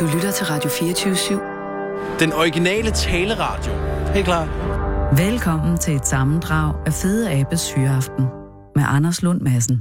Du 0.00 0.04
lytter 0.14 0.32
til 0.38 0.46
Radio 0.46 0.70
24-7. 0.70 2.18
Den 2.22 2.32
originale 2.32 2.90
taleradio. 2.90 3.72
Helt 4.14 4.26
klar. 4.26 4.44
Velkommen 5.24 5.78
til 5.78 5.94
et 5.96 6.06
sammendrag 6.06 6.86
af 6.86 6.92
Fede 6.92 7.30
Abes 7.40 7.74
Hyreaften 7.74 8.24
med 8.76 8.84
Anders 8.96 9.22
Lund 9.22 9.40
Madsen. 9.40 9.76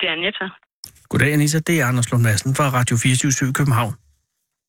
Det 0.00 0.06
er 0.08 0.12
Anita. 0.12 0.44
Goddag, 1.08 1.32
Anissa. 1.32 1.58
Det 1.58 1.80
er 1.80 1.86
Anders 1.86 2.10
Lund 2.10 2.22
Madsen 2.22 2.54
fra 2.54 2.64
Radio 2.78 2.96
24 2.96 3.48
i 3.50 3.52
København. 3.52 3.94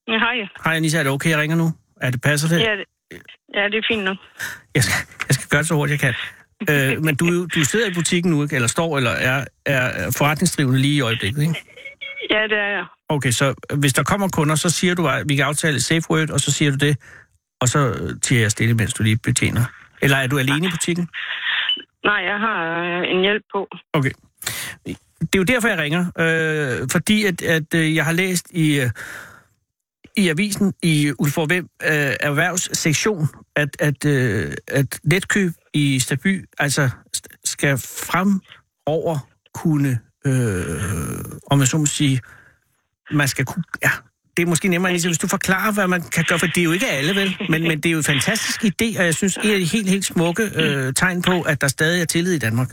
Ja, 0.07 0.18
hej. 0.25 0.36
Hej, 0.63 0.75
Anissa. 0.75 0.99
Er 0.99 1.04
det 1.04 1.11
okay, 1.11 1.29
jeg 1.29 1.39
ringer 1.39 1.57
nu? 1.57 1.68
Er 2.02 2.11
det 2.11 2.21
passer 2.21 2.47
det? 2.49 2.59
Ja, 2.68 2.71
det, 2.79 2.86
ja, 3.57 3.63
det 3.71 3.77
er 3.81 3.86
fint 3.91 4.04
nu. 4.04 4.13
Jeg 4.75 4.84
skal, 4.84 4.99
jeg 5.27 5.34
skal 5.36 5.49
gøre 5.49 5.61
det 5.61 5.68
så 5.68 5.73
hurtigt, 5.75 6.04
jeg 6.04 6.13
kan. 6.13 6.13
Øh, 6.69 7.03
men 7.03 7.15
du, 7.15 7.45
du 7.45 7.63
sidder 7.63 7.87
i 7.89 7.93
butikken 7.93 8.31
nu, 8.31 8.43
ikke? 8.43 8.55
eller 8.55 8.67
står, 8.67 8.97
eller 8.97 9.11
er, 9.11 9.45
er 9.65 10.11
forretningsdrivende 10.17 10.79
lige 10.79 10.95
i 10.95 11.02
øjeblikket, 11.02 11.41
ikke? 11.41 11.55
Ja, 12.29 12.43
det 12.43 12.57
er 12.57 12.67
jeg. 12.67 12.85
Okay, 13.09 13.31
så 13.31 13.53
hvis 13.77 13.93
der 13.93 14.03
kommer 14.03 14.27
kunder, 14.27 14.55
så 14.55 14.70
siger 14.70 14.95
du, 14.95 15.07
at 15.07 15.29
vi 15.29 15.35
kan 15.35 15.45
aftale 15.45 15.75
et 15.75 15.84
safe 15.84 16.03
word, 16.09 16.29
og 16.29 16.39
så 16.39 16.51
siger 16.51 16.71
du 16.71 16.77
det, 16.77 16.98
og 17.62 17.67
så 17.67 18.13
tiger 18.21 18.41
jeg 18.41 18.51
stille, 18.51 18.73
mens 18.73 18.93
du 18.93 19.03
lige 19.03 19.17
betjener. 19.17 19.63
Eller 20.01 20.17
er 20.17 20.27
du 20.27 20.38
alene 20.38 20.67
i 20.67 20.70
butikken? 20.70 21.09
Nej, 22.03 22.15
jeg 22.15 22.39
har 22.39 22.84
øh, 22.84 23.12
en 23.12 23.21
hjælp 23.21 23.43
på. 23.53 23.67
Okay. 23.93 24.12
Det 25.20 25.35
er 25.35 25.37
jo 25.37 25.43
derfor, 25.43 25.67
jeg 25.67 25.77
ringer. 25.77 26.05
Øh, 26.20 26.87
fordi 26.91 27.26
at, 27.26 27.41
at 27.41 27.73
øh, 27.76 27.95
jeg 27.95 28.05
har 28.05 28.12
læst 28.12 28.51
i, 28.51 28.79
øh, 28.79 28.89
i 30.17 30.29
avisen 30.29 30.73
i 30.84 31.12
Ulfor 31.20 31.45
Hvem 31.45 31.63
øh, 31.84 32.13
erhvervssektion, 32.20 33.27
at, 33.55 33.70
at, 33.79 34.05
øh, 34.05 34.53
at 34.67 34.99
netkøb 35.03 35.51
i 35.80 35.99
Staby 35.99 36.45
altså 36.59 36.84
skal 37.54 37.73
fremover 38.12 39.18
kunne, 39.54 39.91
øh, 40.27 41.52
om 41.52 41.59
jeg 41.59 41.68
så 41.68 41.77
må 41.77 41.85
sige, 41.85 42.20
man 43.12 43.27
skal 43.27 43.46
kunne, 43.46 43.63
ja, 43.84 43.91
det 44.38 44.41
er 44.46 44.49
måske 44.54 44.68
nemmere, 44.68 44.91
hvis 44.91 45.18
du 45.26 45.27
forklarer, 45.38 45.71
hvad 45.77 45.88
man 45.96 46.01
kan 46.16 46.24
gøre, 46.29 46.40
for 46.40 46.48
det 46.54 46.62
er 46.63 46.68
jo 46.70 46.74
ikke 46.77 46.90
alle, 46.98 47.12
vel? 47.21 47.29
Men, 47.51 47.62
men 47.70 47.76
det 47.82 47.85
er 47.90 47.96
jo 47.98 48.01
en 48.05 48.12
fantastisk 48.16 48.60
idé, 48.71 48.88
og 48.99 49.04
jeg 49.10 49.16
synes, 49.21 49.38
et 49.38 49.54
af 49.55 49.60
de 49.63 49.68
helt, 49.76 49.90
helt 49.96 50.05
smukke 50.13 50.43
øh, 50.62 50.93
tegn 51.01 51.20
på, 51.29 51.35
at 51.51 51.57
der 51.62 51.68
stadig 51.77 52.01
er 52.01 52.05
tillid 52.16 52.34
i 52.40 52.44
Danmark. 52.48 52.70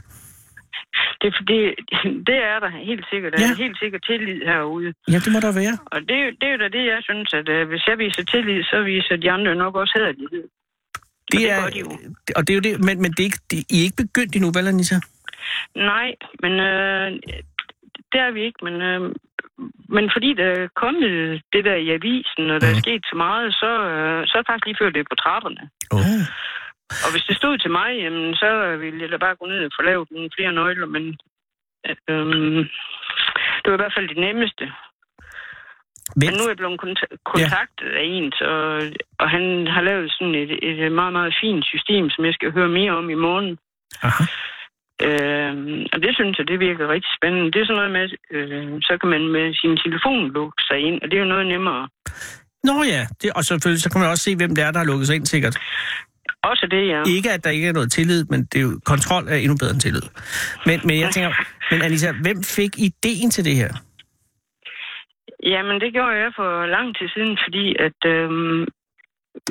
Det 1.21 1.27
er 1.33 1.37
fordi, 1.41 1.61
det 2.29 2.39
er 2.53 2.59
der 2.65 2.71
helt 2.91 3.05
sikkert. 3.13 3.31
Der 3.33 3.39
Ja. 3.43 3.51
er 3.55 3.63
helt 3.65 3.79
sikkert 3.83 4.03
tillid 4.11 4.39
herude. 4.51 4.91
Ja, 5.13 5.19
det 5.25 5.31
må 5.35 5.39
der 5.47 5.53
være. 5.63 5.75
Og 5.95 5.99
det, 6.09 6.17
er 6.25 6.27
det 6.41 6.47
er 6.49 6.53
jo 6.57 6.61
da 6.65 6.69
det, 6.79 6.85
jeg 6.95 7.01
synes, 7.09 7.29
at 7.41 7.49
øh, 7.57 7.63
hvis 7.71 7.85
jeg 7.91 7.97
viser 8.05 8.23
tillid, 8.33 8.59
så 8.73 8.79
viser 8.93 9.15
de 9.23 9.29
andre 9.37 9.55
nok 9.65 9.75
også 9.83 9.93
hederlighed. 9.99 10.45
Det 11.35 11.43
det 11.43 11.51
er, 11.51 11.61
gør 11.63 11.71
de 11.75 11.81
jo. 11.85 11.91
og 12.37 12.41
det 12.47 12.51
er 12.53 12.59
jo 12.61 12.65
det, 12.69 12.75
men, 12.87 12.97
men 13.03 13.11
det 13.13 13.21
er 13.21 13.29
ikke, 13.31 13.43
det, 13.51 13.59
I 13.75 13.77
er 13.81 13.85
ikke 13.89 14.03
begyndt 14.05 14.35
endnu, 14.37 14.51
vel, 14.57 14.69
Anissa? 14.69 14.99
Nej, 15.93 16.09
men 16.43 16.53
øh, 16.71 17.07
det 18.13 18.19
er 18.27 18.31
vi 18.37 18.41
ikke. 18.49 18.61
Men, 18.67 18.77
øh, 18.89 19.01
men 19.97 20.05
fordi 20.15 20.31
der 20.41 20.47
er 20.59 20.69
kommet 20.83 21.43
det 21.53 21.63
der 21.69 21.77
i 21.87 21.89
avisen, 21.99 22.45
og 22.53 22.57
der 22.61 22.67
er 22.69 22.77
Mhm. 22.79 22.85
sket 22.85 23.03
så 23.13 23.17
meget, 23.27 23.47
så, 23.63 23.71
øh, 23.91 24.21
så 24.27 24.33
er 24.35 24.41
det 24.43 24.49
faktisk 24.51 24.67
lige 24.67 24.81
før 24.81 24.91
det 24.95 25.01
er 25.03 25.13
på 25.13 25.21
trapperne. 25.25 25.63
Oh. 25.97 26.23
Og 27.05 27.09
hvis 27.13 27.27
det 27.29 27.37
stod 27.37 27.55
til 27.59 27.71
mig, 27.81 27.91
jamen, 28.05 28.35
så 28.43 28.49
ville 28.83 29.01
jeg 29.03 29.11
da 29.13 29.17
bare 29.27 29.37
gå 29.41 29.47
ned 29.47 29.61
og 29.69 29.73
få 29.79 29.83
lavet 29.91 30.09
nogle 30.11 30.31
flere 30.37 30.53
nøgler, 30.61 30.87
men 30.97 31.05
øhm, 32.11 32.61
det 33.61 33.69
var 33.71 33.77
i 33.79 33.83
hvert 33.83 33.97
fald 33.97 34.09
det 34.09 34.21
nemmeste. 34.27 34.65
Men 36.17 36.33
nu 36.39 36.43
er 36.45 36.53
jeg 36.53 36.61
blevet 36.61 36.81
kont- 36.85 37.17
kontaktet 37.33 37.91
ja. 37.93 37.99
af 38.01 38.05
en, 38.17 38.27
så, 38.41 38.49
og 39.23 39.27
han 39.35 39.45
har 39.75 39.83
lavet 39.91 40.13
sådan 40.17 40.35
et, 40.43 40.53
et 40.69 40.93
meget, 41.01 41.13
meget 41.19 41.35
fint 41.43 41.65
system, 41.73 42.05
som 42.11 42.25
jeg 42.25 42.35
skal 42.35 42.53
høre 42.57 42.69
mere 42.79 42.93
om 43.01 43.07
i 43.11 43.19
morgen. 43.27 43.51
Aha. 44.09 44.25
Øhm, 45.09 45.83
og 45.93 45.99
det 46.05 46.13
synes 46.15 46.39
jeg, 46.39 46.47
det 46.49 46.59
virker 46.61 46.93
rigtig 46.95 47.13
spændende. 47.19 47.53
Det 47.53 47.61
er 47.61 47.67
sådan 47.67 47.81
noget 47.81 47.93
med, 47.99 48.07
øh, 48.35 48.73
så 48.89 48.93
kan 49.01 49.09
man 49.15 49.23
med 49.37 49.47
sin 49.61 49.75
telefon 49.85 50.33
lukke 50.37 50.63
sig 50.69 50.79
ind, 50.89 50.97
og 51.03 51.07
det 51.11 51.17
er 51.17 51.23
jo 51.25 51.33
noget 51.35 51.47
nemmere. 51.47 51.89
Nå 52.69 52.77
ja, 52.95 53.03
det, 53.23 53.31
og 53.37 53.45
selvfølgelig 53.45 53.83
så 53.83 53.91
kan 53.91 54.01
man 54.01 54.11
også 54.11 54.25
se, 54.25 54.37
hvem 54.37 54.55
det 54.55 54.65
er, 54.65 54.71
der 54.71 54.79
har 54.79 54.87
lukket 54.87 55.07
sig 55.07 55.17
ind 55.17 55.27
sikkert. 55.27 55.57
Også 56.43 56.67
det, 56.71 56.89
ja. 56.89 57.03
Ikke, 57.17 57.31
at 57.31 57.45
der 57.45 57.51
ikke 57.51 57.69
er 57.69 57.73
noget 57.73 57.93
tillid, 57.93 58.25
men 58.25 58.45
det 58.45 58.59
er 58.59 58.63
jo, 58.63 58.81
kontrol 58.85 59.29
er 59.29 59.35
endnu 59.35 59.57
bedre 59.61 59.73
end 59.73 59.81
tillid. 59.81 60.03
Men, 60.67 60.81
men 60.85 61.01
jeg 61.01 61.11
tænker, 61.11 61.33
men 61.71 61.83
Anissa, 61.83 62.13
hvem 62.23 62.43
fik 62.43 62.79
ideen 62.79 63.31
til 63.31 63.45
det 63.45 63.57
her? 63.57 63.69
Jamen, 65.53 65.81
det 65.81 65.93
gjorde 65.93 66.17
jeg 66.23 66.33
for 66.37 66.67
lang 66.67 66.97
tid 66.99 67.09
siden, 67.15 67.39
fordi 67.45 67.65
at 67.87 67.99
øhm, 68.15 68.61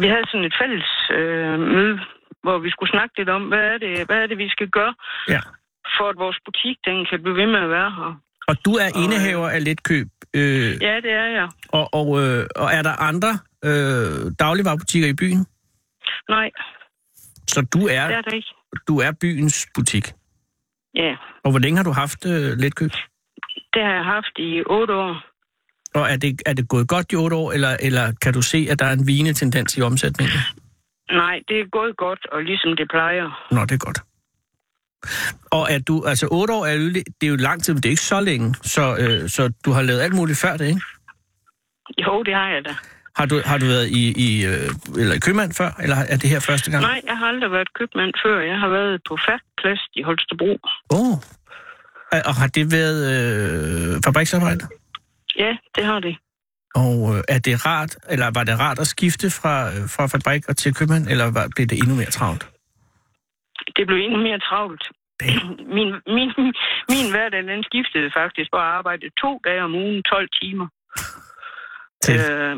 vi 0.01 0.07
havde 0.13 0.27
sådan 0.31 0.45
et 0.49 0.55
fælles 0.61 0.89
øh, 1.17 1.59
møde, 1.75 1.99
hvor 2.43 2.57
vi 2.65 2.69
skulle 2.71 2.91
snakke 2.95 3.13
lidt 3.17 3.29
om, 3.29 3.43
hvad 3.51 3.59
er 3.73 3.77
det, 3.77 4.05
hvad 4.07 4.17
er 4.23 4.27
det 4.27 4.37
vi 4.37 4.49
skal 4.49 4.69
gøre, 4.69 4.93
Ja. 5.33 5.39
for 5.97 6.05
at 6.09 6.17
vores 6.23 6.37
butik 6.45 6.77
den 6.87 7.05
kan 7.09 7.21
blive 7.23 7.35
ved 7.41 7.47
med 7.47 7.59
at 7.59 7.69
være 7.69 7.91
her. 7.99 8.11
Og 8.47 8.55
du 8.65 8.71
er 8.83 8.89
indehaver 9.03 9.49
af 9.49 9.63
letkøb, 9.63 10.07
øh, 10.35 10.71
Ja, 10.87 10.95
det 11.05 11.11
er 11.23 11.25
jeg. 11.39 11.49
og, 11.69 11.85
og, 11.99 12.07
øh, 12.21 12.45
og 12.55 12.67
er 12.77 12.81
der 12.87 13.01
andre 13.09 13.31
øh, 13.67 14.31
dagligvarerbutikker 14.39 15.07
i 15.09 15.13
byen? 15.21 15.45
Nej, 16.29 16.49
Så 17.47 17.67
du 17.73 17.79
det 17.87 17.95
er 17.95 18.01
er, 18.01 18.21
det 18.21 18.33
ikke. 18.33 18.53
du 18.87 18.97
er 18.99 19.11
byens 19.21 19.67
butik. 19.75 20.05
Ja, 20.95 21.15
Og 21.43 21.51
hvor 21.51 21.59
længe 21.59 21.77
har 21.77 21.83
du 21.83 21.91
haft 21.91 22.25
øh, 22.25 22.51
letkøb? 22.63 22.91
det 23.73 23.81
har 23.83 23.93
jeg 23.93 24.05
haft 24.05 24.33
i 24.37 24.63
otte 24.65 24.93
år. 24.93 25.13
Og 25.93 26.11
er 26.11 26.17
det, 26.17 26.41
er 26.45 26.53
det 26.53 26.67
gået 26.67 26.87
godt 26.87 27.11
i 27.11 27.15
otte 27.15 27.35
år, 27.35 27.51
eller, 27.51 27.77
eller 27.79 28.13
kan 28.21 28.33
du 28.33 28.41
se, 28.41 28.67
at 28.71 28.79
der 28.79 28.85
er 28.85 28.93
en 28.93 29.07
vigende 29.07 29.33
tendens 29.33 29.77
i 29.77 29.81
omsætningen? 29.81 30.37
Nej, 31.11 31.39
det 31.47 31.59
er 31.59 31.65
gået 31.71 31.97
godt, 31.97 32.25
og 32.31 32.43
ligesom 32.43 32.75
det 32.77 32.87
plejer. 32.89 33.47
Nå, 33.51 33.61
det 33.65 33.71
er 33.71 33.77
godt. 33.77 33.99
Og 35.51 35.71
at 35.71 35.87
du, 35.87 36.03
altså 36.05 36.27
otte 36.31 36.53
år 36.53 36.65
er 36.65 36.73
jo, 36.73 36.89
det 36.89 37.23
er 37.23 37.27
jo 37.27 37.35
lang 37.35 37.63
tid, 37.63 37.73
men 37.73 37.83
det 37.83 37.89
er 37.89 37.95
ikke 37.97 38.01
så 38.01 38.21
længe, 38.21 38.55
så, 38.61 38.97
øh, 38.99 39.29
så 39.29 39.53
du 39.65 39.71
har 39.71 39.81
lavet 39.81 40.01
alt 40.01 40.15
muligt 40.15 40.39
før 40.39 40.57
det, 40.57 40.67
ikke? 40.67 40.81
Jo, 41.97 42.23
det 42.23 42.33
har 42.33 42.49
jeg 42.49 42.65
da. 42.65 42.75
Har 43.15 43.25
du, 43.25 43.41
har 43.45 43.57
du 43.57 43.65
været 43.65 43.87
i, 43.87 44.03
i, 44.27 44.45
øh, 44.45 44.69
eller 45.01 45.15
i 45.15 45.19
købmand 45.19 45.53
før, 45.53 45.71
eller 45.83 45.95
er 45.95 46.17
det 46.17 46.29
her 46.29 46.39
første 46.39 46.71
gang? 46.71 46.81
Nej, 46.83 47.01
jeg 47.05 47.17
har 47.17 47.27
aldrig 47.27 47.51
været 47.51 47.73
købmand 47.73 48.13
før. 48.23 48.39
Jeg 48.39 48.59
har 48.59 48.69
været 48.69 49.01
på 49.07 49.17
Færkplads 49.27 49.81
i 49.93 50.01
Holstebro. 50.01 50.59
Åh. 50.89 50.99
Oh. 50.99 51.17
Og 52.25 52.35
har 52.35 52.47
det 52.47 52.71
været 52.71 53.01
øh, 53.13 54.01
fabriksarbejde? 54.05 54.67
Ja, 55.35 55.57
det 55.75 55.85
har 55.85 55.99
det. 55.99 56.15
Og 56.75 56.95
øh, 57.15 57.35
er 57.35 57.39
det 57.39 57.65
rart, 57.65 57.97
eller 58.09 58.27
var 58.37 58.43
det 58.43 58.59
rart 58.59 58.79
at 58.79 58.87
skifte 58.87 59.27
fra, 59.39 59.55
øh, 59.73 59.83
fra 59.95 60.05
fabrik 60.13 60.49
og 60.49 60.57
til 60.57 60.75
købmand, 60.75 61.07
eller 61.07 61.25
var, 61.31 61.45
blev 61.55 61.67
det 61.67 61.77
endnu 61.77 61.95
mere 61.95 62.11
travlt? 62.17 62.43
Det 63.75 63.87
blev 63.87 63.97
endnu 63.97 64.19
mere 64.27 64.39
travlt. 64.39 64.83
Min, 65.75 65.89
min, 66.17 66.29
min 66.93 67.07
hverdag, 67.13 67.43
den 67.43 67.63
skiftede 67.63 68.09
faktisk 68.19 68.49
fra 68.53 68.61
at 68.67 68.73
arbejde 68.79 69.05
to 69.21 69.31
dage 69.45 69.61
om 69.63 69.75
ugen, 69.75 70.03
12 70.03 70.29
timer. 70.41 70.67
Til. 72.03 72.19
Øh, 72.31 72.55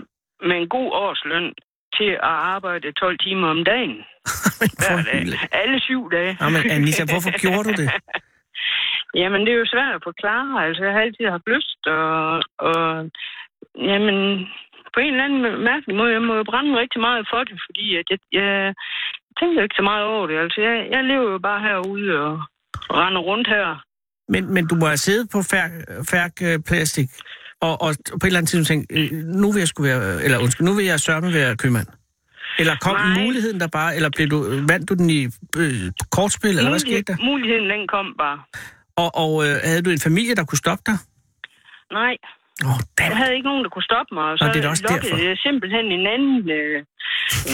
med 0.50 0.56
en 0.62 0.69
god 0.69 0.90
årsløn 0.91 1.53
til 1.97 2.12
at 2.30 2.35
arbejde 2.53 2.91
12 2.91 3.18
timer 3.25 3.47
om 3.47 3.64
dagen. 3.64 3.97
Hver 4.81 5.02
dag. 5.12 5.22
Alle 5.52 5.80
syv 5.80 6.12
dage. 6.12 6.38
Jamen, 6.41 6.72
Anissa, 6.72 7.03
hvorfor 7.14 7.31
gjorde 7.44 7.64
du 7.69 7.74
det? 7.81 7.90
Jamen, 9.22 9.42
det 9.42 9.52
er 9.52 9.62
jo 9.64 9.74
svært 9.74 9.96
at 9.98 10.08
forklare. 10.09 10.66
Altså, 10.68 10.81
jeg 10.84 10.94
har 10.94 11.02
altid 11.02 11.26
haft 11.36 11.48
lyst, 11.56 11.81
og, 11.88 12.16
og 12.70 12.81
jamen, 13.90 14.18
på 14.94 14.98
en 15.00 15.14
eller 15.14 15.28
anden 15.28 15.64
mærkelig 15.70 15.96
måde, 16.00 16.12
jeg 16.18 16.22
må 16.22 16.34
jo 16.36 16.44
brænde 16.52 16.80
rigtig 16.84 17.02
meget 17.08 17.24
for 17.31 17.42
det, 17.50 17.58
fordi 17.68 17.86
at 18.00 18.08
jeg, 18.12 18.20
jeg 18.40 18.74
tænker 19.40 19.64
ikke 19.64 19.80
så 19.80 19.86
meget 19.92 20.06
over 20.14 20.28
det. 20.28 20.38
Altså, 20.44 20.59
jeg, 20.68 20.76
jeg 20.96 21.03
lever 21.03 21.31
jo 21.31 21.40
bare 21.50 21.62
herude 21.68 22.09
og, 22.26 22.34
og 22.90 22.96
render 23.03 23.22
rundt 23.30 23.48
her. 23.48 23.68
Men, 24.34 24.53
men 24.53 24.68
du 24.68 24.76
må 24.76 24.86
have 24.86 25.06
siddet 25.08 25.26
på 25.34 25.40
færk, 25.53 25.72
færk 26.14 26.34
plastik, 26.68 27.09
og, 27.62 27.74
og 27.82 27.90
på 28.20 28.24
et 28.24 28.28
eller 28.28 28.40
andet 28.40 28.50
tidspunkt 28.50 28.68
tænkt, 28.68 28.86
øh, 28.97 29.12
nu 29.42 29.47
vil 29.52 29.59
jeg 29.59 29.68
skulle 29.68 29.88
være, 29.90 30.24
eller 30.26 30.38
undskyld, 30.44 30.68
nu 30.68 30.74
vil 30.74 30.86
jeg 30.86 31.00
sørge 31.00 31.34
være 31.40 31.58
købmand. 31.58 31.88
Eller 32.59 32.76
kom 32.82 32.96
Nej. 32.96 33.24
muligheden 33.24 33.59
der 33.59 33.68
bare, 33.68 33.96
eller 33.96 34.09
blev 34.16 34.28
du, 34.28 34.38
vandt 34.72 34.90
du 34.90 34.94
den 34.94 35.09
i 35.09 35.22
øh, 35.62 35.92
kortspil, 36.12 36.58
eller 36.58 36.70
hvad 36.70 36.80
skete 36.80 37.03
der? 37.09 37.18
Muligheden, 37.32 37.70
den 37.70 37.88
kom 37.88 38.16
bare. 38.18 38.40
Og, 39.01 39.09
og 39.23 39.31
øh, 39.46 39.53
havde 39.70 39.81
du 39.85 39.90
en 39.97 40.03
familie, 40.09 40.34
der 40.40 40.46
kunne 40.49 40.61
stoppe 40.66 40.84
dig? 40.90 40.97
Nej, 41.99 42.14
oh, 42.70 42.79
jeg 43.11 43.17
havde 43.22 43.34
ikke 43.37 43.47
nogen, 43.52 43.64
der 43.66 43.72
kunne 43.75 43.87
stoppe 43.91 44.11
mig. 44.17 44.25
Og 44.31 44.37
så 44.37 44.43
Nå, 44.46 44.52
det 44.53 44.59
er 44.66 44.70
også 44.73 44.85
derfor. 44.93 45.17
jeg 45.29 45.37
simpelthen 45.47 45.85
en 45.97 46.05
anden, 46.16 46.37
øh, 46.59 46.78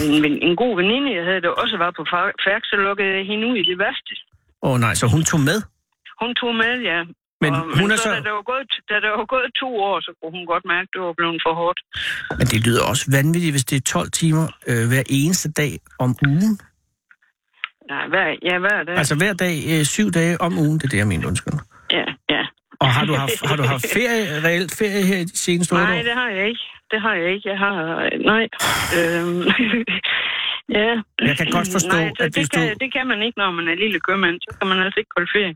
en, 0.06 0.24
en 0.48 0.54
god 0.64 0.74
veninde, 0.82 1.08
jeg 1.18 1.26
havde, 1.30 1.42
der 1.46 1.52
også 1.64 1.76
var 1.84 1.92
på 1.98 2.04
Fær- 2.12 2.36
Færk, 2.46 2.64
så 2.72 2.76
lukkede 2.88 3.10
jeg 3.18 3.24
hende 3.32 3.44
ud 3.52 3.56
i 3.64 3.66
det 3.72 3.78
værste. 3.84 4.14
Åh 4.66 4.72
oh, 4.72 4.76
nej, 4.86 4.94
så 5.02 5.06
hun 5.16 5.24
tog 5.32 5.42
med? 5.50 5.60
Hun 6.22 6.32
tog 6.42 6.54
med, 6.64 6.74
ja. 6.92 7.00
Men 7.44 7.52
og, 7.56 7.62
hun 7.80 7.88
men 7.88 7.92
er 7.92 7.96
så, 7.96 8.04
så- 8.04 8.10
Da 8.18 8.22
der, 8.30 8.34
var 8.40 8.46
gået, 8.54 8.70
da 8.92 8.96
der 9.06 9.12
var 9.20 9.26
gået 9.36 9.50
to 9.64 9.70
år, 9.90 9.98
så 10.06 10.12
kunne 10.18 10.34
hun 10.38 10.46
godt 10.54 10.66
mærke, 10.74 10.88
at 10.90 10.94
det 10.96 11.02
var 11.08 11.14
blevet 11.20 11.40
for 11.46 11.54
hårdt. 11.62 11.80
Men 12.40 12.46
det 12.54 12.60
lyder 12.68 12.84
også 12.92 13.04
vanvittigt, 13.18 13.54
hvis 13.56 13.66
det 13.70 13.76
er 13.82 13.86
12 13.98 14.10
timer 14.22 14.46
øh, 14.70 14.84
hver 14.92 15.04
eneste 15.20 15.48
dag 15.62 15.72
om 16.06 16.10
ugen. 16.32 16.54
Nej, 17.92 18.08
hver, 18.14 18.28
ja, 18.50 18.56
hver 18.60 18.84
dag. 18.88 18.96
Altså 19.02 19.16
hver 19.16 19.34
dag, 19.34 19.56
øh, 19.72 19.84
syv 19.96 20.08
dage 20.12 20.42
om 20.42 20.58
ugen, 20.58 20.78
det 20.80 20.84
er 20.84 20.88
det, 20.94 20.98
jeg 20.98 21.08
mener, 21.08 21.28
undskyld. 21.28 21.54
Ja, 21.92 22.06
ja. 22.36 22.44
Og 22.80 22.88
har 22.96 23.06
du 23.06 23.14
haft, 23.14 23.48
har 23.50 23.56
du 23.56 23.64
haft 23.64 23.86
ferie, 23.94 24.24
reelt 24.48 24.76
ferie 24.80 25.04
her 25.06 25.18
i 25.18 25.24
de 25.24 25.38
seneste 25.38 25.74
Nej, 25.76 25.84
år? 26.00 26.04
det 26.10 26.14
har 26.22 26.30
jeg 26.30 26.48
ikke. 26.52 26.66
Det 26.92 27.02
har 27.02 27.14
jeg 27.22 27.30
ikke. 27.36 27.50
Jeg 27.50 27.58
har... 27.66 27.76
Nej. 28.32 28.46
Øhm, 28.98 29.42
ja. 30.78 30.92
Jeg 31.30 31.38
kan 31.38 31.48
godt 31.58 31.68
forstå, 31.72 31.96
Nej, 31.98 32.12
så 32.18 32.24
at 32.24 32.36
det, 32.36 32.52
kan, 32.52 32.68
du- 32.70 32.76
det 32.84 32.94
kan 32.94 33.08
man 33.08 33.22
ikke, 33.26 33.38
når 33.38 33.52
man 33.52 33.68
er 33.68 33.76
lille 33.76 34.00
købmand. 34.00 34.38
Så 34.42 34.58
kan 34.60 34.68
man 34.68 34.80
altså 34.86 35.00
ikke 35.00 35.12
holde 35.18 35.32
ferie. 35.36 35.56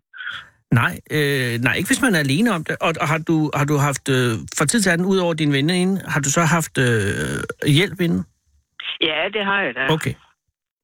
Nej, 0.81 0.93
øh, 1.11 1.59
nej, 1.65 1.73
ikke 1.79 1.89
hvis 1.89 2.01
man 2.01 2.15
er 2.15 2.19
alene 2.19 2.51
om 2.51 2.63
det. 2.63 2.75
Og, 2.81 2.93
og 3.01 3.07
har, 3.07 3.17
du, 3.17 3.51
har 3.53 3.65
du 3.65 3.75
haft, 3.77 4.09
øh, 4.09 4.31
for 4.57 4.65
tid 4.65 4.81
til 4.81 4.89
anden, 4.89 5.07
ud 5.07 5.17
over 5.17 5.33
din 5.33 5.53
veninde, 5.53 6.01
har 6.07 6.19
du 6.19 6.29
så 6.29 6.41
haft 6.41 6.77
øh, 6.77 7.67
hjælp 7.77 8.01
inden? 8.01 8.23
Ja, 9.01 9.19
det 9.33 9.45
har 9.45 9.61
jeg 9.61 9.73
da. 9.75 9.93
Okay. 9.93 10.13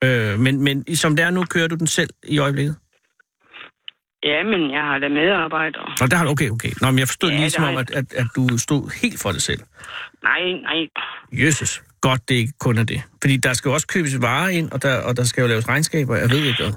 Øh, 0.03 0.39
men, 0.39 0.63
men 0.63 0.95
som 0.95 1.15
det 1.15 1.25
er 1.25 1.29
nu, 1.29 1.43
kører 1.45 1.67
du 1.67 1.75
den 1.75 1.87
selv 1.87 2.09
i 2.23 2.37
øjeblikket? 2.39 2.75
Ja, 4.23 4.43
men 4.43 4.71
jeg 4.71 4.81
har 4.81 4.99
da 4.99 5.07
medarbejdere. 5.09 5.87
Nå, 5.99 6.07
der 6.07 6.17
har 6.17 6.25
du, 6.25 6.31
okay, 6.31 6.49
okay. 6.49 6.71
Nå, 6.81 6.91
men 6.91 6.99
jeg 6.99 7.07
forstod 7.07 7.29
Ja, 7.29 7.37
lige 7.37 7.49
som 7.49 7.63
har 7.63 7.71
om, 7.71 7.77
at, 7.77 7.91
at, 7.91 8.13
at 8.13 8.27
du 8.35 8.57
stod 8.57 9.01
helt 9.01 9.21
for 9.21 9.31
dig 9.31 9.41
selv. 9.41 9.59
Nej, 10.23 10.41
nej. 10.61 10.87
Jesus, 11.45 11.83
godt 12.01 12.29
det 12.29 12.35
ikke 12.35 12.53
kun 12.59 12.77
er 12.77 12.83
det. 12.83 13.01
Fordi 13.21 13.37
der 13.37 13.53
skal 13.53 13.69
jo 13.69 13.73
også 13.73 13.87
købes 13.87 14.21
varer 14.21 14.49
ind, 14.49 14.71
og 14.71 14.81
der, 14.81 15.01
og 15.01 15.17
der 15.17 15.23
skal 15.23 15.41
jo 15.41 15.47
laves 15.47 15.67
regnskaber, 15.69 16.15
jeg 16.15 16.29
ved 16.29 16.43
ikke 16.43 16.63
hvad. 16.63 16.73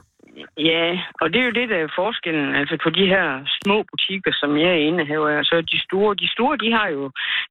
Ja, 0.71 0.85
og 1.21 1.27
det 1.33 1.39
er 1.41 1.47
jo 1.49 1.59
det, 1.61 1.67
der 1.73 1.79
er 1.81 1.97
forskellen. 2.03 2.49
Altså 2.61 2.75
på 2.85 2.91
de 2.99 3.05
her 3.15 3.27
små 3.61 3.77
butikker, 3.91 4.33
som 4.41 4.51
jeg 4.63 4.71
er 4.77 4.87
indehaver 4.91 5.43
så 5.43 5.57
de 5.73 5.79
store, 5.87 6.13
de 6.23 6.29
store, 6.37 6.57
de 6.65 6.69
har 6.79 6.89
jo, 6.97 7.03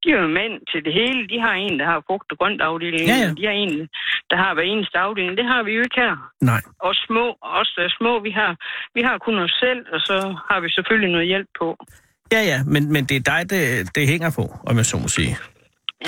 de 0.01 0.07
er 0.13 0.19
jo 0.23 0.27
mænd 0.39 0.55
til 0.71 0.81
det 0.85 0.93
hele. 0.99 1.21
De 1.33 1.37
har 1.45 1.53
en, 1.65 1.79
der 1.79 1.85
har 1.91 2.03
frugt 2.07 2.31
og 2.31 2.37
grønt 2.37 2.61
afdeling. 2.61 3.05
Ja, 3.11 3.17
ja. 3.23 3.29
De 3.39 3.43
har 3.49 3.55
en, 3.63 3.73
der 4.31 4.37
har 4.43 4.51
hver 4.53 4.67
eneste 4.73 4.97
afdeling. 5.07 5.37
Det 5.37 5.47
har 5.53 5.61
vi 5.63 5.71
jo 5.77 5.81
ikke 5.87 5.99
her. 6.03 6.15
Nej. 6.51 6.61
Og 6.87 6.93
små, 7.05 7.25
også 7.59 7.73
der 7.77 7.83
er 7.89 7.93
små, 7.99 8.11
vi 8.27 8.31
har, 8.39 8.51
vi 8.95 9.01
har 9.07 9.17
kun 9.17 9.37
os 9.45 9.55
selv, 9.63 9.81
og 9.93 9.99
så 10.09 10.17
har 10.49 10.59
vi 10.63 10.69
selvfølgelig 10.77 11.11
noget 11.11 11.27
hjælp 11.27 11.49
på. 11.61 11.67
Ja, 12.33 12.41
ja, 12.51 12.59
men, 12.73 12.81
men 12.93 13.01
det 13.09 13.15
er 13.17 13.25
dig, 13.33 13.41
det, 13.53 13.61
det 13.95 14.07
hænger 14.07 14.29
på, 14.39 14.45
om 14.69 14.75
jeg 14.77 14.85
så 14.85 14.97
må 14.97 15.07
sige. 15.07 15.33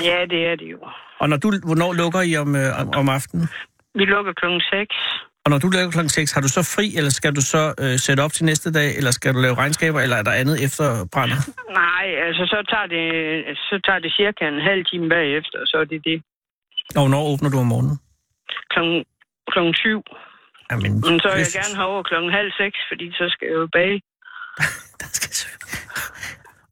Ja, 0.08 0.18
det 0.32 0.40
er 0.50 0.56
det 0.56 0.68
jo. 0.74 0.78
Og 1.20 1.28
når 1.28 1.36
du, 1.36 1.48
hvornår 1.68 1.92
lukker 1.92 2.20
I 2.30 2.36
om, 2.36 2.56
øh, 2.56 2.80
om, 2.80 2.88
om 3.00 3.08
aftenen? 3.08 3.48
Vi 3.94 4.04
lukker 4.04 4.32
klokken 4.40 4.60
6. 4.60 4.96
Og 5.46 5.50
når 5.50 5.58
du 5.64 5.68
lukker 5.74 5.90
klokken 5.96 6.08
6, 6.08 6.32
har 6.36 6.40
du 6.46 6.50
så 6.58 6.62
fri, 6.74 6.86
eller 6.98 7.10
skal 7.20 7.32
du 7.38 7.42
så 7.54 7.62
øh, 7.82 7.98
sætte 8.06 8.20
op 8.26 8.32
til 8.36 8.44
næste 8.44 8.68
dag, 8.78 8.88
eller 8.98 9.10
skal 9.10 9.34
du 9.34 9.40
lave 9.46 9.54
regnskaber, 9.62 10.00
eller 10.00 10.16
er 10.16 10.22
der 10.28 10.34
andet 10.42 10.56
efter 10.66 10.86
brænder? 11.12 11.38
Nej, 11.82 12.06
altså 12.26 12.42
så 12.52 12.58
tager 12.72 12.88
det, 12.96 13.04
så 13.68 13.74
tager 13.86 14.00
det 14.04 14.10
cirka 14.20 14.42
en 14.54 14.62
halv 14.70 14.82
time 14.90 15.08
bagefter, 15.08 15.58
så 15.70 15.76
er 15.82 15.86
det 15.92 16.00
det. 16.10 16.18
Og 16.96 17.00
hvornår 17.02 17.22
åbner 17.32 17.50
du 17.50 17.58
om 17.64 17.66
morgenen? 17.66 17.96
Klokken, 18.72 18.96
klokken 19.52 19.74
7. 19.74 20.02
Jamen, 20.70 20.92
Men 21.06 21.20
så 21.22 21.28
vil 21.32 21.40
jeg 21.46 21.54
gerne 21.60 21.74
have 21.80 21.88
over 21.92 22.02
klokken 22.10 22.30
halv 22.38 22.50
seks, 22.60 22.78
fordi 22.90 23.06
så 23.20 23.24
skal 23.34 23.46
jeg 23.50 23.56
jo 23.64 23.68
bage. 23.78 23.98
Der 25.00 25.08
skal 25.16 25.30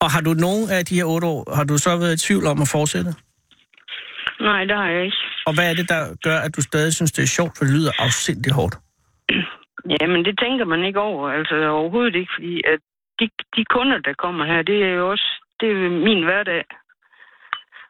Og 0.03 0.09
har 0.15 0.23
du 0.29 0.33
nogen 0.47 0.65
af 0.77 0.83
de 0.89 0.95
her 0.99 1.07
otte 1.15 1.27
år, 1.35 1.41
har 1.59 1.65
du 1.65 1.75
så 1.79 1.91
været 2.03 2.15
i 2.19 2.21
tvivl 2.27 2.45
om 2.53 2.59
at 2.65 2.69
fortsætte? 2.77 3.11
Nej, 4.49 4.61
det 4.69 4.77
har 4.77 4.89
jeg 4.95 5.05
ikke. 5.05 5.21
Og 5.49 5.53
hvad 5.55 5.67
er 5.71 5.75
det, 5.81 5.89
der 5.89 6.01
gør, 6.27 6.39
at 6.47 6.57
du 6.57 6.61
stadig 6.63 6.93
synes, 6.95 7.13
det 7.13 7.23
er 7.23 7.33
sjovt, 7.39 7.53
for 7.59 7.65
det 7.65 7.75
lyder 7.75 7.93
afsindigt 7.99 8.55
hårdt? 8.55 8.75
Ja, 9.95 10.07
men 10.13 10.21
det 10.25 10.35
tænker 10.45 10.65
man 10.65 10.85
ikke 10.85 11.01
over. 11.01 11.25
Altså 11.39 11.55
overhovedet 11.69 12.15
ikke, 12.21 12.33
fordi 12.37 12.55
at 12.73 12.81
de, 13.19 13.27
de 13.57 13.65
kunder, 13.75 13.99
der 13.99 14.15
kommer 14.25 14.45
her, 14.45 14.63
det 14.63 14.79
er 14.89 14.95
jo 15.01 15.11
også 15.11 15.29
det 15.61 15.69
er 15.71 15.91
min 16.09 16.25
hverdag. 16.25 16.65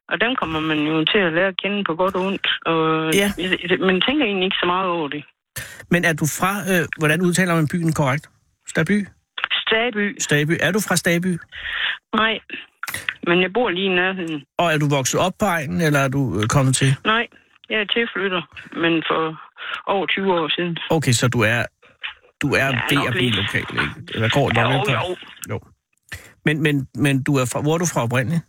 Og 0.09 0.21
dem 0.21 0.37
kommer 0.41 0.61
man 0.61 0.79
jo 0.79 1.05
til 1.05 1.19
at 1.19 1.33
lære 1.33 1.47
at 1.47 1.56
kende 1.62 1.85
på 1.85 1.95
godt 1.95 2.15
og 2.15 2.23
ondt. 2.27 2.47
Og 2.67 3.15
Ja. 3.15 3.29
Man 3.91 4.01
tænker 4.06 4.25
egentlig 4.25 4.45
ikke 4.45 4.62
så 4.62 4.67
meget 4.67 4.89
over 4.89 5.09
det. 5.09 5.25
Men 5.91 6.05
er 6.05 6.12
du 6.12 6.27
fra, 6.39 6.53
øh, 6.73 6.85
hvordan 6.99 7.21
udtaler 7.23 7.55
man 7.55 7.69
byen 7.73 7.93
korrekt? 7.93 8.31
Staby? 8.69 9.06
Staby? 9.67 10.17
Staby. 10.21 10.55
Er 10.61 10.73
du 10.73 10.81
fra 10.89 10.97
Staby? 10.97 11.33
Nej. 12.17 12.35
Men 13.26 13.43
jeg 13.43 13.52
bor 13.52 13.70
lige 13.70 13.87
i 13.87 13.94
nærheden. 13.94 14.44
Og 14.58 14.73
er 14.73 14.79
du 14.79 14.88
vokset 14.88 15.20
op 15.20 15.32
på 15.38 15.44
egnen, 15.46 15.81
eller 15.81 16.00
er 16.00 16.08
du 16.08 16.41
øh, 16.41 16.46
kommet 16.49 16.76
til? 16.76 16.96
Nej, 17.05 17.26
jeg 17.70 17.81
er 17.81 17.85
tilflytter, 17.85 18.43
men 18.82 19.02
for 19.08 19.41
over 19.87 20.06
20 20.06 20.32
år 20.32 20.49
siden. 20.56 20.76
Okay, 20.91 21.12
så 21.12 21.29
du 21.29 21.41
er, 21.41 21.64
du 22.43 22.49
er 22.55 22.64
Ja, 22.67 22.81
ved 22.91 23.06
at 23.08 23.12
blive 23.12 23.31
lokal, 23.31 23.61
ikke? 23.61 24.12
Eller 24.14 24.29
går 24.29 24.49
det 24.49 24.61
Jo, 24.62 24.82
på? 24.87 24.93
jo. 24.93 25.17
jo. 25.50 25.61
Men, 26.44 26.62
men, 26.62 26.88
men 26.94 27.23
du 27.23 27.37
er 27.37 27.44
fra, 27.52 27.61
hvor 27.62 27.75
er 27.75 27.79
du 27.79 27.87
fra 27.94 28.02
oprindeligt? 28.02 28.43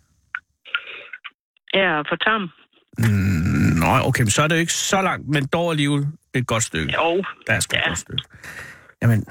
Jeg 1.73 1.83
er 1.83 2.03
for 2.09 2.15
tam. 2.15 2.41
Mm, 2.97 3.79
Nå, 3.79 4.07
okay, 4.07 4.21
men 4.21 4.29
så 4.29 4.41
er 4.43 4.47
det 4.47 4.55
jo 4.55 4.59
ikke 4.59 4.73
så 4.73 5.01
langt, 5.01 5.27
men 5.27 5.45
dog 5.53 5.71
alligevel 5.71 6.05
et 6.33 6.47
godt 6.47 6.63
stykke. 6.63 6.93
Jo, 6.93 7.23
Der 7.47 7.53
er 7.53 7.59
sgu 7.59 7.75
et 7.75 7.79
Ja. 7.83 7.87
godt 7.89 7.97
stykke. 7.99 8.23
Jamen, 9.01 9.25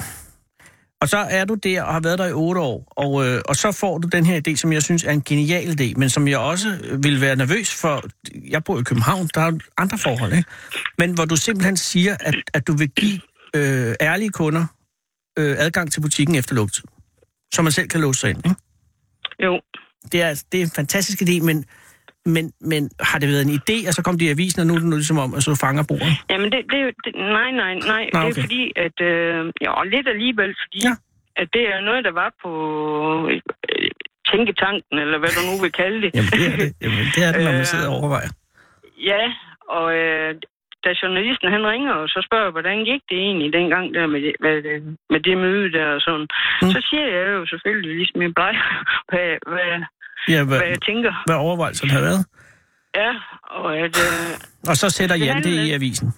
og 1.05 1.09
så 1.09 1.17
er 1.17 1.45
du 1.45 1.55
der 1.55 1.83
og 1.83 1.93
har 1.93 2.01
været 2.01 2.19
der 2.19 2.27
i 2.27 2.33
otte 2.33 2.61
år, 2.61 2.93
og, 2.97 3.27
øh, 3.27 3.43
og 3.49 3.57
så 3.57 3.73
får 3.73 3.99
du 3.99 4.09
den 4.09 4.27
her 4.27 4.41
idé, 4.49 4.57
som 4.57 4.73
jeg 4.73 4.83
synes 4.83 5.05
er 5.05 5.11
en 5.11 5.23
genial 5.23 5.81
idé, 5.81 5.93
men 5.97 6.11
som 6.11 6.29
jeg 6.29 6.39
også 6.39 6.99
vil 7.03 7.21
være 7.21 7.37
nervøs 7.37 7.75
for. 7.75 8.05
Jeg 8.51 8.65
bor 8.65 8.81
i 8.81 8.83
København, 8.83 9.29
der 9.35 9.41
er 9.41 9.53
andre 9.77 9.99
forhold, 9.99 10.33
ikke? 10.33 10.51
Men 10.99 11.15
hvor 11.15 11.25
du 11.25 11.37
simpelthen 11.37 11.77
siger, 11.77 12.17
at, 12.21 12.35
at 12.55 12.67
du 12.67 12.73
vil 12.77 12.91
give 12.91 13.21
øh, 13.57 13.95
ærlige 14.01 14.31
kunder 14.31 14.67
øh, 15.39 15.57
adgang 15.59 15.93
til 15.93 16.01
butikken 16.01 16.35
efter 16.35 16.55
lukket, 16.55 16.83
så 17.55 17.63
man 17.63 17.73
selv 17.73 17.89
kan 17.89 18.01
låse 18.01 18.21
sig 18.21 18.31
ind, 18.31 18.39
ikke? 18.39 18.57
jo. 19.45 19.61
Det 20.13 20.23
er, 20.23 20.43
det 20.53 20.61
er 20.61 20.65
en 20.65 20.71
fantastisk 20.71 21.23
idé, 21.23 21.41
men, 21.43 21.65
men, 22.35 22.53
men 22.61 22.91
har 23.01 23.19
det 23.19 23.29
været 23.29 23.45
en 23.49 23.55
idé, 23.61 23.77
og 23.89 23.93
så 23.95 24.03
kom 24.03 24.19
det 24.19 24.27
i 24.27 24.35
avisen, 24.37 24.61
og 24.61 24.67
nu 24.67 24.75
er 24.75 24.79
det 24.79 24.89
nu 24.89 24.97
ligesom 24.97 25.19
om, 25.19 25.35
at 25.35 25.43
så 25.43 25.59
fanger 25.65 25.85
bordet? 25.91 26.13
Jamen, 26.31 26.49
det, 26.53 26.61
det, 26.73 26.79
er 26.81 26.91
det, 27.05 27.15
nej, 27.39 27.51
nej, 27.63 27.75
nej. 27.93 28.05
Nå, 28.13 28.21
Det 28.21 28.27
okay. 28.27 28.39
er 28.39 28.43
fordi, 28.47 28.63
at... 28.87 28.97
Øh, 29.11 29.53
ja, 29.65 29.71
og 29.81 29.87
lidt 29.87 30.09
alligevel, 30.15 30.51
fordi 30.65 30.79
Ja. 30.89 30.95
at 31.43 31.49
det 31.53 31.65
er 31.75 31.81
noget, 31.89 32.05
der 32.09 32.13
var 32.23 32.31
på 32.45 32.51
øh, 33.31 33.91
tænketanken, 34.31 34.95
eller 35.05 35.19
hvad 35.19 35.33
du 35.37 35.43
nu 35.51 35.55
vil 35.65 35.73
kalde 35.83 35.99
det. 36.05 36.11
Jamen, 36.15 36.31
det 36.39 36.47
er 36.53 36.57
det, 36.63 36.71
Jamen, 36.83 37.05
det, 37.15 37.21
er 37.29 37.33
det 37.33 37.43
når 37.45 37.53
man 37.59 37.61
Øh, 37.67 37.73
sidder 37.73 37.89
og 37.91 37.97
overvejer. 37.99 38.31
Ja, 39.11 39.25
og 39.79 39.87
øh, 40.03 40.31
da 40.85 40.91
journalisten 41.03 41.49
han 41.57 41.67
ringer 41.73 41.93
og 42.03 42.09
så 42.09 42.19
spørger, 42.29 42.51
hvordan 42.51 42.79
gik 42.91 43.03
det 43.11 43.19
egentlig 43.27 43.53
dengang 43.53 43.95
der 43.95 44.07
med 44.07 44.21
det, 44.27 44.33
med 44.41 44.57
det, 44.67 44.77
med 45.13 45.21
det 45.21 45.37
møde 45.45 45.73
der 45.73 45.87
og 45.97 46.01
sådan, 46.01 46.27
Mm. 46.63 46.71
så 46.75 46.79
siger 46.91 47.07
jeg 47.17 47.27
jo 47.37 47.47
selvfølgelig, 47.47 47.97
ligesom 47.97 48.23
jeg 48.23 48.35
plejer, 48.35 48.63
hvad, 49.11 49.29
hvad, 49.53 49.73
Ja, 50.29 50.45
hvad, 50.45 50.59
hvad 50.59 50.69
jeg 50.69 50.83
tænker. 50.83 51.13
hvad 51.27 51.37
overvejelserne 51.37 51.93
har 51.93 52.01
været. 52.01 52.25
Ja, 52.97 53.11
og 53.61 53.79
at, 53.79 53.97
øh, 53.99 54.69
Og 54.69 54.77
så 54.77 54.91
sætter 54.91 55.17
Jan 55.17 55.43
det 55.43 55.51
i 55.67 55.73
avisen. 55.73 56.13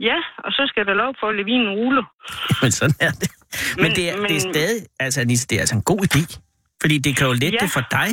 ja, 0.00 0.16
og 0.44 0.52
så 0.52 0.62
skal 0.68 0.86
der 0.86 0.94
lov 0.94 1.14
for 1.20 1.26
at 1.28 1.36
levinen 1.36 1.68
ruller. 1.70 2.04
Men 2.62 2.70
sådan 2.72 2.94
er 3.00 3.10
det. 3.10 3.30
Men, 3.76 3.82
men, 3.82 3.90
det, 3.96 4.10
er, 4.10 4.16
men- 4.16 4.28
det 4.30 4.36
er 4.36 4.40
stadig, 4.40 4.80
altså 5.00 5.20
Anissa, 5.20 5.46
det 5.50 5.56
er 5.56 5.60
altså 5.60 5.74
en 5.74 5.82
god 5.82 6.00
idé. 6.08 6.38
Fordi 6.82 6.98
det 6.98 7.16
kan 7.16 7.26
jo 7.26 7.32
lette 7.32 7.46
Ja. 7.60 7.64
det 7.64 7.70
for 7.70 7.84
dig. 7.90 8.08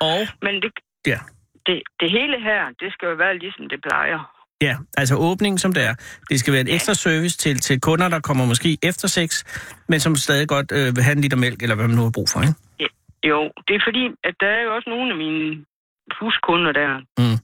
Og, 0.00 0.20
Men 0.42 0.54
det, 0.62 0.70
ja, 1.06 1.18
det, 1.66 1.82
det 2.00 2.10
hele 2.10 2.36
her, 2.48 2.62
det 2.80 2.92
skal 2.92 3.06
jo 3.08 3.14
være 3.14 3.38
ligesom 3.38 3.68
det 3.68 3.78
plejer. 3.88 4.18
ja, 4.62 4.76
altså 4.96 5.14
åbningen 5.16 5.58
som 5.58 5.72
det 5.72 5.82
er. 5.84 5.94
Det 6.30 6.40
skal 6.40 6.52
være 6.52 6.60
en 6.60 6.68
ekstra 6.68 6.94
service 6.94 7.36
til, 7.38 7.60
til 7.60 7.80
kunder, 7.80 8.08
der 8.08 8.20
kommer 8.20 8.44
måske 8.46 8.78
efter 8.82 9.08
sex, 9.08 9.44
men 9.88 10.00
som 10.00 10.16
stadig 10.16 10.48
godt 10.48 10.72
øh, 10.72 10.96
vil 10.96 11.04
have 11.04 11.12
en 11.16 11.20
liter 11.20 11.36
mælk, 11.36 11.62
eller 11.62 11.74
hvad 11.76 11.86
man 11.88 11.96
nu 11.96 12.02
har 12.02 12.10
brug 12.10 12.28
for, 12.28 12.40
ikke? 12.40 12.54
Jo, 13.28 13.40
det 13.68 13.74
er 13.76 13.80
fordi, 13.88 14.04
at 14.28 14.34
der 14.40 14.46
er 14.46 14.62
jo 14.62 14.74
også 14.76 14.90
nogle 14.90 15.10
af 15.12 15.16
mine 15.24 15.64
pluskunder 16.14 16.72
der. 16.72 16.90
Mm. 17.18 17.38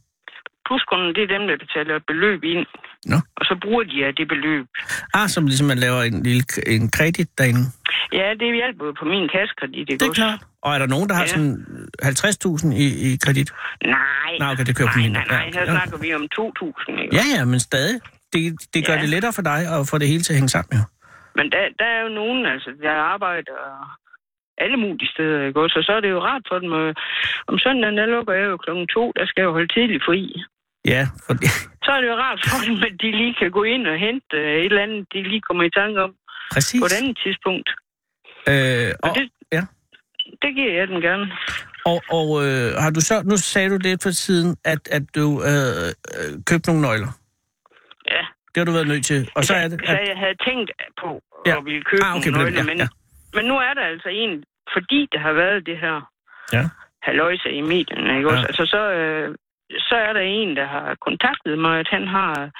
Pluskunder, 0.66 1.12
det 1.16 1.22
er 1.22 1.30
dem, 1.38 1.46
der 1.48 1.56
betaler 1.64 1.96
et 1.96 2.06
beløb 2.06 2.44
ind, 2.44 2.66
Nå. 3.12 3.16
og 3.38 3.44
så 3.48 3.54
bruger 3.62 3.84
de 3.84 4.04
af 4.06 4.14
det 4.14 4.28
beløb. 4.28 4.66
Ah, 5.14 5.28
som 5.28 5.46
ligesom 5.46 5.66
man 5.66 5.78
laver 5.78 6.02
en 6.02 6.22
lille 6.22 6.42
en 6.66 6.90
kredit 6.90 7.28
derinde. 7.38 7.64
Ja, 8.12 8.28
det 8.40 8.48
hjælper 8.60 8.84
jo 8.86 8.92
på 9.00 9.04
min 9.04 9.28
kaskredit, 9.36 9.78
ikke 9.78 9.92
Det 9.92 10.02
er 10.02 10.08
også? 10.08 10.20
klart. 10.22 10.40
Og 10.62 10.74
er 10.74 10.78
der 10.78 10.86
nogen, 10.86 11.08
der 11.08 11.14
har 11.14 11.22
Ja. 11.22 11.34
sådan 11.34 11.54
50.000 12.02 12.72
i, 12.84 12.86
i 13.06 13.16
kredit? 13.24 13.50
Nej. 13.84 14.32
Nej, 14.40 14.52
okay, 14.52 14.64
det 14.68 14.76
kører 14.76 14.88
på 14.92 14.98
nej, 14.98 15.06
mindre. 15.06 15.20
nej, 15.20 15.36
nej, 15.36 15.44
Ja, 15.46 15.50
her 15.58 15.62
okay. 15.62 15.72
snakker 15.76 15.96
vi 16.04 16.08
om 16.14 16.24
2.000, 16.38 17.02
ikke? 17.02 17.16
Ja, 17.18 17.24
ja, 17.38 17.44
men 17.44 17.60
stadig. 17.60 18.00
Det, 18.32 18.40
det 18.74 18.86
gør 18.86 18.94
Ja. 18.94 19.00
det 19.02 19.08
lettere 19.08 19.32
for 19.32 19.42
dig 19.52 19.60
at 19.76 19.80
få 19.90 19.98
det 19.98 20.08
hele 20.12 20.22
til 20.22 20.32
at 20.32 20.36
hænge 20.40 20.48
sammen, 20.56 20.72
jo. 20.78 20.84
Men 21.38 21.46
der, 21.52 21.62
der 21.80 21.88
er 21.96 22.00
jo 22.06 22.08
nogen, 22.20 22.46
altså, 22.54 22.70
der 22.82 22.92
arbejder 23.14 23.58
alle 24.64 24.76
mulige 24.84 25.10
steder, 25.14 25.46
ikke 25.46 25.60
også? 25.64 25.78
Og 25.80 25.84
så 25.84 25.92
er 25.92 26.00
det 26.00 26.10
jo 26.16 26.20
rart 26.28 26.42
for 26.50 26.58
dem. 26.58 26.72
øh, 26.82 26.94
Om 27.50 27.58
søndagen, 27.58 27.96
der 28.00 28.06
lukker 28.06 28.34
jeg 28.40 28.46
jo 28.52 28.56
klokken 28.64 28.86
to, 28.96 29.12
der 29.16 29.24
skal 29.26 29.40
jeg 29.42 29.48
jo 29.48 29.52
holde 29.58 29.72
tidligt 29.76 30.04
fri. 30.08 30.20
Ja, 30.94 31.02
for 31.26 31.32
Så 31.84 31.90
er 31.96 32.00
det 32.00 32.08
jo 32.12 32.16
rart 32.26 32.40
for 32.50 32.58
dem, 32.66 32.76
at 32.88 32.94
de 33.02 33.08
lige 33.20 33.34
kan 33.40 33.50
gå 33.58 33.62
ind 33.74 33.86
og 33.92 33.96
hente 34.06 34.36
øh, 34.42 34.56
et 34.58 34.64
eller 34.64 34.82
andet, 34.82 35.06
de 35.12 35.22
lige 35.22 35.40
kommer 35.48 35.64
i 35.64 35.70
tanke 35.80 35.98
om 36.06 36.12
præcis. 36.54 36.80
på 36.80 36.86
et 36.90 36.94
andet 37.00 37.18
tidspunkt. 37.24 37.68
Øh, 38.50 38.90
og, 39.02 39.10
Og 39.10 39.16
det, 39.16 39.24
ja. 39.56 39.62
det 40.42 40.50
giver 40.58 40.72
jeg 40.78 40.88
dem 40.88 41.00
gerne. 41.08 41.26
og, 41.90 41.98
og 42.18 42.26
øh, 42.46 42.66
har 42.82 42.90
du 42.96 43.00
så, 43.00 43.14
nu 43.30 43.36
sagde 43.36 43.70
du 43.70 43.78
lidt 43.88 44.02
for 44.02 44.10
tiden, 44.10 44.56
at, 44.64 44.82
at 44.96 45.02
du 45.14 45.26
øh, 45.50 45.88
øh, 46.18 46.30
købte 46.48 46.66
nogle 46.70 46.82
nøgler. 46.88 47.12
Ja. 48.14 48.22
Det 48.50 48.56
har 48.60 48.64
du 48.64 48.72
været 48.72 48.88
nødt 48.88 49.04
til. 49.04 49.30
Og 49.34 49.44
så 49.44 49.54
er 49.54 49.68
det, 49.68 49.80
Så 49.86 49.92
at, 49.92 50.08
jeg 50.08 50.16
havde 50.24 50.36
tænkt 50.48 50.70
på 51.02 51.08
at 51.46 51.52
Ja. 51.52 51.60
ville 51.60 51.82
købe 51.90 52.02
Ah, 52.04 52.16
okay, 52.16 52.30
nogle 52.30 52.46
den, 52.46 52.54
nøgler, 52.54 52.60
ja, 52.62 52.66
men, 52.70 52.78
ja. 52.78 52.88
Men 53.34 53.44
nu 53.44 53.56
er 53.68 53.74
der 53.74 53.82
altså 53.92 54.08
en, 54.08 54.44
fordi 54.74 55.08
der 55.12 55.18
har 55.18 55.32
været 55.32 55.66
det 55.66 55.78
her 55.78 56.10
Ja. 56.52 56.64
haløjse 57.02 57.50
i 57.50 57.60
medierne, 57.60 58.16
ikke 58.16 58.28
også? 58.28 58.40
Ja. 58.40 58.46
Altså 58.46 58.66
så, 58.66 58.82
øh, 58.92 59.34
så 59.88 59.94
er 60.08 60.12
der 60.12 60.20
en, 60.20 60.56
der 60.56 60.66
har 60.66 60.96
kontaktet 61.06 61.58
mig, 61.58 61.80
at 61.80 61.88
han 61.90 62.06
har 62.06 62.50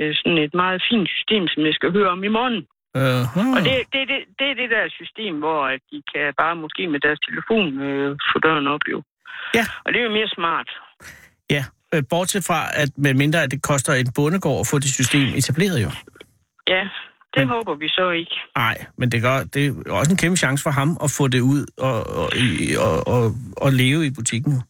øh, 0.00 0.14
sådan 0.14 0.38
et 0.38 0.54
meget 0.54 0.82
fint 0.90 1.08
system, 1.08 1.48
som 1.48 1.66
jeg 1.66 1.74
skal 1.74 1.92
høre 1.92 2.10
om 2.10 2.24
i 2.24 2.28
morgen. 2.28 2.58
uh, 3.00 3.54
Og 3.56 3.60
det, 3.68 3.74
det, 3.92 4.02
det, 4.10 4.18
det 4.38 4.46
er 4.50 4.54
det 4.62 4.70
der 4.70 4.84
system, 5.00 5.34
hvor 5.38 5.60
at 5.74 5.80
de 5.92 6.02
kan 6.14 6.34
bare 6.42 6.56
måske 6.56 6.82
med 6.88 7.00
deres 7.00 7.20
telefon 7.28 7.80
øh, 7.80 8.16
få 8.32 8.38
døren 8.38 8.66
op, 8.66 8.80
jo. 8.92 9.02
Ja. 9.54 9.64
Og 9.84 9.92
det 9.92 9.98
er 10.00 10.04
jo 10.04 10.10
mere 10.18 10.28
smart. 10.28 10.68
ja, 11.50 11.64
øh, 11.94 12.02
bortset 12.10 12.44
fra, 12.48 12.60
at 12.82 12.88
med 12.96 13.14
mindre 13.14 13.42
at 13.42 13.50
det 13.50 13.62
koster 13.62 13.92
en 13.92 14.12
bondegård 14.16 14.60
at 14.60 14.66
få 14.70 14.76
det 14.78 14.90
system 14.98 15.26
etableret, 15.40 15.78
jo. 15.86 15.90
Ja, 16.74 16.88
det 17.34 17.40
Men- 17.40 17.48
håber 17.48 17.74
vi 17.74 17.88
så 17.88 18.10
ikke. 18.10 18.36
Nej, 18.56 18.84
men 18.98 19.12
det, 19.12 19.22
gør, 19.22 19.42
det 19.44 19.66
er 19.66 19.92
også 19.92 20.10
en 20.10 20.16
kæmpe 20.16 20.36
chance 20.36 20.62
for 20.62 20.70
ham 20.70 20.96
at 21.04 21.10
få 21.10 21.28
det 21.28 21.40
ud 21.40 21.66
og, 21.78 22.06
og, 22.06 22.30
og, 22.78 23.06
og, 23.06 23.34
og 23.56 23.72
leve 23.72 24.06
i 24.06 24.10
butikken. 24.10 24.62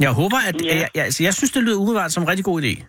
Jeg 0.00 0.10
håber, 0.10 0.36
at... 0.48 0.54
Ja. 0.64 0.76
Jeg, 0.76 0.88
jeg, 0.94 1.04
altså, 1.04 1.22
jeg 1.22 1.34
synes, 1.34 1.50
det 1.50 1.62
lyder 1.62 1.76
umiddelbart 1.76 2.12
som 2.12 2.22
en 2.22 2.28
rigtig 2.28 2.44
god 2.44 2.62
idé. 2.62 2.84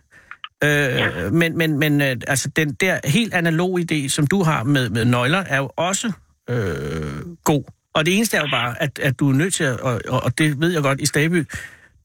Øh, 0.64 0.70
ja. 0.70 1.30
Men, 1.30 1.58
men, 1.58 1.78
men 1.78 2.00
øh, 2.00 2.16
altså, 2.26 2.48
den 2.48 2.74
der 2.74 2.98
helt 3.04 3.34
analog 3.34 3.80
idé, 3.80 4.08
som 4.08 4.26
du 4.26 4.42
har 4.42 4.62
med, 4.62 4.90
med 4.90 5.04
nøgler, 5.04 5.38
er 5.38 5.58
jo 5.58 5.70
også 5.76 6.12
øh, 6.50 7.20
god. 7.44 7.64
Og 7.94 8.06
det 8.06 8.16
eneste 8.16 8.36
er 8.36 8.40
jo 8.40 8.48
bare, 8.50 8.82
at, 8.82 8.98
at 8.98 9.18
du 9.20 9.28
er 9.30 9.34
nødt 9.34 9.54
til 9.54 9.64
at... 9.64 9.80
Og, 9.80 10.00
og, 10.08 10.22
og 10.22 10.38
det 10.38 10.60
ved 10.60 10.72
jeg 10.72 10.82
godt, 10.82 11.00
i 11.00 11.06
Staby, 11.06 11.44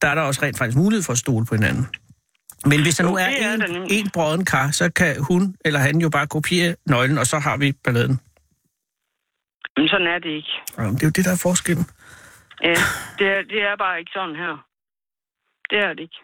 der 0.02 0.08
er 0.08 0.14
der 0.14 0.22
også 0.22 0.42
rent 0.42 0.58
faktisk 0.58 0.76
mulighed 0.78 1.02
for 1.02 1.12
at 1.12 1.18
stole 1.18 1.46
på 1.46 1.54
hinanden. 1.54 1.86
Men 2.70 2.82
hvis 2.82 2.96
der 2.96 3.04
nu 3.04 3.14
er, 3.16 3.28
er 3.46 3.54
en, 3.54 3.86
en 3.90 4.10
brøden 4.10 4.44
kar, 4.44 4.70
så 4.70 4.92
kan 4.92 5.22
hun 5.28 5.56
eller 5.64 5.80
han 5.80 6.00
jo 6.00 6.10
bare 6.10 6.26
kopiere 6.26 6.76
nøglen, 6.86 7.18
og 7.18 7.26
så 7.26 7.38
har 7.38 7.56
vi 7.56 7.72
balladen. 7.84 8.20
Men 9.76 9.88
sådan 9.88 10.06
er 10.06 10.18
det 10.18 10.30
ikke. 10.40 10.52
Jamen, 10.78 10.94
det 10.94 11.02
er 11.02 11.06
jo 11.06 11.10
det, 11.16 11.24
der 11.24 11.32
er 11.32 11.42
forskellen. 11.42 11.86
Ja, 12.62 12.76
det 13.18 13.26
er, 13.34 13.40
det 13.52 13.60
er 13.70 13.76
bare 13.84 13.98
ikke 13.98 14.12
sådan 14.14 14.36
her. 14.36 14.54
Det 15.70 15.78
er 15.78 15.92
det 15.96 16.00
ikke. 16.00 16.20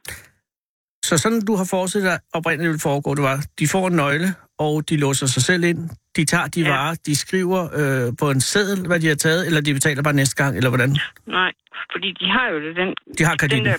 Så 1.04 1.18
sådan 1.18 1.40
du 1.40 1.56
har 1.56 1.66
forestillet 1.70 2.10
dig 2.10 2.18
oprindeligt 2.32 2.68
ville 2.68 2.80
foregå, 2.80 3.14
det 3.14 3.22
var, 3.22 3.44
de 3.58 3.68
får 3.68 3.86
en 3.86 3.96
nøgle, 3.96 4.28
og 4.58 4.88
de 4.88 4.96
låser 4.96 5.26
sig 5.26 5.42
selv 5.42 5.64
ind. 5.64 5.90
De 6.16 6.24
tager 6.24 6.46
de 6.46 6.60
Ja. 6.60 6.68
varer, 6.70 6.94
de 7.06 7.16
skriver 7.16 7.60
øh, 7.80 8.12
på 8.20 8.30
en 8.30 8.40
seddel, 8.40 8.86
hvad 8.86 9.00
de 9.00 9.08
har 9.08 9.14
taget, 9.14 9.46
eller 9.46 9.60
de 9.60 9.74
betaler 9.74 10.02
bare 10.02 10.12
næste 10.14 10.36
gang, 10.44 10.56
eller 10.56 10.70
hvordan? 10.70 10.90
Nej, 11.26 11.52
fordi 11.92 12.08
de 12.20 12.26
har 12.36 12.46
jo 12.52 12.56
den, 12.80 12.88
De 13.18 13.24
har 13.24 13.34
den 13.36 13.64
der, 13.64 13.76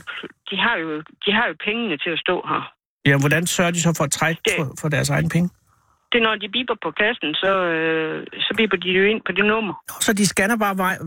de 0.51 0.55
har 0.65 0.75
jo, 0.83 0.99
de 1.25 1.31
har 1.37 1.45
jo 1.47 1.55
pengene 1.65 1.97
til 1.97 2.09
at 2.09 2.19
stå 2.19 2.35
her. 2.51 2.61
Ja, 3.05 3.17
hvordan 3.17 3.47
sørger 3.47 3.71
de 3.71 3.81
så 3.81 3.93
for 3.97 4.03
at 4.03 4.11
trække 4.11 4.41
Det- 4.45 4.53
for, 4.57 4.73
for 4.81 4.89
deres 4.89 5.09
egen 5.09 5.29
penge? 5.29 5.49
Det 6.11 6.17
er, 6.17 6.23
når 6.23 6.35
de 6.35 6.49
biber 6.49 6.75
på 6.83 6.91
kassen, 7.01 7.29
så, 7.43 7.51
øh, 7.65 8.27
så 8.39 8.53
biber 8.57 8.77
de 8.77 8.89
jo 8.89 9.03
ind 9.11 9.21
på 9.27 9.31
det 9.31 9.45
nummer. 9.45 9.73
Nå, 9.89 9.93
Så 10.01 10.13
de 10.13 10.25
scanner 10.27 10.57
bare 10.57 10.77
vej, 10.77 10.97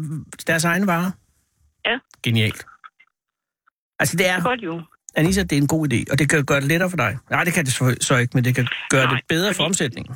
deres 0.46 0.64
egne 0.64 0.86
varer? 0.86 1.10
Ja. 1.86 1.96
Genialt. 2.22 2.66
Altså 3.98 4.16
det 4.16 4.28
er, 4.28 4.34
Det 4.34 4.44
gør 4.44 4.54
de 4.54 4.64
jo. 4.64 4.82
Anissa, 5.16 5.42
det 5.42 5.52
er 5.52 5.56
en 5.62 5.66
god 5.68 5.92
idé, 5.92 6.04
og 6.12 6.18
det 6.18 6.30
kan 6.30 6.44
gøre 6.44 6.60
det 6.60 6.68
lettere 6.68 6.90
for 6.90 6.96
dig. 6.96 7.18
Nej, 7.30 7.44
det 7.44 7.52
kan 7.54 7.64
det 7.64 7.72
så, 7.72 7.96
så 8.00 8.16
ikke, 8.16 8.30
men 8.34 8.44
det 8.44 8.54
kan 8.54 8.66
gøre 8.90 9.04
Nej, 9.04 9.14
det 9.14 9.24
bedre 9.28 9.48
for 9.48 9.54
fordi- 9.54 9.66
omsætningen. 9.66 10.14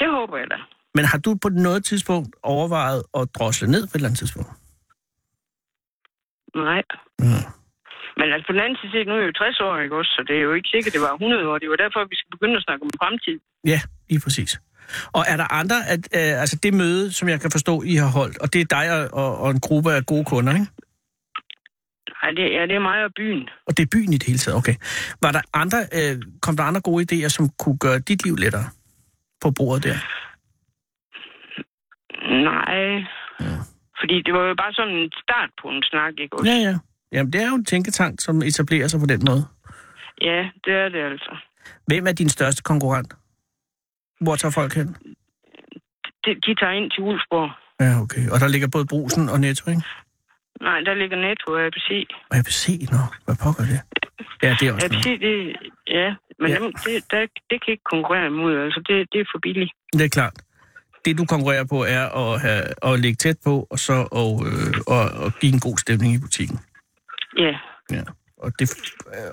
Det 0.00 0.08
håber 0.16 0.36
jeg 0.42 0.48
da. 0.50 0.58
Men 0.94 1.04
har 1.04 1.18
du 1.18 1.30
på 1.42 1.48
noget 1.48 1.84
tidspunkt 1.84 2.36
overvejet 2.42 3.02
at 3.18 3.28
drosle 3.36 3.68
ned 3.70 3.82
på 3.86 3.90
et 3.90 3.94
eller 3.94 4.08
andet 4.08 4.18
tidspunkt? 4.18 4.50
Nej. 6.54 6.82
Mm. 7.18 7.46
Men 8.18 8.26
altså 8.34 8.46
på 8.48 8.52
den 8.52 8.62
anden 8.64 8.78
side, 8.80 9.04
nu 9.04 9.12
er 9.14 9.20
jeg 9.22 9.26
jo 9.26 9.32
60 9.32 9.60
år, 9.66 9.74
ikke 9.84 9.96
også? 10.00 10.12
Så 10.16 10.20
det 10.28 10.34
er 10.36 10.42
jo 10.48 10.52
ikke 10.58 10.68
sikkert, 10.74 10.92
det 10.96 11.02
var 11.06 11.12
100 11.12 11.48
år. 11.50 11.58
Det 11.58 11.70
var 11.70 11.76
derfor, 11.84 12.00
vi 12.12 12.16
skal 12.20 12.30
begynde 12.34 12.56
at 12.56 12.62
snakke 12.66 12.82
om 12.86 12.90
fremtid. 13.00 13.38
Ja, 13.72 13.80
lige 14.10 14.20
præcis. 14.24 14.50
Og 15.16 15.22
er 15.32 15.36
der 15.36 15.48
andre, 15.60 15.78
at, 15.94 16.02
øh, 16.18 16.40
altså 16.42 16.56
det 16.62 16.74
møde, 16.74 17.12
som 17.12 17.28
jeg 17.28 17.40
kan 17.40 17.50
forstå, 17.50 17.82
I 17.82 17.94
har 17.94 18.10
holdt, 18.18 18.38
og 18.38 18.52
det 18.52 18.60
er 18.60 18.68
dig 18.76 18.86
og, 18.96 19.02
og, 19.22 19.30
og 19.42 19.50
en 19.50 19.60
gruppe 19.60 19.90
af 19.92 20.06
gode 20.06 20.24
kunder, 20.24 20.52
ikke? 20.52 20.68
Nej, 22.22 22.30
det, 22.36 22.44
ja, 22.56 22.62
det 22.70 22.76
er 22.80 22.84
mig 22.90 23.04
og 23.04 23.12
byen. 23.16 23.48
Og 23.66 23.76
det 23.76 23.82
er 23.82 23.90
byen 23.92 24.12
i 24.12 24.18
det 24.18 24.26
hele 24.26 24.38
taget, 24.38 24.56
okay. 24.58 24.74
Var 25.22 25.32
der 25.32 25.42
andre, 25.62 25.78
øh, 25.98 26.22
kom 26.42 26.56
der 26.56 26.64
andre 26.64 26.80
gode 26.80 27.00
idéer, 27.06 27.28
som 27.28 27.44
kunne 27.58 27.78
gøre 27.78 27.98
dit 27.98 28.24
liv 28.24 28.36
lettere 28.36 28.66
på 29.40 29.50
bordet 29.50 29.84
der? 29.84 29.98
Nej. 32.48 33.04
Fordi 34.00 34.22
det 34.22 34.32
var 34.34 34.44
jo 34.48 34.54
bare 34.54 34.72
sådan 34.72 34.94
en 34.94 35.10
start 35.22 35.50
på 35.62 35.68
en 35.68 35.82
snak, 35.82 36.12
ikke 36.18 36.36
også? 36.36 36.50
Ja, 36.50 36.56
ja. 36.68 36.74
Jamen, 37.12 37.32
det 37.32 37.42
er 37.42 37.48
jo 37.48 37.54
en 37.54 37.64
tænketank, 37.64 38.20
som 38.20 38.42
etablerer 38.42 38.88
sig 38.88 39.00
på 39.00 39.06
den 39.06 39.20
måde. 39.28 39.44
Ja, 40.20 40.40
det 40.64 40.72
er 40.82 40.88
det 40.88 41.02
altså. 41.12 41.36
Hvem 41.86 42.06
er 42.06 42.12
din 42.12 42.28
største 42.28 42.62
konkurrent? 42.62 43.14
Hvor 44.20 44.36
tager 44.36 44.52
folk 44.52 44.74
hen? 44.74 44.88
De, 46.24 46.30
de 46.46 46.54
tager 46.60 46.72
ind 46.72 46.90
til 46.90 47.02
Ulfborg. 47.02 47.50
Ja, 47.80 48.00
okay. 48.02 48.24
Og 48.32 48.40
der 48.40 48.48
ligger 48.48 48.68
både 48.72 48.86
Brusen 48.86 49.28
og 49.28 49.40
Netto, 49.40 49.70
ikke? 49.70 49.82
Nej, 50.60 50.80
der 50.80 50.94
ligger 50.94 51.16
Netto 51.16 51.52
og 51.52 51.60
ABC. 51.66 51.88
Og 52.30 52.36
ABC, 52.36 52.64
nå, 52.94 53.02
hvad 53.24 53.36
pokker 53.44 53.64
det? 53.72 53.80
Ja, 54.42 54.56
det 54.60 54.68
er 54.68 54.72
også 54.72 54.86
ABC, 54.86 55.06
noget. 55.06 55.20
det, 55.20 55.56
ja, 55.88 56.14
men 56.40 56.50
Ja. 56.50 56.58
Dem, 56.58 56.72
det, 56.72 57.10
der, 57.10 57.20
det 57.50 57.64
kan 57.64 57.70
ikke 57.74 57.88
konkurrere 57.94 58.26
imod. 58.26 58.52
Altså, 58.64 58.80
det, 58.88 58.96
det 59.12 59.20
er 59.20 59.24
for 59.32 59.38
billigt. 59.42 59.72
Det 59.92 60.04
er 60.04 60.08
klart. 60.08 60.36
Det, 61.04 61.18
du 61.18 61.24
konkurrerer 61.24 61.64
på, 61.64 61.84
er 61.84 62.04
at, 62.22 62.40
have, 62.40 62.64
at 62.82 63.00
ligge 63.00 63.16
tæt 63.16 63.36
på, 63.44 63.66
og 63.70 63.78
så 63.78 64.08
og, 64.22 64.32
øh, 64.46 64.74
og, 64.86 65.02
og 65.24 65.32
give 65.40 65.52
en 65.52 65.60
god 65.60 65.78
stemning 65.78 66.14
i 66.14 66.18
butikken. 66.18 66.58
Ja, 67.38 67.54
Ja. 67.90 68.02
Og, 68.38 68.52
det, 68.58 68.70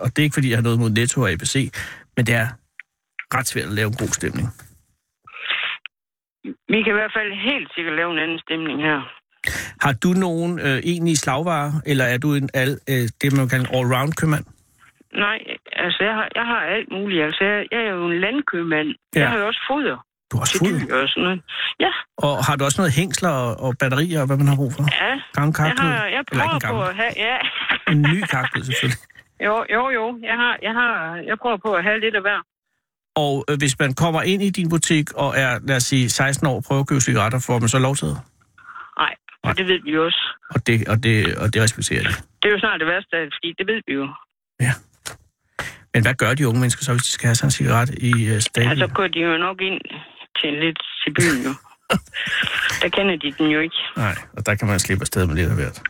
og 0.02 0.08
det 0.16 0.20
er 0.20 0.24
ikke, 0.24 0.34
fordi 0.34 0.50
jeg 0.50 0.58
har 0.58 0.64
noget 0.64 0.80
mod 0.80 0.90
Netto 0.90 1.22
og 1.22 1.30
ABC, 1.32 1.72
men 2.16 2.26
det 2.26 2.36
er 2.36 2.48
ret 3.36 3.48
svært 3.48 3.66
at 3.66 3.72
lave 3.72 3.88
en 3.88 3.94
god 4.04 4.08
stemning. 4.08 4.48
vi 6.44 6.78
kan 6.84 6.92
i 6.94 7.00
hvert 7.00 7.14
fald 7.18 7.32
helt 7.52 7.70
sikkert 7.76 7.96
lave 7.96 8.12
en 8.12 8.20
anden 8.20 8.40
stemning 8.40 8.82
her. 8.82 9.00
Har 9.82 9.94
du 9.94 10.10
nogen 10.10 10.60
øh, 10.60 10.78
egentlige 10.84 11.18
slagvarer, 11.18 11.72
eller 11.86 12.06
er 12.06 12.18
du 12.18 12.34
en 12.34 12.50
al, 12.54 12.80
øh, 12.90 13.10
det, 13.22 13.38
man 13.38 13.50
kan 13.50 13.60
en 13.62 13.68
all-round 13.68 14.12
købmand? 14.20 14.46
Nej, 15.14 15.38
altså, 15.72 16.04
jeg 16.04 16.14
har, 16.14 16.28
jeg 16.36 16.46
har 16.46 16.60
alt 16.76 16.90
muligt. 16.92 17.24
Altså, 17.24 17.44
jeg, 17.44 17.66
jeg 17.72 17.80
er 17.88 17.92
jo 17.98 18.06
en 18.12 18.20
landkøbmand. 18.20 18.88
Ja. 19.16 19.20
Jeg 19.20 19.30
har 19.30 19.38
jo 19.38 19.48
også 19.48 19.62
foder 19.70 19.98
Du 20.32 20.38
har 20.38 20.42
også 20.42 20.58
dyr 20.66 20.96
og 21.02 21.08
sådan 21.10 21.24
noget. 21.24 21.42
Ja, 21.80 21.92
Og 22.18 22.46
har 22.46 22.56
du 22.56 22.64
også 22.64 22.82
noget 22.82 22.94
hængsler 23.00 23.30
og, 23.30 23.52
og 23.66 23.72
batterier, 23.80 24.20
og 24.22 24.28
hvad 24.28 24.38
man 24.38 24.48
har 24.48 24.56
brug 24.56 24.72
for? 24.78 24.84
ja. 25.06 25.14
Gammel 25.38 25.54
Jeg, 25.58 25.66
kaktus? 25.66 25.86
har, 25.86 26.06
jeg 26.16 26.24
Eller 26.32 26.44
ikke 26.44 26.66
prøver 26.66 26.84
en 26.84 26.86
på 26.86 26.90
at 26.90 26.96
have... 27.02 27.14
Ja. 27.28 27.38
En 27.94 28.02
ny 28.02 28.20
kaktus, 28.36 28.66
selvfølgelig. 28.66 29.02
Jo, 29.48 29.56
jo, 29.76 29.90
jo. 29.98 30.06
Jeg, 30.30 30.36
har, 30.44 30.54
jeg, 30.62 30.74
har, 30.80 30.92
jeg 31.30 31.36
prøver 31.42 31.58
på 31.66 31.70
at 31.74 31.84
have 31.84 32.00
lidt 32.00 32.16
af 32.16 32.22
hver. 32.22 32.40
Og 33.26 33.46
øh, 33.50 33.58
hvis 33.58 33.80
man 33.80 33.94
kommer 34.04 34.22
ind 34.22 34.42
i 34.44 34.50
din 34.50 34.70
butik 34.70 35.06
og 35.24 35.30
er, 35.44 35.60
lad 35.68 35.76
os 35.76 35.84
sige, 35.84 36.10
16 36.10 36.48
år 36.48 36.56
og 36.56 36.64
prøver 36.68 36.82
at 36.82 36.88
købe 36.90 37.02
cigaretter, 37.02 37.40
får 37.48 37.60
man 37.60 37.70
så 37.70 37.80
lov 37.80 37.96
til 37.96 38.08
det? 38.08 38.18
Nej, 39.00 39.14
Nej. 39.44 39.54
det 39.54 39.68
ved 39.68 39.80
vi 39.84 39.98
også. 39.98 40.22
Og 40.56 40.68
det, 40.68 40.88
og 40.92 41.04
det, 41.04 41.16
og 41.42 41.54
det 41.54 41.62
respekterer 41.62 42.02
de. 42.04 42.10
Det 42.42 42.46
er 42.50 42.54
jo 42.56 42.60
snart 42.60 42.80
det 42.80 42.88
værste, 42.88 43.12
det, 43.18 43.34
fordi 43.38 43.50
det 43.60 43.66
ved 43.72 43.82
vi 43.88 43.94
jo. 43.94 44.08
Ja. 44.66 44.72
Men 45.98 46.04
hvad 46.04 46.14
gør 46.14 46.34
de 46.34 46.48
unge 46.48 46.60
mennesker 46.60 46.84
så, 46.84 46.92
hvis 46.94 47.04
de 47.04 47.12
skal 47.12 47.28
have 47.28 47.36
sig 47.36 47.46
en 47.46 47.52
cigaret 47.52 47.90
i 48.10 48.12
uh, 48.32 48.40
staten? 48.40 48.70
Altså, 48.70 48.88
går 48.88 49.08
de 49.08 49.20
jo 49.20 49.38
nok 49.38 49.58
ind 49.62 49.80
til 50.40 50.52
lidt 50.64 50.80
til 51.02 51.12
byen 51.18 51.40
jo. 51.48 51.54
Der 52.82 52.90
kender 52.96 53.16
de 53.24 53.32
den 53.38 53.48
jo 53.56 53.60
ikke. 53.60 53.76
Nej, 53.96 54.16
og 54.38 54.46
der 54.46 54.56
kan 54.56 54.68
man 54.68 54.80
slippe 54.80 55.02
afsted 55.02 55.26
med 55.28 55.36
lidt 55.36 55.50
af 55.50 55.56
hvert. 55.56 55.82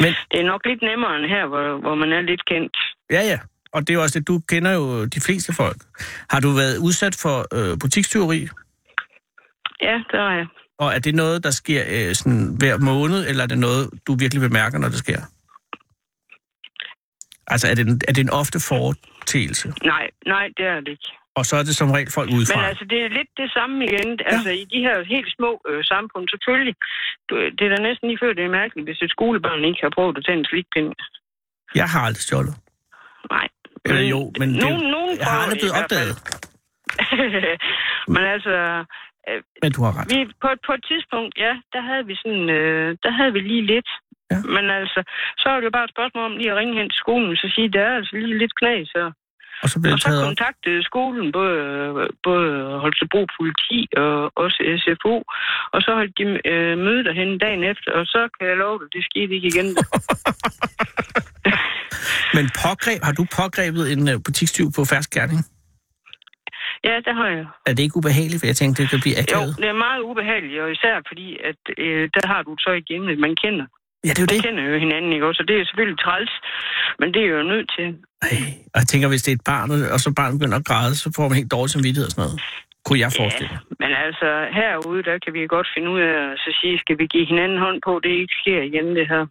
Men 0.00 0.12
Det 0.30 0.40
er 0.40 0.46
nok 0.52 0.60
lidt 0.66 0.82
nemmere 0.82 1.16
end 1.16 1.26
her, 1.34 1.46
hvor, 1.46 1.80
hvor 1.80 1.94
man 1.94 2.12
er 2.12 2.20
lidt 2.20 2.44
kendt. 2.50 2.76
ja, 3.10 3.22
ja. 3.32 3.38
Og 3.72 3.80
det 3.80 3.90
er 3.90 3.94
jo 3.94 4.02
også 4.02 4.18
det, 4.18 4.28
du 4.28 4.40
kender 4.48 4.72
jo 4.72 5.04
de 5.04 5.20
fleste 5.20 5.52
folk. 5.52 5.76
Har 6.30 6.40
du 6.40 6.50
været 6.50 6.76
udsat 6.78 7.14
for 7.22 7.36
øh, 7.56 7.78
butikstyveri? 7.80 8.48
Ja, 9.82 9.96
der 10.12 10.20
er 10.30 10.34
jeg. 10.40 10.46
Og 10.78 10.94
er 10.94 10.98
det 10.98 11.14
noget, 11.14 11.44
der 11.44 11.50
sker 11.50 11.82
øh, 11.88 12.14
sådan 12.14 12.56
hver 12.58 12.78
måned, 12.78 13.28
eller 13.28 13.42
er 13.42 13.46
det 13.46 13.58
noget, 13.58 13.90
du 14.06 14.14
virkelig 14.14 14.40
bemærker, 14.40 14.78
når 14.78 14.88
det 14.88 14.98
sker? 14.98 15.20
Altså, 17.52 17.66
er 17.70 17.74
det 17.74 17.84
en, 17.88 18.00
er 18.08 18.12
det 18.16 18.22
en 18.28 18.34
ofte 18.42 18.58
foretagelse? 18.70 19.66
Nej, 19.92 20.04
nej, 20.26 20.46
det 20.56 20.66
er 20.66 20.80
det 20.80 20.88
ikke. 20.96 21.10
Og 21.38 21.44
så 21.48 21.54
er 21.60 21.64
det 21.68 21.76
som 21.76 21.90
regel 21.96 22.10
folk 22.18 22.28
udefra? 22.36 22.60
Men 22.60 22.70
altså, 22.70 22.84
det 22.92 22.98
er 23.04 23.08
lidt 23.18 23.32
det 23.42 23.48
samme 23.56 23.74
igen. 23.88 24.08
Altså, 24.32 24.50
i 24.62 24.64
de 24.74 24.80
her 24.86 24.96
helt 25.14 25.30
små 25.36 25.50
øh, 25.68 25.80
samfund, 25.92 26.24
selvfølgelig. 26.34 26.74
Du, 27.28 27.32
det 27.56 27.62
er 27.66 27.72
da 27.74 27.78
næsten 27.88 28.08
lige 28.08 28.20
før, 28.22 28.32
det 28.38 28.44
er 28.44 28.58
mærkeligt, 28.62 28.86
hvis 28.88 29.02
et 29.02 29.10
skolebarn 29.16 29.64
ikke 29.70 29.82
har 29.86 29.92
prøvet 29.96 30.18
at 30.18 30.24
tage 30.26 30.38
en 30.38 30.48
slikpind. 30.50 30.88
Jeg 31.80 31.86
har 31.92 32.00
aldrig 32.08 32.24
stjålet. 32.26 32.54
Nej. 33.30 33.48
Eller 33.84 34.02
jo, 34.14 34.20
men 34.40 34.48
det, 34.48 34.62
nogen, 34.64 34.82
nogen 34.96 35.12
jeg 35.18 35.26
har 35.26 35.38
aldrig 35.44 35.58
blevet 35.62 35.76
opdaget. 35.80 36.14
men 38.14 38.22
altså, 38.34 38.54
Men 39.62 39.70
du 39.76 39.80
har 39.86 39.92
ret. 39.98 40.06
vi, 40.12 40.18
på, 40.42 40.48
på 40.66 40.72
et 40.78 40.84
tidspunkt, 40.90 41.32
ja, 41.44 41.52
der 41.74 41.82
havde 41.88 42.04
vi 42.10 42.14
sådan, 42.22 42.46
øh, 42.58 42.88
der 43.04 43.10
havde 43.18 43.32
vi 43.36 43.40
lige 43.40 43.66
lidt. 43.74 43.90
Ja. 44.34 44.38
Men 44.56 44.64
altså, 44.80 45.00
så 45.40 45.46
er 45.48 45.56
det 45.58 45.68
jo 45.68 45.74
bare 45.76 45.86
et 45.88 45.94
spørgsmål 45.96 46.24
om 46.30 46.36
lige 46.38 46.52
at 46.52 46.58
ringe 46.60 46.74
hen 46.78 46.88
til 46.90 47.02
skolen, 47.04 47.28
og 47.34 47.38
så 47.42 47.48
sige, 47.54 47.68
der 47.74 47.82
er 47.88 47.94
altså 47.98 48.12
lige 48.16 48.38
lidt 48.42 48.54
knas 48.60 48.88
her. 48.96 49.08
Og 49.62 49.68
så 49.70 49.76
bliver 49.80 49.92
Og 49.94 49.98
det 49.98 50.04
så 50.18 50.24
kontaktede 50.28 50.82
skolen 50.90 51.26
både, 51.38 51.58
både 52.28 52.50
Holstebro 52.82 53.22
politi 53.38 53.80
og 54.02 54.14
også 54.44 54.58
SFO, 54.82 55.14
og 55.74 55.78
så 55.84 55.90
holdt 55.98 56.14
de 56.18 56.24
øh, 56.50 56.74
møde 56.86 57.04
derhen 57.04 57.38
dagen 57.44 57.62
efter, 57.72 57.90
og 57.98 58.04
så 58.06 58.20
kan 58.34 58.48
jeg 58.50 58.56
love 58.56 58.78
dig, 58.80 58.88
det 58.94 59.02
skete 59.10 59.32
ikke 59.36 59.48
igen. 59.52 59.68
Men 62.36 62.44
pågreb, 62.62 63.00
har 63.08 63.14
du 63.18 63.24
pågrebet 63.40 63.84
en 63.92 64.00
uh, 64.12 64.16
butikstyv 64.24 64.66
på 64.76 64.80
færsk 64.92 65.10
gerning? 65.16 65.40
ja, 66.88 66.94
det 67.06 67.14
har 67.20 67.28
jeg. 67.38 67.46
Er 67.68 67.72
det 67.74 67.82
ikke 67.82 67.96
ubehageligt? 67.96 68.40
For 68.40 68.46
jeg 68.46 68.56
tænkte, 68.56 68.82
det 68.82 68.90
kan 68.90 69.00
blive 69.04 69.16
Jo, 69.16 69.22
akavet. 69.22 69.56
det 69.62 69.68
er 69.74 69.78
meget 69.86 70.00
ubehageligt, 70.10 70.60
og 70.62 70.68
især 70.76 70.94
fordi, 71.10 71.28
at 71.50 71.60
øh, 71.84 72.02
der 72.14 72.24
har 72.32 72.42
du 72.42 72.52
så 72.66 72.70
igen, 72.82 73.02
at 73.14 73.18
man 73.26 73.34
kender. 73.44 73.66
Ja, 74.06 74.10
det 74.16 74.20
er 74.22 74.26
jo 74.26 74.32
det. 74.34 74.40
kender 74.48 74.62
jo 74.70 74.74
hinanden, 74.84 75.10
ikke 75.16 75.26
også? 75.30 75.40
Og 75.42 75.48
det 75.50 75.56
er 75.60 75.64
selvfølgelig 75.70 75.98
træls, 76.06 76.32
men 77.00 77.08
det 77.14 77.20
er 77.26 77.30
jo 77.36 77.42
nødt 77.52 77.68
til. 77.76 77.86
Ej, 78.26 78.36
og 78.74 78.78
jeg 78.80 78.86
tænker, 78.92 79.06
hvis 79.12 79.22
det 79.26 79.30
er 79.32 79.36
et 79.40 79.46
barn, 79.52 79.68
og 79.94 80.00
så 80.04 80.08
barnet 80.20 80.34
begynder 80.38 80.58
at 80.62 80.66
græde, 80.70 80.94
så 81.02 81.06
får 81.16 81.24
man 81.28 81.36
helt 81.40 81.50
dårlig 81.56 81.70
samvittighed 81.74 82.06
og 82.08 82.12
sådan 82.14 82.24
noget. 82.26 82.40
Kunne 82.86 83.00
jeg 83.04 83.10
forestille 83.20 83.50
mig. 83.54 83.60
Men 83.82 83.90
altså, 84.06 84.28
herude, 84.58 85.02
der 85.08 85.16
kan 85.24 85.32
vi 85.36 85.40
godt 85.56 85.68
finde 85.74 85.88
ud 85.94 86.00
af 86.08 86.14
at 86.32 86.38
så 86.44 86.50
sige, 86.60 86.74
skal 86.84 86.96
vi 87.00 87.04
give 87.14 87.26
hinanden 87.32 87.58
hånd 87.66 87.78
på, 87.86 87.92
det 88.04 88.10
ikke 88.22 88.34
sker 88.42 88.60
igen, 88.70 88.86
det 88.98 89.06
her. 89.12 89.22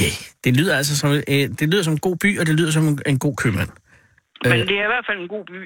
Øh, 0.00 0.12
Det 0.44 0.52
lyder 0.58 0.74
altså 0.80 0.94
som, 1.00 1.08
øh, 1.12 1.44
det 1.60 1.66
lyder 1.72 1.82
som 1.82 1.92
en 1.92 1.98
god 2.08 2.16
by, 2.24 2.30
og 2.40 2.44
det 2.46 2.54
lyder 2.60 2.70
som 2.76 2.84
en, 2.90 2.98
en 3.06 3.18
god 3.26 3.36
købmand. 3.42 3.70
Men 4.44 4.52
Øh. 4.52 4.58
det 4.58 4.76
er 4.82 4.84
i 4.88 4.92
hvert 4.94 5.06
fald 5.08 5.18
en 5.20 5.28
god 5.28 5.44
by. 5.52 5.60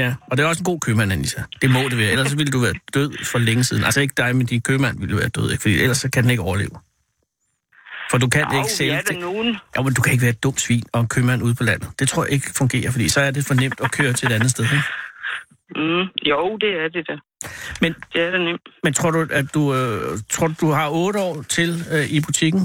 Ja, 0.00 0.14
og 0.28 0.36
det 0.36 0.42
er 0.44 0.48
også 0.48 0.60
en 0.60 0.64
god 0.72 0.80
købmand, 0.80 1.12
Anissa. 1.12 1.40
Det 1.62 1.70
må 1.70 1.80
det 1.90 1.98
være. 1.98 2.10
Ellers 2.14 2.36
ville 2.38 2.52
du 2.52 2.60
være 2.66 2.74
død 2.94 3.10
for 3.32 3.38
længe 3.38 3.64
siden. 3.64 3.84
Altså 3.84 4.00
ikke 4.00 4.14
dig, 4.16 4.36
men 4.36 4.46
din 4.46 4.60
købmand 4.68 5.00
ville 5.00 5.16
være 5.16 5.28
død, 5.28 5.50
ikke? 5.52 5.62
Fordi 5.62 5.74
ellers 5.80 5.96
så 5.98 6.10
kan 6.10 6.22
den 6.22 6.30
ikke 6.30 6.42
overleve. 6.42 6.70
For 8.10 8.18
du 8.18 8.28
kan 8.28 8.44
Au, 8.44 8.56
ikke 8.58 8.70
sælge 8.72 8.92
ja, 8.92 9.00
der 9.00 9.12
det. 9.12 9.20
nogen. 9.20 9.56
Ja, 9.76 9.82
men 9.82 9.94
du 9.94 10.00
kan 10.02 10.12
ikke 10.12 10.22
være 10.22 10.30
et 10.30 10.42
dumt 10.42 10.60
svin 10.60 10.82
og 10.92 11.00
en 11.00 11.08
købmand 11.08 11.42
ude 11.42 11.54
på 11.54 11.64
landet. 11.64 11.88
Det 11.98 12.08
tror 12.08 12.24
jeg 12.24 12.32
ikke 12.32 12.46
fungerer, 12.58 12.90
fordi 12.90 13.08
så 13.08 13.20
er 13.20 13.30
det 13.30 13.44
for 13.46 13.54
nemt 13.54 13.80
at 13.84 13.92
køre 13.92 14.12
til 14.12 14.26
et 14.28 14.32
andet 14.32 14.50
sted. 14.50 14.64
Ikke? 14.64 14.84
Mm, 15.76 16.04
jo, 16.30 16.56
det 16.60 16.70
er 16.84 16.88
det 16.88 17.08
da. 17.08 17.16
Men, 17.80 17.94
Det 18.12 18.22
er 18.22 18.30
da 18.30 18.38
nemt. 18.38 18.60
men 18.84 18.92
tror 18.92 19.10
du, 19.10 19.26
at 19.30 19.54
du, 19.54 19.74
øh, 19.74 20.18
tror 20.30 20.46
du, 20.46 20.54
du 20.60 20.70
har 20.70 20.88
otte 20.90 21.18
år 21.20 21.42
til 21.42 21.70
øh, 21.92 22.04
i 22.10 22.20
butikken? 22.20 22.60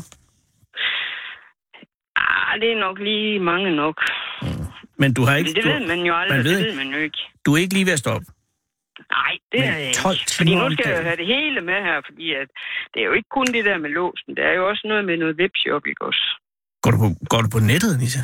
Ah, 2.16 2.60
det 2.62 2.70
er 2.76 2.80
nok 2.80 2.98
lige 3.00 3.40
mange 3.40 3.76
nok. 3.76 3.96
Men 4.98 5.14
du 5.14 5.26
har 5.26 5.36
ikke... 5.36 5.48
Men 5.50 5.56
det 5.56 5.64
du, 5.64 5.70
ved 5.70 5.88
man 5.88 6.00
jo 6.06 6.16
aldrig, 6.16 6.38
man 6.38 6.46
ved 6.46 6.58
det 6.58 6.66
ved 6.68 6.76
man 6.76 6.88
jo 6.88 6.98
ikke. 6.98 7.18
Du 7.46 7.54
er 7.54 7.58
ikke 7.58 7.74
lige 7.74 7.86
ved 7.86 7.94
at 7.94 8.00
stoppe. 8.00 8.26
Nej, 9.18 9.34
det 9.52 9.60
Men 9.60 9.70
er 9.74 9.78
jeg 9.86 9.94
12 9.94 10.14
ikke. 10.14 10.36
Fordi 10.38 10.52
nu 10.62 10.66
skal 10.72 10.86
jeg 10.90 10.98
jo 11.00 11.06
have 11.10 11.20
det 11.22 11.28
hele 11.36 11.60
med 11.70 11.78
her, 11.88 11.98
fordi 12.08 12.28
at 12.42 12.50
det 12.92 13.00
er 13.02 13.08
jo 13.10 13.16
ikke 13.20 13.32
kun 13.38 13.48
det 13.56 13.64
der 13.70 13.78
med 13.84 13.90
låsen. 13.98 14.30
Det 14.38 14.44
er 14.50 14.54
jo 14.60 14.64
også 14.72 14.84
noget 14.92 15.04
med 15.10 15.16
noget 15.18 15.36
webshop, 15.42 15.84
ikke 15.92 16.04
også? 16.10 16.26
Går 16.84 16.92
du 16.94 16.98
på, 17.04 17.10
går 17.32 17.42
du 17.46 17.50
på 17.56 17.60
nettet, 17.72 17.94
Nissa? 18.02 18.24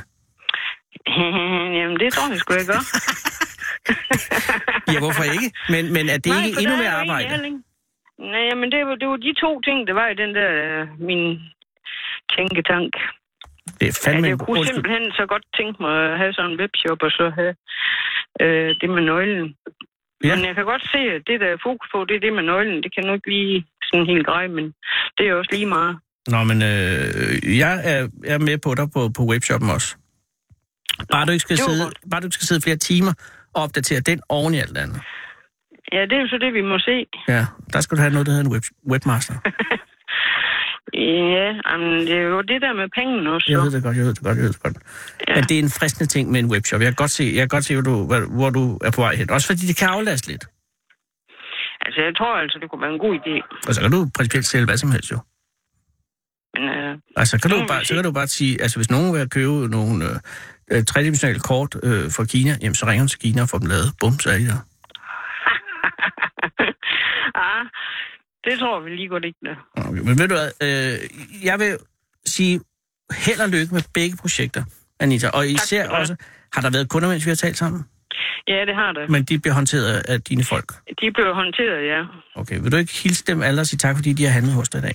Jamen, 1.80 1.98
det 2.02 2.10
tror 2.14 2.30
jeg 2.32 2.40
sgu, 2.40 2.54
jeg 2.62 2.68
gør. 2.74 2.82
Ja, 4.94 5.00
hvorfor 5.04 5.24
ikke? 5.36 5.50
Men, 5.74 5.84
men 5.96 6.06
er 6.14 6.20
det 6.26 6.34
Nej, 6.34 6.46
ikke 6.48 6.62
endnu 6.62 6.76
mere 6.82 6.94
er 6.96 7.02
arbejde? 7.02 7.28
Nej, 8.34 8.56
men 8.62 8.68
det 8.74 8.80
var, 8.88 8.96
det 9.02 9.08
var 9.12 9.20
de 9.28 9.34
to 9.44 9.52
ting, 9.68 9.78
der 9.88 9.94
var 9.94 10.08
i 10.14 10.16
den 10.24 10.32
der, 10.40 10.50
øh, 10.66 10.84
min 11.10 11.24
tænketank. 12.34 12.94
Det 13.80 13.88
er 13.88 13.96
Ja, 13.96 14.06
fandme 14.06 14.28
jeg 14.28 14.34
en 14.34 14.40
kunne 14.46 14.66
simpelthen 14.66 15.06
så 15.20 15.26
godt 15.34 15.46
tænke 15.58 15.78
mig 15.86 15.96
at 16.12 16.18
have 16.18 16.34
sådan 16.34 16.52
en 16.52 16.60
webshop, 16.62 17.00
og 17.08 17.12
så 17.12 17.26
have 17.40 17.56
øh, 18.44 18.70
det 18.82 18.90
med 18.90 19.04
nøglen. 19.12 19.48
Ja. 20.24 20.36
Men 20.36 20.46
jeg 20.46 20.56
kan 20.56 20.66
godt 20.66 20.84
se, 20.94 20.98
at 20.98 21.22
det, 21.28 21.40
der 21.40 21.48
er 21.48 21.58
fokus 21.68 21.88
på, 21.94 22.06
det 22.10 22.16
er 22.16 22.20
det 22.26 22.34
med 22.34 22.44
nøglen. 22.44 22.84
Det 22.84 22.92
kan 22.96 23.04
nu 23.08 23.14
ikke 23.14 23.30
lige 23.30 23.66
sådan 23.90 24.06
helt 24.06 24.26
greje, 24.26 24.48
men 24.48 24.66
det 25.18 25.24
er 25.28 25.34
også 25.34 25.52
lige 25.52 25.66
meget. 25.66 25.94
Nå, 26.28 26.44
men 26.44 26.58
øh, 26.62 27.58
jeg 27.64 27.74
er, 27.92 28.08
er 28.34 28.38
med 28.38 28.58
på 28.58 28.76
dig 28.76 28.88
på, 28.96 29.02
på 29.18 29.24
webshoppen 29.32 29.70
også. 29.70 29.90
Bare 31.12 31.26
du, 31.26 31.32
ikke 31.32 31.42
skal 31.42 31.58
sidde, 31.58 31.84
godt. 31.84 32.00
bare 32.12 32.22
du 32.22 32.26
ikke 32.26 32.34
skal 32.34 32.48
sidde 32.48 32.62
flere 32.62 32.78
timer 32.78 33.14
og 33.54 33.64
opdatere 33.64 34.00
den 34.00 34.22
oven 34.30 34.54
i 34.54 34.60
alt 34.60 34.78
andet. 34.78 35.02
Ja, 35.94 36.02
det 36.02 36.14
er 36.14 36.22
jo 36.22 36.28
så 36.28 36.38
det, 36.38 36.54
vi 36.54 36.62
må 36.62 36.78
se. 36.80 37.06
Ja, 37.28 37.46
der 37.74 37.82
skal 37.82 37.98
du 37.98 38.02
have 38.02 38.14
noget, 38.14 38.28
der 38.28 38.34
hedder 38.34 38.46
en 38.46 38.54
web, 38.54 38.64
webmaster. 38.92 39.34
Ja, 40.94 41.48
jamen, 41.68 42.00
det 42.08 42.16
er 42.22 42.22
jo 42.22 42.42
det 42.42 42.62
der 42.62 42.74
med 42.74 42.88
pengene 42.98 43.34
også. 43.34 43.48
Jeg 43.50 43.60
ved 43.60 43.72
det 43.72 43.84
godt, 43.84 43.98
jeg 43.98 44.06
ved 44.06 44.14
det 44.14 44.24
godt, 44.24 44.38
jeg 44.38 44.44
ved 44.44 44.54
det 44.54 44.64
godt. 44.64 44.78
Ja. 45.28 45.36
Men 45.36 45.44
det 45.44 45.56
er 45.60 45.64
en 45.64 45.74
fristende 45.80 46.10
ting 46.10 46.32
med 46.32 46.40
en 46.40 46.50
webshop. 46.54 46.82
Jeg 46.82 46.88
kan 46.88 46.96
godt 46.96 47.12
se, 47.12 47.24
jeg 47.24 47.42
kan 47.42 47.48
godt 47.48 47.66
se 47.66 47.74
hvor, 47.76 47.84
du, 47.84 47.96
hvor, 48.38 48.50
du 48.50 48.78
er 48.88 48.92
på 48.96 49.02
vej 49.02 49.16
hen. 49.16 49.30
Også 49.32 49.48
fordi 49.48 49.64
det 49.68 49.78
kan 49.78 49.88
aflaste 49.88 50.28
lidt. 50.28 50.46
Altså, 51.86 52.02
jeg 52.02 52.16
tror 52.18 52.34
altså, 52.44 52.58
det 52.62 52.70
kunne 52.70 52.82
være 52.82 52.94
en 52.94 53.00
god 53.00 53.16
idé. 53.20 53.36
Og 53.68 53.74
så 53.74 53.82
kan 53.82 53.92
du 53.92 54.10
principielt 54.18 54.46
sælge 54.46 54.66
hvad 54.66 54.78
som 54.78 54.92
helst 54.92 55.12
jo. 55.12 55.20
Men 56.54 56.64
øh, 56.64 56.98
Altså, 57.16 57.42
kan 57.42 57.52
du 57.52 57.68
bare, 57.68 57.86
så 57.86 57.94
kan 57.94 58.04
du 58.04 58.12
bare 58.12 58.28
sige, 58.28 58.62
altså 58.62 58.78
hvis 58.78 58.92
nogen 58.92 59.14
vil 59.14 59.30
købe 59.30 59.68
nogle 59.68 60.06
øh, 60.06 60.16
øh, 60.72 60.84
tredimensionale 60.84 61.40
kort 61.40 61.76
øh, 61.84 62.12
fra 62.16 62.26
Kina, 62.26 62.58
jamen 62.62 62.76
så 62.76 62.86
ringer 62.86 63.04
du 63.06 63.10
til 63.10 63.20
Kina 63.20 63.42
og 63.42 63.50
får 63.50 63.58
dem 63.58 63.68
lavet. 63.68 63.90
Bum, 64.00 64.20
så 64.20 64.30
er 64.30 64.38
de 64.38 64.48
der. 64.52 64.62
ah, 67.48 67.66
det 68.46 68.60
tror 68.60 68.80
vi 68.80 68.90
lige 68.90 69.08
godt 69.08 69.26
ikke, 69.26 69.40
der. 69.46 69.56
Okay, 69.76 70.00
men 70.00 70.18
ved 70.20 70.28
du 70.28 70.36
hvad, 70.36 70.52
øh, 70.64 71.00
jeg 71.46 71.60
vil 71.60 71.78
sige 72.26 72.62
held 73.26 73.40
og 73.40 73.50
lykke 73.50 73.74
med 73.74 73.82
begge 73.94 74.18
projekter, 74.18 74.64
Anita. 75.00 75.28
Og 75.30 75.48
især 75.48 75.58
skal 75.66 75.86
du 75.86 75.90
have. 75.90 76.00
også, 76.02 76.16
har 76.54 76.62
der 76.62 76.70
været 76.70 76.90
kunder, 76.90 77.10
mens 77.10 77.26
vi 77.26 77.30
har 77.30 77.36
talt 77.36 77.58
sammen? 77.58 77.86
Ja, 78.48 78.66
det 78.66 78.76
har 78.76 78.92
det. 78.92 79.10
Men 79.10 79.24
de 79.24 79.40
bliver 79.40 79.54
håndteret 79.54 80.10
af, 80.10 80.22
dine 80.22 80.44
folk. 80.44 80.70
De 81.02 81.12
blev 81.12 81.34
håndteret, 81.34 81.88
ja. 81.88 82.02
Okay, 82.36 82.60
vil 82.62 82.72
du 82.72 82.78
ikke 82.78 82.94
hilse 83.04 83.24
dem 83.28 83.42
alle 83.42 83.62
og 83.62 83.68
sige 83.68 83.78
tak, 83.78 83.96
fordi 83.96 84.14
de 84.14 84.24
har 84.24 84.32
handlet 84.32 84.54
hos 84.56 84.70
dig 84.70 84.80
i 84.80 84.82
dag? 84.82 84.94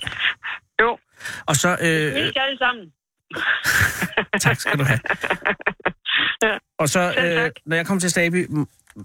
Jo, 0.81 0.97
Og 1.45 1.55
så, 1.55 1.69
øh, 1.81 2.25
ikke 2.27 2.41
alle 2.41 2.57
sammen. 2.57 2.85
tak 4.45 4.55
skal 4.59 4.79
du 4.79 4.83
have. 4.83 4.99
Ja. 6.43 6.57
Og 6.79 6.89
så, 6.89 7.11
Selv 7.17 7.25
øh, 7.25 7.43
tak. 7.43 7.51
når 7.65 7.75
jeg 7.75 7.85
kommer 7.87 8.01
til 8.01 8.09
Staby, 8.11 8.47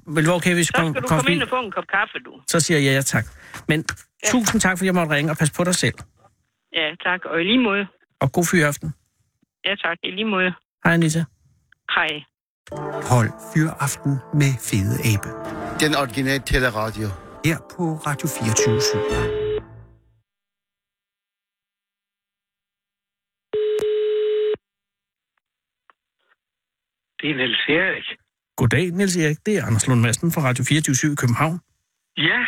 vil 0.06 0.16
det 0.16 0.26
være 0.26 0.34
okay, 0.34 0.54
hvis 0.54 0.66
Så 0.66 0.72
jeg 0.76 0.82
kom, 0.82 0.92
skal 0.92 1.02
du 1.02 1.08
kom 1.08 1.18
komme 1.18 1.32
ind 1.32 1.42
og 1.42 1.48
få 1.48 1.60
en 1.60 1.70
kop 1.70 1.84
kaffe, 1.92 2.18
du. 2.26 2.32
Så 2.48 2.60
siger 2.60 2.78
jeg 2.78 2.84
ja, 2.86 2.92
ja 2.94 3.00
tak. 3.02 3.24
Men 3.68 3.84
ja. 4.24 4.30
tusind 4.30 4.60
tak, 4.60 4.78
fordi 4.78 4.86
jeg 4.86 4.94
måtte 4.94 5.14
ringe, 5.14 5.30
og 5.30 5.36
pas 5.36 5.50
på 5.50 5.64
dig 5.64 5.74
selv. 5.74 5.98
Ja, 6.72 6.94
tak. 7.06 7.20
Og 7.24 7.40
i 7.40 7.44
lige 7.44 7.62
måde. 7.68 7.86
Og 8.20 8.32
god 8.32 8.46
fyraften. 8.52 8.94
Ja, 9.64 9.74
tak. 9.74 9.98
I 10.02 10.10
lige 10.10 10.24
måde. 10.24 10.52
Hej, 10.84 10.94
Anita. 10.94 11.24
Hej. 11.96 12.22
Hold 13.10 13.30
Fyraften 13.54 14.12
med 14.40 14.52
Fede 14.68 14.96
Abe. 15.10 15.28
Den 15.82 15.94
originale 16.02 16.42
teleradio. 16.46 17.08
Her 17.44 17.58
på 17.76 17.84
Radio 18.06 18.28
24 18.28 18.78
Det 27.20 27.30
er 27.30 27.36
Niels 27.36 27.64
Erik. 27.68 28.08
Goddag, 28.56 28.90
Niels 28.90 29.16
Erik. 29.16 29.38
Det 29.46 29.58
er 29.58 29.66
Anders 29.66 29.86
Lund 29.88 30.00
Madsen 30.00 30.32
fra 30.32 30.42
Radio 30.48 30.64
24 30.64 31.12
i 31.12 31.14
København. 31.22 31.60
Ja, 32.16 32.40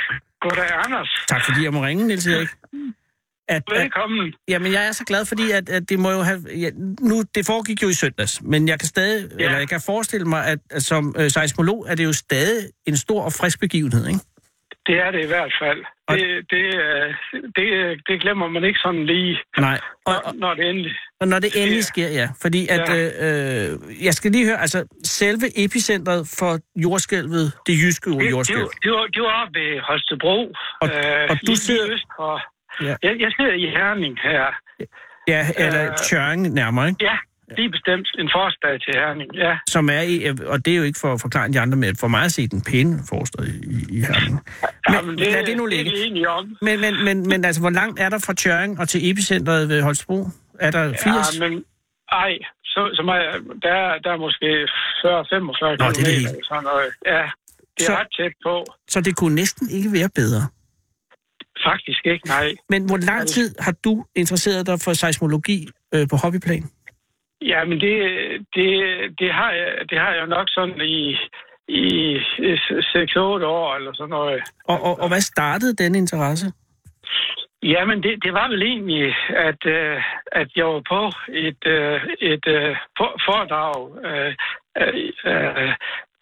goddag 0.44 0.70
Anders. 0.84 1.10
Tak 1.28 1.42
fordi 1.44 1.64
jeg 1.64 1.72
må 1.72 1.80
ringe, 1.84 2.06
Niels 2.06 2.26
Erik. 2.26 2.48
At, 3.48 3.62
at, 3.72 3.80
Velkommen. 3.82 4.34
jamen, 4.48 4.72
jeg 4.72 4.86
er 4.86 4.92
så 4.92 5.04
glad, 5.04 5.24
fordi 5.24 5.50
at, 5.50 5.68
at 5.68 5.88
det 5.88 5.98
må 5.98 6.10
jo 6.10 6.22
have... 6.22 6.40
Ja, 6.64 6.70
nu, 7.10 7.22
det 7.34 7.46
foregik 7.46 7.82
jo 7.82 7.88
i 7.88 7.92
søndags, 7.92 8.42
men 8.42 8.68
jeg 8.68 8.78
kan 8.80 8.88
stadig... 8.88 9.30
Ja. 9.38 9.44
Eller 9.44 9.58
jeg 9.58 9.68
kan 9.68 9.80
forestille 9.86 10.26
mig, 10.26 10.46
at, 10.46 10.58
at 10.70 10.82
som 10.82 11.14
øh, 11.18 11.30
seismolog 11.30 11.86
er 11.88 11.94
det 11.94 12.04
jo 12.04 12.12
stadig 12.12 12.68
en 12.86 12.96
stor 12.96 13.22
og 13.22 13.32
frisk 13.32 13.60
begivenhed, 13.60 14.06
ikke? 14.06 14.20
Det 14.86 14.96
er 15.04 15.10
det 15.10 15.24
i 15.24 15.26
hvert 15.26 15.52
fald. 15.62 15.84
Og- 16.08 16.16
Det, 16.18 16.50
det, 16.50 16.64
øh, 16.84 17.14
det, 17.56 17.66
det 18.08 18.20
glemmer 18.20 18.48
man 18.48 18.64
ikke 18.64 18.78
sådan 18.78 19.06
lige, 19.06 19.38
Nej. 19.58 19.80
Og, 20.06 20.14
og, 20.24 20.34
når, 20.34 20.40
når 20.48 20.54
det 20.54 20.68
endelig... 20.70 20.92
og 21.20 21.28
når 21.28 21.38
det 21.38 21.50
endelig 21.62 21.84
sker, 21.84 22.08
ja. 22.08 22.28
Fordi 22.42 22.66
at... 22.70 22.88
Ja. 22.88 22.96
Øh, 22.96 23.72
øh, 23.72 24.04
jeg 24.06 24.14
skal 24.14 24.30
lige 24.30 24.46
høre, 24.46 24.60
altså, 24.60 24.84
selve 25.04 25.46
epicentret 25.64 26.20
for 26.38 26.58
jordskælvet, 26.84 27.52
det 27.66 27.72
jyske 27.82 28.10
Det, 28.10 28.18
det, 28.20 28.30
jordskælv... 28.30 28.58
var- 28.60 28.78
det, 28.82 28.90
var, 28.92 29.06
det 29.14 29.22
var 29.22 29.42
oppe 29.42 29.60
ved 29.60 29.80
Holstebro. 29.80 30.38
Og- 30.80 30.90
og 31.30 31.36
du 31.46 31.54
sidder- 31.56 31.92
øst 31.92 32.06
for, 32.16 32.40
Ja. 32.82 32.94
jeg, 33.02 33.20
jeg 33.20 33.30
sidder 33.38 33.52
i 33.52 33.66
Herning 33.76 34.18
her. 34.22 34.44
Ja, 35.28 35.46
eller 35.58 35.90
Øh, 35.90 35.96
Tjørring 35.96 36.54
nærmere, 36.54 36.88
ikke? 36.88 37.04
Ja, 37.04 37.16
lige 37.56 37.70
bestemt 37.70 38.08
en 38.18 38.28
forstad 38.36 38.78
til 38.84 38.92
Herning. 39.00 39.34
Ja, 39.34 39.58
Som 39.68 39.88
er 39.90 40.00
i, 40.00 40.24
og 40.46 40.64
det 40.64 40.72
er 40.72 40.76
jo 40.76 40.82
ikke 40.82 40.98
for 40.98 41.12
at 41.12 41.20
forklare 41.20 41.48
de 41.52 41.60
andre, 41.60 41.76
men 41.78 41.96
for 41.96 42.08
mig 42.08 42.24
at 42.24 42.32
se 42.32 42.46
den 42.48 42.62
pæne 42.62 42.98
forstad 43.08 43.44
i, 43.46 43.96
i 43.96 44.00
Herning. 44.00 44.34
Men, 44.88 44.94
Jamen, 44.94 45.18
det, 45.18 45.32
lad 45.32 45.46
det 45.46 45.56
nu 45.56 45.66
det 45.66 45.80
er 45.80 45.82
ligge. 45.84 45.98
vi 45.98 46.06
enige 46.06 46.28
om. 46.28 46.56
Men, 46.62 46.80
men, 46.80 47.04
men, 47.04 47.28
men 47.28 47.44
altså, 47.44 47.60
hvor 47.60 47.70
langt 47.70 48.00
er 48.00 48.08
der 48.08 48.18
fra 48.26 48.34
Tjørring 48.34 48.80
og 48.80 48.88
til 48.88 49.10
epicentret 49.10 49.68
ved 49.68 49.82
Holstebro? 49.82 50.28
Er 50.60 50.70
der 50.70 50.92
80? 51.04 51.40
Ja, 51.40 51.48
men 51.48 51.64
ej, 52.12 52.32
så, 52.64 52.90
så 52.94 53.02
meget, 53.02 53.22
der, 53.62 53.72
er- 53.72 53.98
der 53.98 54.10
er 54.12 54.16
måske 54.16 54.48
40-45 55.02 55.06
Nå, 55.06 55.72
det 55.72 55.80
er 55.80 55.92
km. 55.92 56.04
det 56.04 56.06
hele. 56.14 56.28
Sådan 56.48 56.62
noget. 56.62 56.88
Ja, 57.06 57.22
det 57.78 57.82
er 57.82 57.84
Så- 57.86 57.92
ret 58.00 58.06
tæt 58.18 58.32
på. 58.46 58.64
Så 58.88 59.00
det 59.00 59.16
kunne 59.16 59.34
næsten 59.34 59.70
ikke 59.70 59.92
være 59.92 60.08
bedre. 60.14 60.42
Faktisk 61.66 62.06
ikke, 62.06 62.26
nej. 62.28 62.54
Men 62.68 62.86
hvor 62.86 62.96
lang 62.96 63.28
tid 63.28 63.54
har 63.58 63.72
du 63.84 64.04
interesseret 64.14 64.66
dig 64.66 64.80
for 64.80 64.92
seismologi 64.92 65.68
øh, 65.94 66.08
på 66.08 66.16
hobbyplan? 66.16 66.70
Ja, 67.50 67.64
men 67.64 67.80
det, 67.80 67.96
det, 68.54 68.70
det, 69.18 69.30
har 69.32 69.50
jeg, 69.52 69.68
det 69.90 69.98
har 69.98 70.12
jeg 70.14 70.26
nok 70.26 70.46
sådan 70.50 70.80
i, 70.80 71.16
i 71.68 72.16
6-8 72.16 73.44
år 73.44 73.76
eller 73.76 73.92
sådan 73.94 74.10
noget. 74.10 74.42
Og, 74.64 74.82
og, 74.82 75.00
og 75.00 75.08
hvad 75.08 75.20
startede 75.20 75.74
den 75.84 75.94
interesse? 75.94 76.52
Jamen, 77.62 78.02
det, 78.02 78.24
det 78.24 78.32
var 78.32 78.48
vel 78.48 78.62
egentlig, 78.62 79.14
at, 79.28 79.66
øh, 79.66 80.02
at 80.32 80.48
jeg 80.56 80.66
var 80.66 80.82
på 80.88 81.10
et, 81.28 81.66
øh, 81.66 82.00
et 82.20 82.46
øh, 82.48 82.76
for- 82.98 83.16
foredrag 83.26 83.76
øh, 84.08 84.34
øh, 84.80 85.72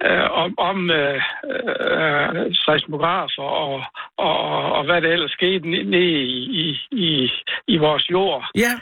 øh, 0.05 0.31
om, 0.43 0.55
om 0.59 0.91
øh, 0.91 1.21
øh, 1.91 2.55
seismografer 2.55 3.43
og, 3.43 3.83
og, 4.19 4.37
og 4.73 4.85
hvad 4.85 5.03
der 5.03 5.09
ellers 5.09 5.31
skete 5.31 5.65
ne- 5.65 5.85
nede 5.95 6.23
i, 6.23 6.39
i, 6.63 6.79
i, 6.93 7.31
i 7.69 7.77
vores 7.77 8.11
jord. 8.11 8.45
Ja, 8.55 8.73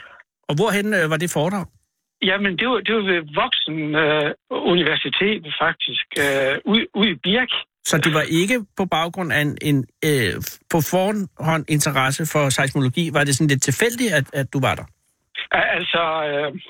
og 0.49 0.55
hvorhen 0.55 0.93
øh, 0.93 1.09
var 1.09 1.17
det 1.17 1.31
foredrag? 1.33 1.65
Jamen, 2.29 2.57
det 2.59 2.67
var, 2.69 2.79
det 2.87 2.95
var 2.95 3.01
ved 3.11 3.21
Voksen 3.41 3.95
øh, 3.95 4.33
Universitet 4.73 5.43
faktisk, 5.63 6.05
øh, 6.23 6.53
ude, 6.71 6.85
ude 6.95 7.09
i 7.11 7.15
Birk. 7.23 7.51
Så 7.85 7.97
det 7.97 8.13
var 8.13 8.21
ikke 8.21 8.65
på 8.77 8.85
baggrund 8.85 9.33
af 9.33 9.41
en, 9.41 9.57
en 9.61 9.77
øh, 10.05 10.33
på 10.71 10.77
forhånd 10.91 11.65
interesse 11.69 12.25
for 12.33 12.49
seismologi. 12.49 13.09
Var 13.13 13.23
det 13.23 13.35
sådan 13.35 13.47
lidt 13.47 13.63
tilfældigt, 13.63 14.13
at, 14.13 14.25
at 14.33 14.53
du 14.53 14.59
var 14.59 14.75
der? 14.75 14.83
Al- 15.51 15.69
Altså, 15.77 16.01
øh, 16.29 16.61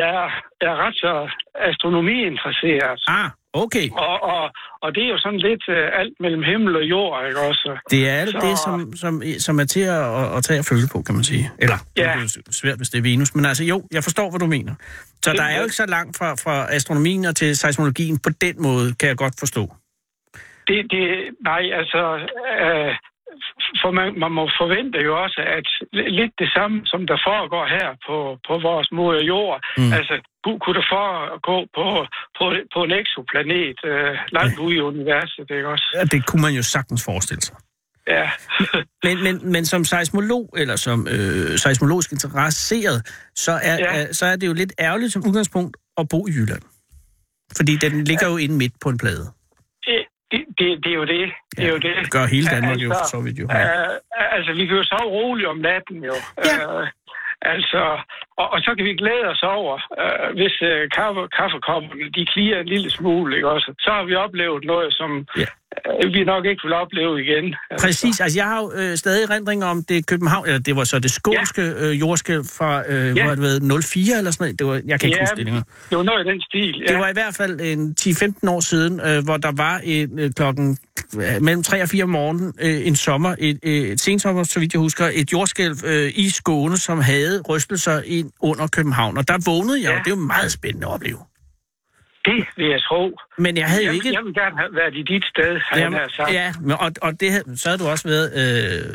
jeg, 0.00 0.08
er- 0.24 0.42
jeg 0.62 0.70
er 0.74 0.76
ret 0.86 0.94
så 0.94 1.12
astronomiinteresseret. 1.54 3.00
Ah, 3.08 3.30
Okay. 3.56 3.90
Og, 3.90 4.22
og, 4.22 4.50
og 4.82 4.94
det 4.94 5.02
er 5.04 5.08
jo 5.08 5.18
sådan 5.18 5.38
lidt 5.38 5.64
uh, 5.68 6.00
alt 6.00 6.14
mellem 6.20 6.42
himmel 6.42 6.76
og 6.76 6.82
jord, 6.84 7.26
ikke 7.28 7.40
også? 7.40 7.78
Det 7.90 8.08
er 8.08 8.12
alt 8.12 8.30
Så- 8.30 8.38
det, 8.46 8.58
som, 8.58 8.96
som, 8.96 9.22
som 9.38 9.60
er 9.60 9.64
til 9.64 9.80
at, 9.80 10.36
at, 10.36 10.44
tage 10.44 10.58
og 10.58 10.64
føle 10.64 10.86
på, 10.92 11.02
kan 11.02 11.14
man 11.14 11.24
sige. 11.24 11.50
Eller, 11.58 11.76
Ja. 11.96 12.02
det 12.02 12.36
er 12.46 12.52
svært, 12.52 12.76
hvis 12.76 12.88
det 12.88 12.98
er 12.98 13.02
Venus. 13.02 13.34
Men 13.34 13.44
altså, 13.44 13.64
jo, 13.64 13.82
jeg 13.92 14.02
forstår, 14.02 14.30
hvad 14.30 14.40
du 14.40 14.46
mener. 14.46 14.74
Så 15.24 15.30
Det 15.30 15.38
der 15.38 15.44
er 15.44 15.48
er- 15.48 15.56
jo 15.56 15.62
ikke 15.62 15.74
så 15.76 15.86
langt 15.86 16.16
fra, 16.18 16.30
fra 16.44 16.74
astronomien 16.74 17.24
og 17.24 17.36
til 17.36 17.56
seismologien 17.56 18.18
på 18.18 18.30
den 18.40 18.62
måde, 18.62 18.94
kan 18.94 19.08
jeg 19.08 19.16
godt 19.16 19.34
forstå. 19.38 19.62
Det, 20.68 20.78
det, 20.90 21.04
nej, 21.44 21.62
altså, 21.80 22.00
øh, 22.64 22.92
for 23.82 23.90
man, 23.98 24.08
man 24.24 24.32
må 24.38 24.44
forvente 24.60 24.98
jo 25.08 25.12
også, 25.24 25.40
at 25.58 25.66
li- 25.96 26.10
lidt 26.20 26.34
det 26.42 26.48
samme, 26.56 26.76
som 26.92 27.00
der 27.10 27.18
foregår 27.28 27.64
her 27.76 27.88
på, 28.06 28.16
på 28.48 28.54
vores 28.68 28.88
moder 28.98 29.22
jord, 29.32 29.56
Mm. 29.78 29.92
altså, 29.98 30.14
kunne, 30.44 30.74
der 30.80 30.86
foregå 30.96 31.56
på, 31.78 31.86
på, 32.38 32.44
på 32.74 32.78
en 32.86 32.92
exoplanet 33.02 33.78
øh, 33.90 34.14
langt 34.36 34.58
ude 34.64 34.74
i 34.76 34.80
universet, 34.80 35.46
ikke 35.56 35.68
også? 35.74 35.86
Ja, 35.98 36.04
det 36.04 36.26
kunne 36.26 36.42
man 36.46 36.54
jo 36.60 36.62
sagtens 36.62 37.04
forestille 37.04 37.40
sig. 37.48 37.56
Ja. 38.08 38.30
Men, 39.04 39.22
men, 39.26 39.52
men 39.52 39.64
som 39.66 39.84
seismolog, 39.84 40.54
eller 40.56 40.76
som 40.76 40.98
øh, 41.10 41.58
seismologisk 41.58 42.12
interesseret, 42.12 42.98
så 43.34 43.52
er, 43.52 43.76
Ja. 43.78 43.96
ja. 43.98 44.12
så 44.12 44.26
er 44.26 44.36
det 44.36 44.46
jo 44.46 44.52
lidt 44.52 44.72
ærgerligt 44.80 45.12
som 45.12 45.22
udgangspunkt 45.28 45.76
at 45.96 46.08
bo 46.10 46.26
i 46.26 46.30
Jylland. 46.30 46.62
Fordi 47.56 47.76
den 47.76 48.04
ligger 48.04 48.28
jo 48.30 48.36
inde 48.36 48.54
midt 48.56 48.72
på 48.82 48.88
en 48.88 48.98
plade. 48.98 49.26
Det, 50.64 50.84
det, 50.84 50.90
er 50.94 50.98
jo 51.02 51.06
det. 51.14 51.24
Det 51.56 51.64
er 51.68 51.72
jo 51.76 51.80
det. 51.86 51.94
Det 52.04 52.12
gør 52.16 52.26
hele 52.36 52.46
Danmark 52.54 52.78
jo 52.84 52.88
for 52.88 52.94
Altså, 52.94 53.10
så 53.10 53.20
vidt 53.26 53.38
jo. 53.38 53.44
Uh, 53.44 54.36
altså, 54.36 54.50
vi 54.58 54.66
kan 54.66 54.76
jo 54.76 54.84
sove 54.84 55.10
roligt 55.18 55.48
om 55.48 55.58
natten, 55.70 55.98
jo. 56.10 56.16
Ja. 56.48 56.56
Uh, 56.66 56.86
altså, 57.52 57.82
og, 58.40 58.46
og 58.54 58.58
så 58.64 58.70
kan 58.76 58.84
vi 58.84 58.94
glæde 59.02 59.26
os 59.34 59.42
over, 59.42 59.74
uh, 60.02 60.28
hvis 60.38 60.56
uh, 60.70 60.82
kaffe, 60.98 61.22
kaffekopperne, 61.38 62.10
de 62.16 62.26
klirer 62.32 62.60
en 62.60 62.72
lille 62.74 62.90
smule, 62.90 63.36
ikke 63.36 63.48
også? 63.48 63.74
Så 63.84 63.90
har 63.96 64.04
vi 64.04 64.14
oplevet 64.14 64.64
noget, 64.64 64.94
som 65.00 65.10
Ja. 65.36 65.50
Uh, 66.04 66.14
vi 66.14 66.24
nok 66.24 66.44
ikke 66.44 66.62
vil 66.64 66.72
opleve 66.72 67.22
igen. 67.24 67.54
Altså. 67.70 67.86
Præcis, 67.86 68.20
altså 68.20 68.38
jeg 68.38 68.46
har 68.46 68.60
jo 68.62 68.72
øh, 68.74 68.96
stadig 68.96 69.30
erindringer 69.30 69.66
om 69.66 69.84
det 69.88 70.06
København, 70.06 70.46
eller 70.46 70.60
det 70.60 70.76
var 70.76 70.84
så 70.84 70.98
det 70.98 71.10
skånske 71.10 71.62
ja. 71.62 71.86
øh, 71.86 72.00
jordskælv 72.00 72.44
fra, 72.58 72.82
øh, 72.88 73.16
ja. 73.16 73.24
hvor 73.24 73.34
det 73.34 73.42
været, 73.42 73.84
04 73.84 74.18
eller 74.18 74.30
sådan 74.30 74.44
noget, 74.44 74.58
det 74.58 74.66
var, 74.66 74.74
jeg 74.74 75.00
kan 75.00 75.06
ikke 75.08 75.18
Ja, 75.18 75.22
huske 75.22 75.36
det 75.36 75.44
længere. 75.44 75.64
Det 75.90 75.98
var 75.98 76.04
noget 76.04 76.26
i 76.26 76.30
den 76.30 76.40
stil, 76.40 76.82
ja. 76.88 76.92
Det 76.92 76.98
var 76.98 77.08
i 77.08 77.12
hvert 77.12 77.34
fald 77.34 77.60
en 77.60 77.94
10-15 78.00 78.50
år 78.50 78.60
siden, 78.60 79.00
øh, 79.00 79.24
hvor 79.24 79.36
der 79.36 79.52
var 79.56 79.80
en, 79.84 80.18
øh, 80.18 80.30
klokken 80.32 80.78
øh, 81.16 81.42
mellem 81.42 81.62
3 81.62 81.82
og 81.82 81.88
4 81.88 82.02
om 82.04 82.10
morgenen 82.10 82.52
øh, 82.60 82.86
en 82.86 82.96
sommer, 82.96 83.34
et, 83.38 83.58
øh, 83.62 83.72
et 83.72 84.00
sensommer, 84.00 84.42
så 84.42 84.60
vidt 84.60 84.72
jeg 84.72 84.80
husker, 84.80 85.10
et 85.14 85.32
jordskælv 85.32 85.76
øh, 85.84 86.12
i 86.14 86.30
Skåne, 86.30 86.76
som 86.76 87.00
havde 87.00 87.42
rystelser 87.48 88.02
ind 88.06 88.30
under 88.40 88.66
København. 88.66 89.18
Og 89.18 89.28
der 89.28 89.50
vågnede 89.50 89.82
jeg, 89.82 89.90
ja. 89.90 89.98
Og 89.98 90.04
det 90.04 90.10
jo 90.10 90.16
meget 90.16 90.52
spændende 90.52 90.86
at 90.86 90.92
opleve. 90.92 91.18
Det 92.24 92.44
vil 92.56 92.66
jeg 92.66 92.80
tro. 92.88 93.16
Men 93.38 93.56
jeg 93.56 93.66
havde 93.66 93.82
jo 93.84 93.86
Jeg, 93.88 93.94
ikke... 93.94 94.12
jeg 94.12 94.24
vil 94.24 94.34
gerne 94.34 94.56
have 94.58 94.74
været 94.74 94.94
i 94.94 95.02
dit 95.02 95.24
sted, 95.24 95.60
har 95.68 95.76
jeg 95.78 95.90
nær 95.90 96.06
sagt. 96.16 96.32
ja, 96.32 96.52
og, 96.80 96.90
og 97.02 97.20
det, 97.20 97.30
havde- 97.30 97.56
så 97.58 97.68
havde 97.68 97.78
du 97.82 97.88
også 97.88 98.08
været... 98.08 98.26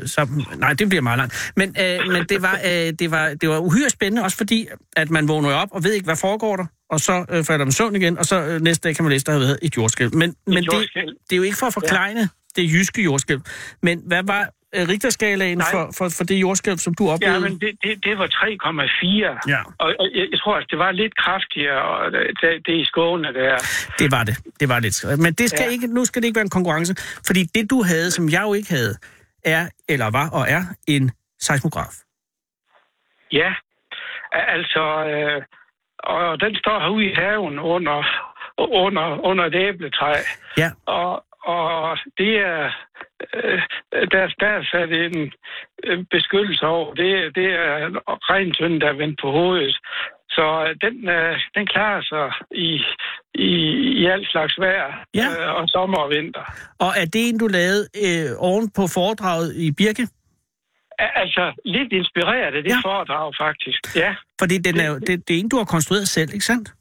Øh, 0.02 0.08
så, 0.08 0.28
nej, 0.58 0.74
det 0.74 0.90
bliver 0.90 1.02
meget 1.02 1.18
langt. 1.18 1.52
Men, 1.56 1.76
øh, 1.84 2.08
men 2.14 2.24
det, 2.30 2.42
var, 2.42 2.60
øh, 2.66 2.94
det, 3.00 3.12
var, 3.12 3.34
det 3.42 3.50
var 3.50 3.60
uhyre 3.60 3.90
spændende, 3.90 4.24
også 4.24 4.38
fordi, 4.38 4.68
at 4.98 5.10
man 5.10 5.28
vågner 5.28 5.54
op 5.54 5.68
og 5.72 5.84
ved 5.84 5.94
ikke, 5.94 6.06
hvad 6.06 6.16
foregår 6.16 6.56
der, 6.56 6.66
og 6.90 7.00
så 7.00 7.26
øh, 7.30 7.44
falder 7.44 7.66
man 7.66 7.72
søvn 7.72 7.96
igen, 7.96 8.18
og 8.18 8.26
så 8.26 8.42
øh, 8.46 8.62
næste 8.62 8.88
dag 8.88 8.96
kan 8.96 9.04
man 9.04 9.12
læse, 9.12 9.26
der 9.26 9.32
har 9.32 9.40
været 9.40 9.60
et 9.62 9.78
jordskælv. 9.78 10.16
Men, 10.16 10.36
men 10.48 10.56
det, 10.58 10.74
jordskælv. 10.74 11.08
det 11.30 11.34
er 11.34 11.38
jo 11.38 11.44
ikke 11.44 11.58
for 11.58 11.66
at 11.68 11.74
forklejne 11.74 12.20
ja. 12.20 12.62
det 12.62 12.72
jyske 12.74 13.02
jordskælv. 13.04 13.42
Men 13.84 14.02
hvad 14.08 14.24
var 14.24 14.50
Richterskalaen 14.76 15.58
Nej. 15.58 15.68
for, 15.72 15.90
for, 15.98 16.10
for 16.18 16.24
det 16.24 16.36
jordskælv, 16.42 16.78
som 16.78 16.94
du 16.94 17.10
oplevede? 17.10 17.36
Ja, 17.38 17.50
men 17.50 17.60
det, 17.60 17.72
det, 17.84 18.06
det 18.06 18.18
var 18.18 18.28
3,4. 18.28 19.50
Ja. 19.54 19.62
Og, 19.80 19.90
jeg, 20.16 20.28
jeg 20.32 20.40
tror, 20.40 20.56
at 20.58 20.66
det 20.70 20.80
var 20.80 20.92
lidt 20.92 21.16
kraftigere, 21.16 21.82
og 21.82 22.12
det, 22.12 22.22
det, 22.42 22.68
det 22.68 22.74
i 22.74 22.86
Skåne 22.86 23.34
der. 23.34 23.58
Det 24.00 24.12
var 24.12 24.24
det. 24.24 24.36
Det 24.60 24.70
var 24.70 24.80
lidt. 24.80 25.20
Men 25.20 25.34
det 25.34 25.50
skal 25.50 25.66
Ja. 25.66 25.72
ikke, 25.72 25.88
nu 25.88 26.06
skal 26.06 26.22
det 26.22 26.28
ikke 26.28 26.36
være 26.36 26.44
en 26.44 26.50
konkurrence, 26.50 26.96
fordi 27.28 27.44
det 27.44 27.70
du 27.70 27.84
havde, 27.84 28.12
som 28.12 28.30
jeg 28.30 28.42
jo 28.42 28.54
ikke 28.54 28.70
havde, 28.70 28.96
er, 29.46 29.70
eller 29.90 30.12
var 30.12 30.30
og 30.30 30.46
er, 30.50 30.62
en 30.88 31.12
seismograf. 31.40 31.94
Ja, 33.32 33.54
altså, 34.34 34.84
øh, 35.06 35.42
og 36.00 36.42
den 36.42 36.56
står 36.56 36.80
herude 36.80 37.06
i 37.06 37.14
haven 37.16 37.60
under, 37.60 37.98
under, 38.58 39.06
under 39.30 39.46
et 39.46 39.56
æbletræ. 39.56 40.14
Ja. 40.58 40.70
Og, 40.86 41.24
og 41.44 41.98
det 42.18 42.34
er, 42.38 42.72
øh, 43.34 43.62
der, 44.12 44.24
der 44.42 44.48
er 44.58 44.64
sat 44.72 44.92
en 44.92 45.32
øh, 45.84 46.06
beskyttelse 46.12 46.66
over. 46.66 46.94
Det, 46.94 47.36
det 47.36 47.46
er 47.46 47.86
en 47.88 47.98
regntønde, 48.32 48.80
der 48.80 48.88
er 48.88 48.94
vendt 49.02 49.20
på 49.22 49.32
hovedet. 49.32 49.78
Så 50.30 50.46
øh, 50.68 50.76
den, 50.86 51.10
øh, 51.10 51.36
den 51.56 51.68
klarer 51.68 52.02
sig 52.02 52.28
i, 52.52 52.70
i, 53.36 53.52
i 54.02 54.06
alt 54.06 54.28
slags 54.32 54.60
vejr, 54.60 55.06
Ja. 55.14 55.28
øh, 55.40 55.56
og 55.56 55.70
sommer 55.70 55.98
og 55.98 56.10
vinter. 56.10 56.44
Og 56.80 56.92
er 57.02 57.06
det 57.14 57.30
en, 57.30 57.38
du 57.40 57.48
lavede 57.48 57.84
øh, 58.06 58.30
oven 58.38 58.70
på 58.78 58.84
foredraget 58.94 59.56
i 59.56 59.72
Birke? 59.72 60.08
Altså, 61.00 61.54
lidt 61.66 61.92
inspireret 61.94 62.54
af 62.56 62.64
det 62.64 62.72
Ja. 62.72 62.80
foredrag, 62.90 63.34
faktisk. 63.42 63.96
Ja. 63.96 64.16
Fordi 64.40 64.58
den 64.58 64.80
er, 64.80 65.00
det, 65.08 65.28
det 65.28 65.36
er 65.36 65.40
en, 65.40 65.50
du 65.50 65.58
har 65.58 65.64
konstrueret 65.66 66.08
selv, 66.08 66.30
ikke 66.34 66.46
sandt? 66.46 66.74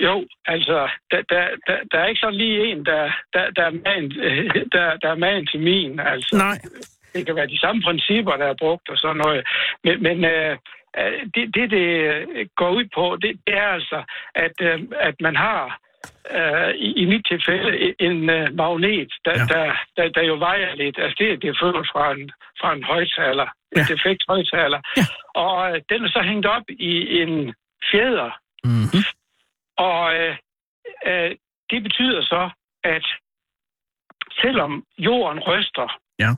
Jo, 0.00 0.24
altså, 0.46 0.88
der, 1.10 1.22
der, 1.28 1.48
der, 1.66 1.76
der 1.92 1.98
er 1.98 2.06
ikke 2.06 2.20
sådan 2.20 2.34
lige 2.38 2.66
en, 2.66 2.86
der, 2.86 3.12
der, 3.32 3.50
der, 3.50 3.62
er 3.62 3.70
magen, 3.84 4.10
der, 4.74 4.96
der 4.96 5.08
er 5.10 5.14
magen 5.14 5.46
til 5.46 5.60
min. 5.60 6.00
Altså, 6.00 6.36
Nej. 6.36 6.58
Det 7.14 7.26
kan 7.26 7.36
være 7.36 7.46
de 7.46 7.60
samme 7.60 7.82
principper, 7.82 8.36
der 8.36 8.46
er 8.46 8.54
brugt 8.58 8.88
og 8.88 8.98
sådan 8.98 9.16
noget. 9.16 9.46
Men, 9.84 10.02
men 10.02 10.24
øh, 10.24 10.56
øh, 10.98 11.20
det, 11.34 11.54
det, 11.54 11.70
det 11.70 11.86
går 12.56 12.70
ud 12.70 12.84
på, 12.94 13.16
det, 13.22 13.40
det 13.46 13.54
er 13.56 13.68
altså, 13.68 14.02
at, 14.34 14.52
øh, 14.60 14.80
at 15.00 15.14
man 15.20 15.36
har 15.36 15.78
øh, 16.38 16.74
i, 16.74 16.92
i 17.02 17.04
mit 17.04 17.26
tilfælde 17.30 17.94
en 18.00 18.30
øh, 18.30 18.54
magnet, 18.56 19.12
der, 19.24 19.34
ja. 19.38 19.44
der, 19.54 19.72
der, 19.96 20.08
der 20.08 20.22
jo 20.22 20.34
vejer 20.34 20.74
lidt. 20.74 20.98
Altså, 20.98 21.16
det, 21.18 21.42
det 21.42 21.48
er 21.48 21.58
født 21.62 21.88
fra 21.92 22.12
en, 22.12 22.30
fra 22.60 22.72
en 22.74 22.82
højtaler, 22.82 23.46
Ja. 23.76 23.80
en 23.80 23.86
defekt 23.86 24.22
højtaler. 24.28 24.80
Ja. 24.96 25.02
Og 25.34 25.70
øh, 25.70 25.82
den 25.90 26.04
er 26.04 26.08
så 26.08 26.22
hængt 26.22 26.46
op 26.46 26.66
i 26.68 27.20
en 27.22 27.54
fjeder, 27.90 28.30
Mm-hmm. 28.64 29.02
Og 29.76 30.14
øh, 30.16 30.36
øh, 31.06 31.30
det 31.70 31.82
betyder 31.82 32.22
så, 32.22 32.50
at 32.84 33.04
selvom 34.42 34.84
jorden 34.98 35.40
ryster, 35.40 35.98
Ja. 36.18 36.30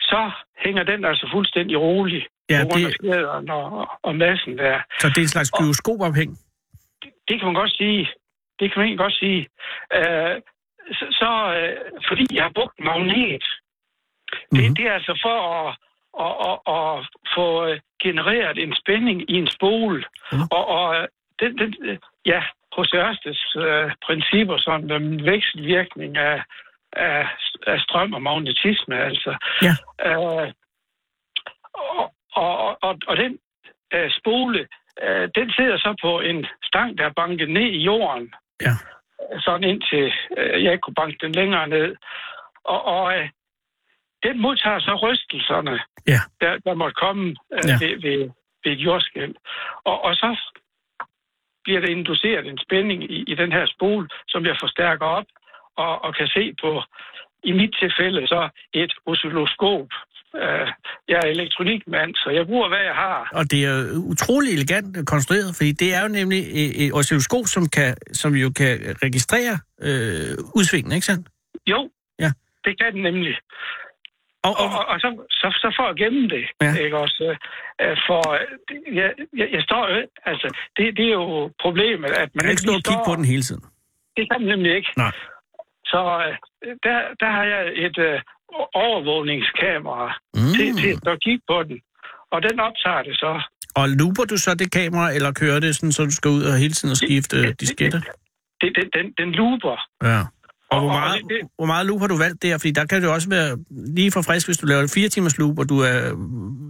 så 0.00 0.30
hænger 0.64 0.82
den 0.82 1.04
altså 1.04 1.28
fuldstændig 1.32 1.80
rolig 1.80 2.26
Ja, 2.50 2.58
af 2.60 2.66
det, 2.66 2.96
fjederen 3.02 3.50
og, 3.50 3.88
og 4.02 4.14
massen 4.16 4.58
der. 4.58 4.80
så 5.00 5.08
det 5.08 5.18
er 5.18 5.22
en 5.22 5.28
slags 5.36 5.50
gyroskopophæng. 5.50 6.38
Det 7.28 7.38
kan 7.38 7.44
man 7.44 7.54
godt 7.54 7.72
sige. 7.76 8.08
Det 8.60 8.72
kan 8.72 8.78
man 8.80 8.86
egentlig 8.86 8.98
godt 9.06 9.14
sige. 9.14 9.48
Øh, 9.94 10.36
så, 10.98 11.04
så 11.20 11.30
øh, 11.58 11.76
fordi 12.08 12.26
jeg 12.34 12.42
har 12.42 12.52
brugt 12.54 12.80
magnet, 12.80 13.44
det, 14.52 14.64
Mhm. 14.64 14.74
det 14.74 14.84
er 14.86 14.92
altså 14.92 15.18
for 15.22 15.38
at, 15.58 15.76
at, 16.24 16.34
at, 16.48 16.58
at 16.76 17.06
få 17.36 17.66
øh, 17.66 17.80
genereret 18.02 18.58
en 18.58 18.74
spænding 18.80 19.30
i 19.30 19.34
en 19.34 19.48
spole. 19.48 20.04
Mhm. 20.32 20.42
Og, 20.50 20.66
og 20.68 20.96
øh, 20.96 21.08
den, 21.40 21.58
den, 21.58 21.98
ja, 22.32 22.42
hos 22.76 22.90
Ørsteds 22.94 23.56
øh, 23.56 23.90
principper, 24.06 24.56
sådan 24.58 24.90
en 24.90 25.24
vekselvirkning 25.24 26.16
af, 26.16 26.42
af, 26.92 27.28
af 27.66 27.80
strøm 27.80 28.12
og 28.12 28.22
magnetisme, 28.22 28.96
altså. 29.08 29.32
Ja. 29.66 29.74
Øh, 30.06 30.52
og, 31.74 32.14
og, 32.32 32.82
og, 32.82 32.98
og 33.06 33.16
den 33.16 33.38
øh, 33.94 34.10
spole, 34.18 34.68
øh, 35.02 35.28
den 35.34 35.52
sidder 35.52 35.76
så 35.78 35.96
på 36.02 36.20
en 36.20 36.46
stang, 36.64 36.98
der 36.98 37.04
er 37.04 37.18
banket 37.22 37.50
ned 37.50 37.68
i 37.78 37.82
jorden. 37.90 38.34
Ja. 38.60 38.74
Sådan 39.38 39.68
indtil 39.68 40.12
øh, 40.38 40.64
jeg 40.64 40.72
ikke 40.72 40.82
kunne 40.82 41.00
banke 41.02 41.18
den 41.20 41.32
længere 41.32 41.68
ned. 41.68 41.96
Og, 42.64 42.84
og 42.84 43.18
øh, 43.18 43.28
den 44.22 44.40
modtager 44.42 44.78
så 44.80 44.94
rystelserne, 44.94 45.80
Ja. 46.06 46.20
der, 46.40 46.58
der 46.58 46.74
måtte 46.74 46.94
komme 46.94 47.36
øh, 47.52 47.68
Ja. 47.68 47.76
ved, 47.80 48.00
ved, 48.02 48.30
ved 48.64 48.72
et 48.72 48.78
jordskælv. 48.78 49.34
Og, 49.84 50.04
og 50.04 50.14
så 50.14 50.36
bliver 51.68 51.80
der 51.84 51.90
induceret 51.98 52.44
en 52.46 52.58
spænding 52.66 53.00
i, 53.16 53.18
i 53.32 53.34
den 53.42 53.50
her 53.56 53.64
spole, 53.74 54.04
som 54.32 54.40
jeg 54.48 54.56
forstærker 54.64 55.06
op 55.18 55.28
og, 55.84 55.92
og 56.04 56.10
kan 56.18 56.28
se 56.36 56.44
på, 56.62 56.70
i 57.50 57.52
mit 57.60 57.72
tilfælde, 57.82 58.20
så 58.32 58.40
et 58.82 58.92
oscilloskop. 59.10 59.88
Øh, 60.42 60.66
jeg 61.12 61.18
er 61.24 61.28
elektronikmand, 61.36 62.10
så 62.22 62.28
jeg 62.38 62.46
bruger, 62.46 62.68
hvad 62.68 62.82
jeg 62.90 62.94
har. 63.06 63.18
Og 63.38 63.44
det 63.52 63.60
er 63.70 63.76
utrolig 64.12 64.50
elegant 64.58 65.08
konstrueret, 65.12 65.50
fordi 65.56 65.72
det 65.82 65.88
er 65.96 66.02
jo 66.02 66.08
nemlig 66.20 66.40
et, 66.60 66.70
et 66.84 66.90
oscilloskop, 66.98 67.46
som, 67.54 67.64
kan, 67.76 67.90
som 68.12 68.30
jo 68.42 68.48
kan 68.60 68.72
registrere 69.06 69.54
øh, 69.86 70.32
udsvingene, 70.58 70.94
ikke 70.94 71.06
sandt? 71.10 71.28
Jo, 71.72 71.80
Ja. 72.24 72.30
det 72.64 72.72
kan 72.80 72.92
den 72.94 73.02
nemlig. 73.02 73.34
Og, 74.48 74.54
og, 74.62 74.68
Og, 74.78 74.84
og, 74.92 74.96
så, 75.02 75.08
så, 75.40 75.46
så 75.62 75.68
for 75.78 75.86
at 75.92 75.96
gemme 76.02 76.22
det, 76.34 76.44
Ja. 76.62 76.72
ikke 76.84 76.96
også? 77.04 77.24
øh, 77.82 77.96
For 78.06 78.20
jeg, 79.00 79.10
jeg, 79.40 79.48
jeg 79.56 79.62
står 79.68 79.82
jo, 79.92 79.96
altså, 80.30 80.46
det, 80.76 80.84
det 80.98 81.04
er 81.12 81.16
jo 81.22 81.50
problemet, 81.64 82.10
at 82.22 82.28
man 82.34 82.40
kan 82.42 82.50
ikke 82.54 82.62
stå 82.66 82.72
og 82.80 82.82
kigge 82.88 83.02
står- 83.04 83.08
på 83.10 83.16
den 83.18 83.24
hele 83.32 83.42
tiden. 83.48 83.64
Det 84.16 84.24
kan 84.30 84.36
man 84.40 84.48
nemlig 84.54 84.72
ikke. 84.78 84.90
Nej. 84.96 85.12
Så 85.92 86.00
øh, 86.26 86.74
der, 86.86 86.98
der 87.20 87.30
har 87.36 87.44
jeg 87.54 87.62
et 87.86 87.98
øh, 88.08 88.20
overvågningskamera 88.84 90.08
Mm. 90.34 90.52
til, 90.56 90.66
til 91.02 91.08
at 91.14 91.18
kigge 91.26 91.42
på 91.52 91.62
den. 91.68 91.78
Og 92.32 92.38
den 92.42 92.60
optager 92.60 93.02
det 93.08 93.14
så. 93.24 93.30
Og 93.80 93.88
looper 93.88 94.24
du 94.24 94.36
så 94.36 94.54
det 94.54 94.72
kamera, 94.72 95.12
eller 95.16 95.32
kører 95.32 95.60
det 95.60 95.76
sådan, 95.76 95.92
så 95.92 96.02
du 96.04 96.10
skal 96.10 96.30
ud 96.30 96.42
og 96.50 96.56
hele 96.58 96.72
tiden 96.78 96.90
og 96.90 96.96
skifte 96.96 97.36
øh, 97.38 97.54
disketter? 97.60 98.00
det, 98.60 98.70
det, 98.76 98.84
den, 98.96 99.06
den 99.20 99.28
looper. 99.32 99.76
Ja. 100.10 100.20
Og 100.70 100.80
hvor 100.80 100.88
Og- 100.90 100.94
og 100.96 101.00
meget, 101.00 101.22
det- 101.22 101.30
det- 101.30 101.48
hvor 101.58 101.66
meget 101.66 101.86
loop 101.86 102.00
har 102.00 102.06
du 102.06 102.16
valgt 102.18 102.42
der? 102.42 102.58
Fordi 102.58 102.70
der 102.70 102.84
kan 102.86 103.02
det 103.02 103.10
også 103.10 103.28
være 103.28 103.58
lige 103.96 104.10
for 104.12 104.22
frisk, 104.22 104.46
hvis 104.46 104.58
du 104.58 104.66
laver 104.66 104.82
et 104.82 104.90
fire 104.90 105.08
timers 105.08 105.38
loop, 105.38 105.58
og 105.58 105.68
du 105.68 105.78
er 105.80 105.98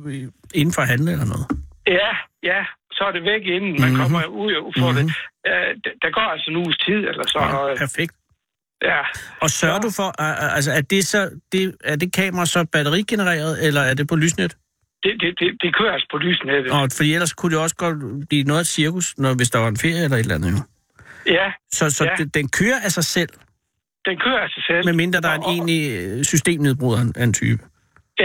øh, 0.06 0.22
inden 0.54 0.72
for 0.74 0.82
handle 0.82 1.12
eller 1.12 1.24
noget. 1.26 1.46
Ja, 1.86 2.10
ja, 2.50 2.60
så 2.92 3.04
er 3.08 3.12
det 3.12 3.22
væk, 3.22 3.42
inden 3.56 3.80
man 3.80 3.90
Mhm. 3.90 4.00
kommer 4.00 4.24
ud 4.24 4.52
og 4.52 4.72
får 4.78 4.92
det. 4.92 5.04
Øh, 5.48 5.70
d- 5.86 5.98
der 6.02 6.10
går 6.16 6.26
altså 6.32 6.50
en 6.50 6.56
uges 6.56 6.76
tid, 6.86 6.94
eller 7.10 7.24
så. 7.26 7.38
Ja, 7.40 7.66
Ja. 7.68 7.74
perfekt. 7.76 8.14
ja. 8.82 9.00
Og 9.42 9.50
sørger 9.50 9.80
du 9.80 9.90
for, 9.90 10.20
altså 10.56 10.72
er 10.72 10.80
det, 10.80 11.06
så, 11.06 11.30
det, 11.52 11.74
er 11.84 11.96
det 11.96 12.12
kamera 12.12 12.46
så 12.46 12.64
batterigenereret, 12.72 13.66
eller 13.66 13.80
er 13.80 13.94
det 13.94 14.08
på 14.08 14.16
lysnet? 14.16 14.56
Det, 15.02 15.12
det, 15.20 15.34
det, 15.40 15.48
det 15.62 15.76
kører 15.78 15.92
altså 15.92 16.08
på 16.10 16.18
lysnettet. 16.18 16.72
Og 16.72 16.88
fordi 16.96 17.14
ellers 17.14 17.32
kunne 17.32 17.52
det 17.54 17.62
også 17.62 17.76
godt 17.76 18.28
blive 18.28 18.44
noget 18.44 18.60
af 18.60 18.66
cirkus, 18.66 19.14
når, 19.18 19.34
hvis 19.34 19.50
der 19.50 19.58
var 19.58 19.68
en 19.68 19.76
ferie 19.76 20.04
eller 20.04 20.16
et 20.16 20.20
eller 20.20 20.34
andet. 20.34 20.50
jo. 20.52 20.58
Ja, 21.32 21.52
Så, 21.72 21.90
så 21.90 22.04
Ja. 22.04 22.10
ja. 22.18 22.24
den 22.24 22.48
kører 22.48 22.80
af 22.84 22.92
sig 22.92 23.04
selv, 23.04 23.28
den 24.08 24.16
kører 24.24 24.40
af 24.46 24.50
sig 24.56 24.62
selv. 24.68 24.84
medmindre 24.88 25.20
der 25.20 25.28
er 25.28 25.38
en 25.42 25.42
egentlig 25.54 25.80
øh, 25.98 26.24
systemnedbryder 26.24 27.12
af 27.16 27.24
en 27.24 27.32
type. 27.32 27.62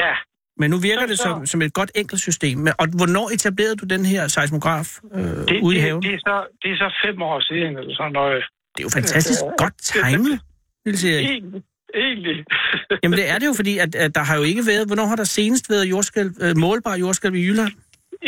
Ja, 0.02 0.14
Men 0.58 0.68
nu 0.72 0.78
virker 0.78 1.02
Så- 1.02 1.08
det 1.12 1.20
som, 1.20 1.46
som 1.46 1.62
et 1.62 1.74
godt 1.74 1.92
enkelt 1.96 2.22
system. 2.22 2.58
Men, 2.58 2.74
og 2.80 2.86
hvornår 3.00 3.30
etablerede 3.36 3.76
du 3.76 3.86
den 3.96 4.06
her 4.06 4.28
seismograf 4.28 4.88
øh, 5.16 5.22
det, 5.22 5.60
ude 5.62 5.76
i 5.76 5.80
det, 5.80 5.84
haven? 5.86 6.02
det, 6.04 6.14
er 6.14 6.20
så, 6.30 6.36
det 6.62 6.72
er 6.72 6.78
så 6.78 6.90
fem 7.06 7.22
år 7.22 7.40
siden, 7.40 7.78
eller 7.78 7.96
sådan 7.96 8.12
noget. 8.12 8.44
Det 8.74 8.80
er 8.84 8.86
jo 8.90 8.90
fantastisk 9.00 9.40
godt 9.58 9.78
timet, 9.78 10.40
Nils 10.86 11.04
Erik. 11.06 11.26
Egentlig. 11.30 11.62
egentlig. 11.96 12.46
Jamen 13.04 13.18
det 13.20 13.30
er 13.30 13.38
det 13.40 13.46
jo, 13.48 13.54
fordi 13.56 13.78
at, 13.78 13.96
at 13.96 14.16
der 14.16 14.24
har 14.24 14.36
jo 14.38 14.44
ikke 14.44 14.64
været... 14.68 14.88
Hvornår 14.88 15.06
har 15.06 15.16
der 15.16 15.24
senest 15.24 15.70
været 15.70 15.86
jordskælv, 15.90 16.32
øh, 16.42 16.58
målbar 16.58 16.96
jordskælv 16.96 17.36
i 17.36 17.44
Jylland? 17.48 17.72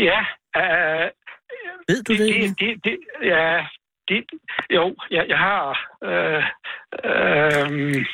ja, 0.09 0.19
øh, 0.61 1.09
Ved 1.89 2.03
du 2.03 2.13
det, 2.13 2.19
det, 2.19 2.27
det, 2.35 2.59
det, 2.59 2.83
det, 2.83 2.97
ja, 3.23 3.45
det, 4.09 4.23
jo, 4.71 4.95
jeg, 5.11 5.25
jeg 5.29 5.37
har... 5.37 5.61
Øh, 6.03 6.43
øh, 7.05 8.05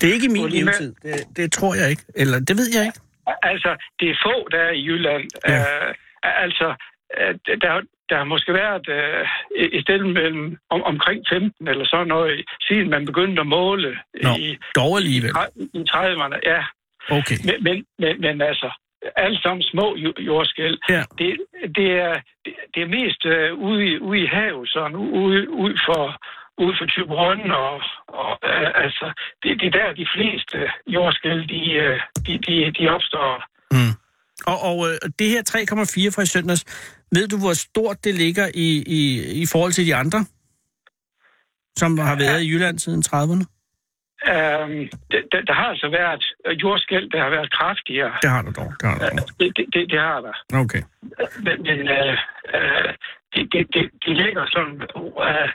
Det 0.00 0.08
er 0.08 0.14
ikke 0.14 0.26
i 0.26 0.36
min 0.38 0.48
levetid. 0.48 0.94
Det, 1.02 1.36
det 1.36 1.52
tror 1.52 1.74
jeg 1.74 1.90
ikke. 1.90 2.02
Eller 2.16 2.38
det 2.38 2.56
ved 2.56 2.68
jeg 2.76 2.84
ikke. 2.86 3.00
Altså, 3.42 3.70
det 4.00 4.10
er 4.10 4.16
få, 4.26 4.48
der 4.52 4.58
er 4.58 4.70
i 4.70 4.82
Jylland. 4.86 5.24
Ja. 5.48 5.58
Øh, 5.88 5.94
altså, 6.22 6.74
øh, 7.20 7.34
der, 7.62 7.80
der 8.08 8.16
har 8.16 8.24
måske 8.24 8.52
været 8.54 8.88
øh, 8.88 9.26
et- 9.56 9.76
et 9.76 9.82
sted 9.82 9.98
mellem 9.98 10.58
om, 10.70 10.82
omkring 10.82 11.24
15 11.28 11.68
eller 11.68 11.84
sådan 11.86 12.06
noget, 12.06 12.44
siden 12.68 12.90
man 12.90 13.06
begyndte 13.06 13.40
at 13.40 13.46
måle 13.46 13.98
Nå, 14.22 14.30
i, 14.38 14.58
dog 14.76 14.96
alligevel. 14.96 15.30
i 15.74 15.84
30'erne. 15.90 16.38
Ja, 16.52 16.62
Okay. 17.18 17.36
men, 17.44 17.56
men, 17.64 17.84
men, 17.98 18.20
men 18.20 18.42
altså, 18.42 18.70
alle 19.16 19.38
sammen 19.42 19.62
små 19.62 19.96
jo- 19.96 20.20
jordskæl. 20.30 20.78
Ja. 20.88 21.02
Det, 21.18 21.30
det, 21.76 21.88
er, 22.06 22.14
det, 22.74 22.80
er 22.82 22.94
mest 22.98 23.22
øh, 23.26 23.54
ude, 23.68 23.86
i, 23.86 23.98
ude 23.98 24.20
i 24.24 24.26
havet, 24.26 24.68
sådan 24.68 24.96
ude, 24.96 25.50
ude 25.50 25.78
for 25.86 26.04
ude 26.64 26.74
for 26.78 26.86
Tyberøn, 26.92 27.50
og, 27.64 27.76
og 28.20 28.32
øh, 28.50 28.70
altså, 28.84 29.06
det, 29.42 29.50
det 29.60 29.66
er 29.66 29.74
der, 29.80 30.00
de 30.02 30.06
fleste 30.16 30.56
jordskæl, 30.86 31.38
de, 31.52 31.60
øh, 31.84 32.00
de, 32.26 32.32
de, 32.46 32.54
de 32.78 32.84
opstår. 32.96 33.32
Mm. 33.74 33.94
Og, 34.52 34.58
og 34.68 34.76
øh, 34.88 34.94
det 35.18 35.28
her 35.28 35.42
3,4 35.50 36.14
fra 36.14 36.22
i 36.22 36.26
søndags, 36.26 36.64
ved 37.12 37.28
du, 37.28 37.38
hvor 37.38 37.52
stort 37.52 38.04
det 38.04 38.14
ligger 38.14 38.46
i, 38.54 38.68
i, 38.86 39.00
i 39.42 39.46
forhold 39.52 39.72
til 39.72 39.86
de 39.86 39.94
andre, 39.94 40.20
som 41.76 41.98
har 41.98 42.16
været 42.16 42.42
i 42.42 42.48
Jylland 42.50 42.78
siden 42.78 43.02
30'erne? 43.06 43.59
Øhm, 44.28 44.88
det, 45.10 45.20
der, 45.32 45.40
der 45.48 45.52
har 45.60 45.68
altså 45.74 45.88
været 45.88 46.24
jordskæl, 46.62 47.10
der 47.12 47.20
har 47.22 47.30
været 47.30 47.52
kraftigere. 47.52 48.12
Det 48.22 48.30
har 48.30 48.42
du 48.42 48.50
dog. 48.60 48.72
Det 48.80 48.88
har 48.88 48.98
du 48.98 49.04
dog. 49.04 49.28
Det, 49.40 49.56
det, 49.56 49.64
det, 49.74 49.90
det 49.90 50.00
har 50.00 50.20
der. 50.20 50.34
Okay. 50.62 50.82
Men, 51.46 51.56
men 51.68 51.78
øh, 51.88 52.16
øh, 52.54 52.88
det, 53.34 53.42
det, 53.52 53.66
det, 53.74 53.84
det 54.04 54.16
ligger 54.22 54.46
sådan, 54.54 54.74
øh, 54.74 55.48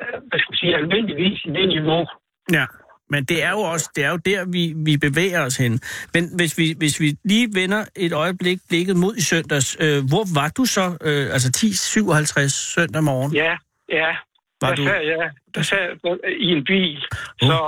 øh, 0.00 0.18
hvad 0.28 0.38
skal 0.40 0.50
man 0.52 0.56
sige, 0.62 0.76
almindeligvis 0.76 1.44
i 1.44 1.48
det 1.48 1.68
niveau. 1.68 2.06
Ja, 2.52 2.66
men 3.10 3.24
det 3.24 3.44
er 3.44 3.50
jo 3.50 3.58
også 3.60 3.90
det 3.96 4.04
er 4.04 4.10
jo 4.10 4.16
der, 4.16 4.44
vi, 4.52 4.72
vi 4.76 4.96
bevæger 4.96 5.40
os 5.46 5.56
hen. 5.56 5.80
Men 6.14 6.22
hvis 6.36 6.58
vi, 6.58 6.74
hvis 6.78 7.00
vi 7.00 7.08
lige 7.24 7.48
vender 7.54 7.84
et 7.96 8.12
øjeblik 8.12 8.58
blikket 8.68 8.96
mod 8.96 9.16
i 9.16 9.20
søndags, 9.22 9.76
øh, 9.80 9.98
hvor 10.10 10.24
var 10.40 10.48
du 10.56 10.64
så, 10.64 10.86
øh, 11.08 11.26
altså 11.34 11.48
10.57 11.56 12.48
søndag 12.48 13.02
morgen? 13.04 13.34
Ja, 13.34 13.56
ja. 13.92 14.16
Var 14.60 14.68
der 14.68 14.74
du- 14.76 14.84
sad 14.86 15.00
jeg 15.02 15.30
der 15.54 15.62
sad 15.62 15.88
i 16.40 16.46
en 16.46 16.64
bil, 16.64 16.96
Uh. 17.42 17.48
så 17.48 17.58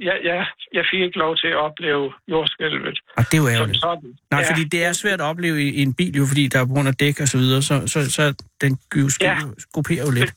jeg, 0.00 0.16
jeg, 0.24 0.46
jeg 0.72 0.84
fik 0.90 1.00
ikke 1.00 1.18
lov 1.18 1.36
til 1.36 1.48
at 1.48 1.56
opleve 1.56 2.12
jordskælvet. 2.28 2.98
Og 3.16 3.24
det 3.30 3.34
er 3.34 3.42
jo 3.42 3.48
ærgerligt. 3.48 3.80
sådan. 3.80 4.14
Nej, 4.30 4.40
ja. 4.40 4.50
fordi 4.50 4.64
det 4.64 4.84
er 4.84 4.92
svært 4.92 5.20
at 5.20 5.26
opleve 5.26 5.62
i, 5.62 5.68
i 5.68 5.82
en 5.82 5.94
bil, 5.94 6.16
jo, 6.16 6.24
fordi 6.26 6.48
der 6.48 6.60
er 6.60 6.66
på 6.66 6.72
grund 6.74 6.88
af 6.88 6.94
dæk 6.94 7.20
og 7.20 7.28
så 7.28 7.38
videre, 7.38 7.62
så, 7.62 7.86
så, 7.86 8.12
så 8.12 8.34
den 8.60 8.78
jo 8.96 9.08
Ja. 9.20 9.38
grupperer 9.72 10.04
jo 10.04 10.10
lidt. 10.10 10.32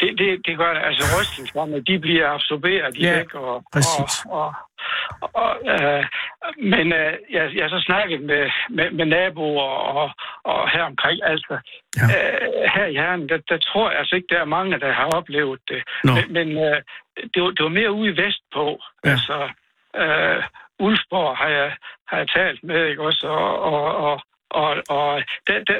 Det, 0.00 0.18
det, 0.18 0.46
det 0.46 0.56
gør 0.58 0.74
det. 0.74 0.82
Altså 0.88 1.04
rystelserne, 1.20 1.80
de 1.80 1.98
bliver 1.98 2.28
absorberet 2.30 2.96
i 2.96 3.02
Ja, 3.02 3.16
væk. 3.16 3.34
Og. 3.34 3.54
Og, 3.54 3.62
og, 4.30 4.54
og, 5.42 5.56
øh, 5.72 6.04
men 6.58 6.92
øh, 6.92 7.12
jeg, 7.30 7.50
jeg 7.54 7.64
har 7.64 7.68
så 7.68 7.80
snakket 7.86 8.20
med, 8.22 8.50
med, 8.70 8.90
med 8.90 9.06
naboer 9.06 9.62
og, 9.62 10.10
og 10.44 10.70
her 10.70 10.82
omkring. 10.82 11.20
Altså, 11.24 11.58
Ja. 11.96 12.02
øh, 12.02 12.70
her 12.74 12.86
i 12.86 12.94
Herren, 12.94 13.28
der, 13.28 13.38
der 13.48 13.58
tror 13.58 13.90
jeg 13.90 13.98
altså 13.98 14.16
ikke, 14.16 14.26
der 14.30 14.40
er 14.40 14.44
mange, 14.58 14.80
der 14.80 14.92
har 14.92 15.04
oplevet 15.06 15.60
det. 15.68 15.82
Nå. 16.04 16.12
Men, 16.14 16.32
men 16.32 16.48
øh, 16.66 16.82
det, 17.34 17.42
var, 17.42 17.50
det 17.50 17.62
var 17.62 17.68
mere 17.80 17.92
ude 17.92 18.10
i 18.12 18.16
vestpå. 18.22 18.80
Ja. 19.04 19.10
Altså, 19.10 19.48
øh, 19.96 20.42
Ulfborg 20.78 21.36
har 21.36 21.48
jeg, 21.48 21.72
har 22.08 22.16
jeg 22.18 22.28
talt 22.28 22.62
med, 22.64 22.86
ikke 22.86 23.02
også? 23.02 23.26
Og, 23.28 23.62
og, 23.62 23.96
og, 23.96 24.20
og, 24.50 24.70
og 24.88 25.22
det, 25.46 25.54
det, 25.68 25.76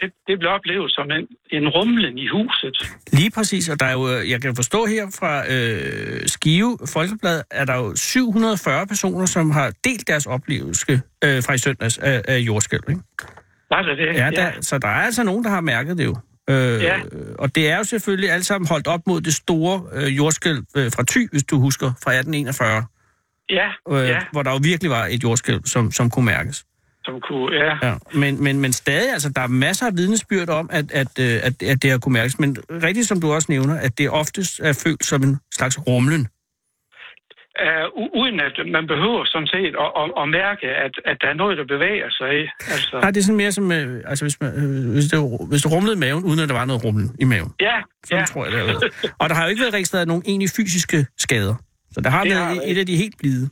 det, 0.00 0.12
det, 0.26 0.38
blev 0.38 0.50
oplevet 0.50 0.92
som 0.92 1.10
en, 1.10 1.26
en 1.50 1.68
rumlen 1.68 2.18
i 2.18 2.26
huset. 2.26 2.76
Lige 3.12 3.30
præcis, 3.30 3.68
og 3.68 3.80
der 3.80 3.86
er 3.86 3.92
jo, 3.92 4.08
øh, 4.08 4.30
jeg 4.30 4.42
kan 4.42 4.56
forstå 4.56 4.86
her 4.86 5.06
fra 5.18 5.52
øh, 5.52 6.26
Skive 6.26 6.78
Folkeblad, 6.92 7.42
er 7.50 7.64
der 7.64 7.76
jo 7.76 7.96
740 7.96 8.86
personer, 8.86 9.26
som 9.26 9.50
har 9.50 9.72
delt 9.84 10.08
deres 10.08 10.26
oplevelse 10.26 10.92
øh, 11.24 11.42
fra 11.42 11.52
i 11.52 11.58
søndags 11.58 11.98
af, 11.98 12.22
af 12.28 12.38
jordskælv, 12.38 12.82
ikke? 12.88 13.02
Var 13.70 13.82
det 13.82 13.98
det? 13.98 14.06
Ja, 14.06 14.30
der, 14.30 14.50
så 14.60 14.78
der 14.78 14.88
er 14.88 15.02
altså 15.02 15.22
nogen, 15.24 15.44
der 15.44 15.50
har 15.50 15.60
mærket 15.60 15.98
det 15.98 16.04
jo. 16.04 16.16
Øh, 16.50 16.82
Ja. 16.82 17.00
Og 17.38 17.54
det 17.54 17.70
er 17.70 17.76
jo 17.76 17.84
selvfølgelig 17.84 18.30
alt 18.30 18.46
sammen 18.46 18.68
holdt 18.68 18.86
op 18.86 19.00
mod 19.06 19.20
det 19.20 19.34
store 19.34 19.82
øh, 19.92 20.16
jordskælv 20.16 20.64
øh, 20.76 20.90
fra 20.92 21.04
Thy, 21.10 21.30
hvis 21.30 21.42
du 21.44 21.60
husker, 21.60 21.86
fra 21.86 22.10
1841, 22.10 22.84
Ja, 23.50 23.68
øh, 23.90 24.08
ja, 24.08 24.18
hvor 24.32 24.42
der 24.42 24.50
jo 24.50 24.58
virkelig 24.62 24.90
var 24.90 25.06
et 25.10 25.22
jordskælv, 25.22 25.60
som, 25.64 25.92
som 25.92 26.10
kunne 26.10 26.24
mærkes. 26.24 26.64
Som 27.06 27.14
kunne, 27.28 27.48
ja. 27.62 27.72
Ja. 27.88 27.94
Men, 28.22 28.42
men, 28.44 28.60
men 28.60 28.72
stadig, 28.72 29.10
altså, 29.12 29.28
der 29.36 29.42
er 29.42 29.46
masser 29.66 29.86
af 29.86 29.92
vidnesbyrd 29.96 30.48
om, 30.48 30.66
at, 30.72 30.86
at, 30.92 31.12
øh, 31.20 31.34
at, 31.48 31.62
at 31.72 31.82
det 31.82 31.90
har 31.90 31.98
kunne 31.98 32.12
mærkes. 32.12 32.38
Men 32.38 32.56
rigtigt 32.70 33.06
som 33.08 33.20
du 33.20 33.32
også 33.32 33.46
nævner, 33.54 33.74
at 33.86 33.98
det 33.98 34.10
oftest 34.10 34.60
er 34.60 34.80
følt 34.84 35.04
som 35.04 35.22
en 35.22 35.38
slags 35.58 35.78
rumlen. 35.86 36.28
Uh, 37.66 38.20
uden 38.20 38.40
at 38.40 38.54
man 38.76 38.86
behøver 38.86 39.22
sådan 39.24 39.46
set 39.46 39.74
at, 39.84 39.90
at, 40.00 40.08
at 40.22 40.28
mærke, 40.28 40.66
at, 40.84 40.94
at 41.10 41.16
der 41.22 41.28
er 41.28 41.34
noget, 41.42 41.58
der 41.58 41.66
bevæger 41.74 42.10
sig. 42.20 42.34
Altså, 42.74 42.98
Nej, 43.02 43.10
det 43.10 43.20
er 43.20 43.24
sådan 43.24 43.36
mere 43.36 43.52
som, 43.52 43.72
øh, 43.72 44.02
altså 44.10 44.24
hvis, 44.24 44.40
man, 44.40 44.50
øh, 44.60 44.92
hvis, 44.92 45.04
det, 45.04 45.18
hvis 45.48 45.62
det 45.62 45.72
rumlede 45.72 45.96
i 45.96 45.98
maven, 45.98 46.24
uden 46.24 46.40
at 46.40 46.48
der 46.48 46.54
var 46.54 46.64
noget 46.64 46.84
rumlen 46.84 47.16
i 47.20 47.24
maven. 47.24 47.52
ja, 47.60 47.76
Sådan 48.06 48.20
ja. 48.20 48.24
tror 48.26 48.44
jeg, 48.44 48.52
det 48.52 48.60
været. 48.66 49.14
Og 49.20 49.28
der 49.28 49.34
har 49.34 49.42
jo 49.44 49.48
ikke 49.50 49.60
været 49.60 49.74
registreret 49.74 50.08
nogen 50.08 50.22
egentlig 50.26 50.50
fysiske 50.56 51.06
skader. 51.18 51.54
Så 51.92 52.00
der 52.00 52.10
har 52.10 52.22
Det 52.22 52.32
været 52.32 52.46
har 52.46 52.62
et 52.64 52.78
af 52.78 52.86
de 52.86 52.96
helt 52.96 53.18
blide. 53.18 53.48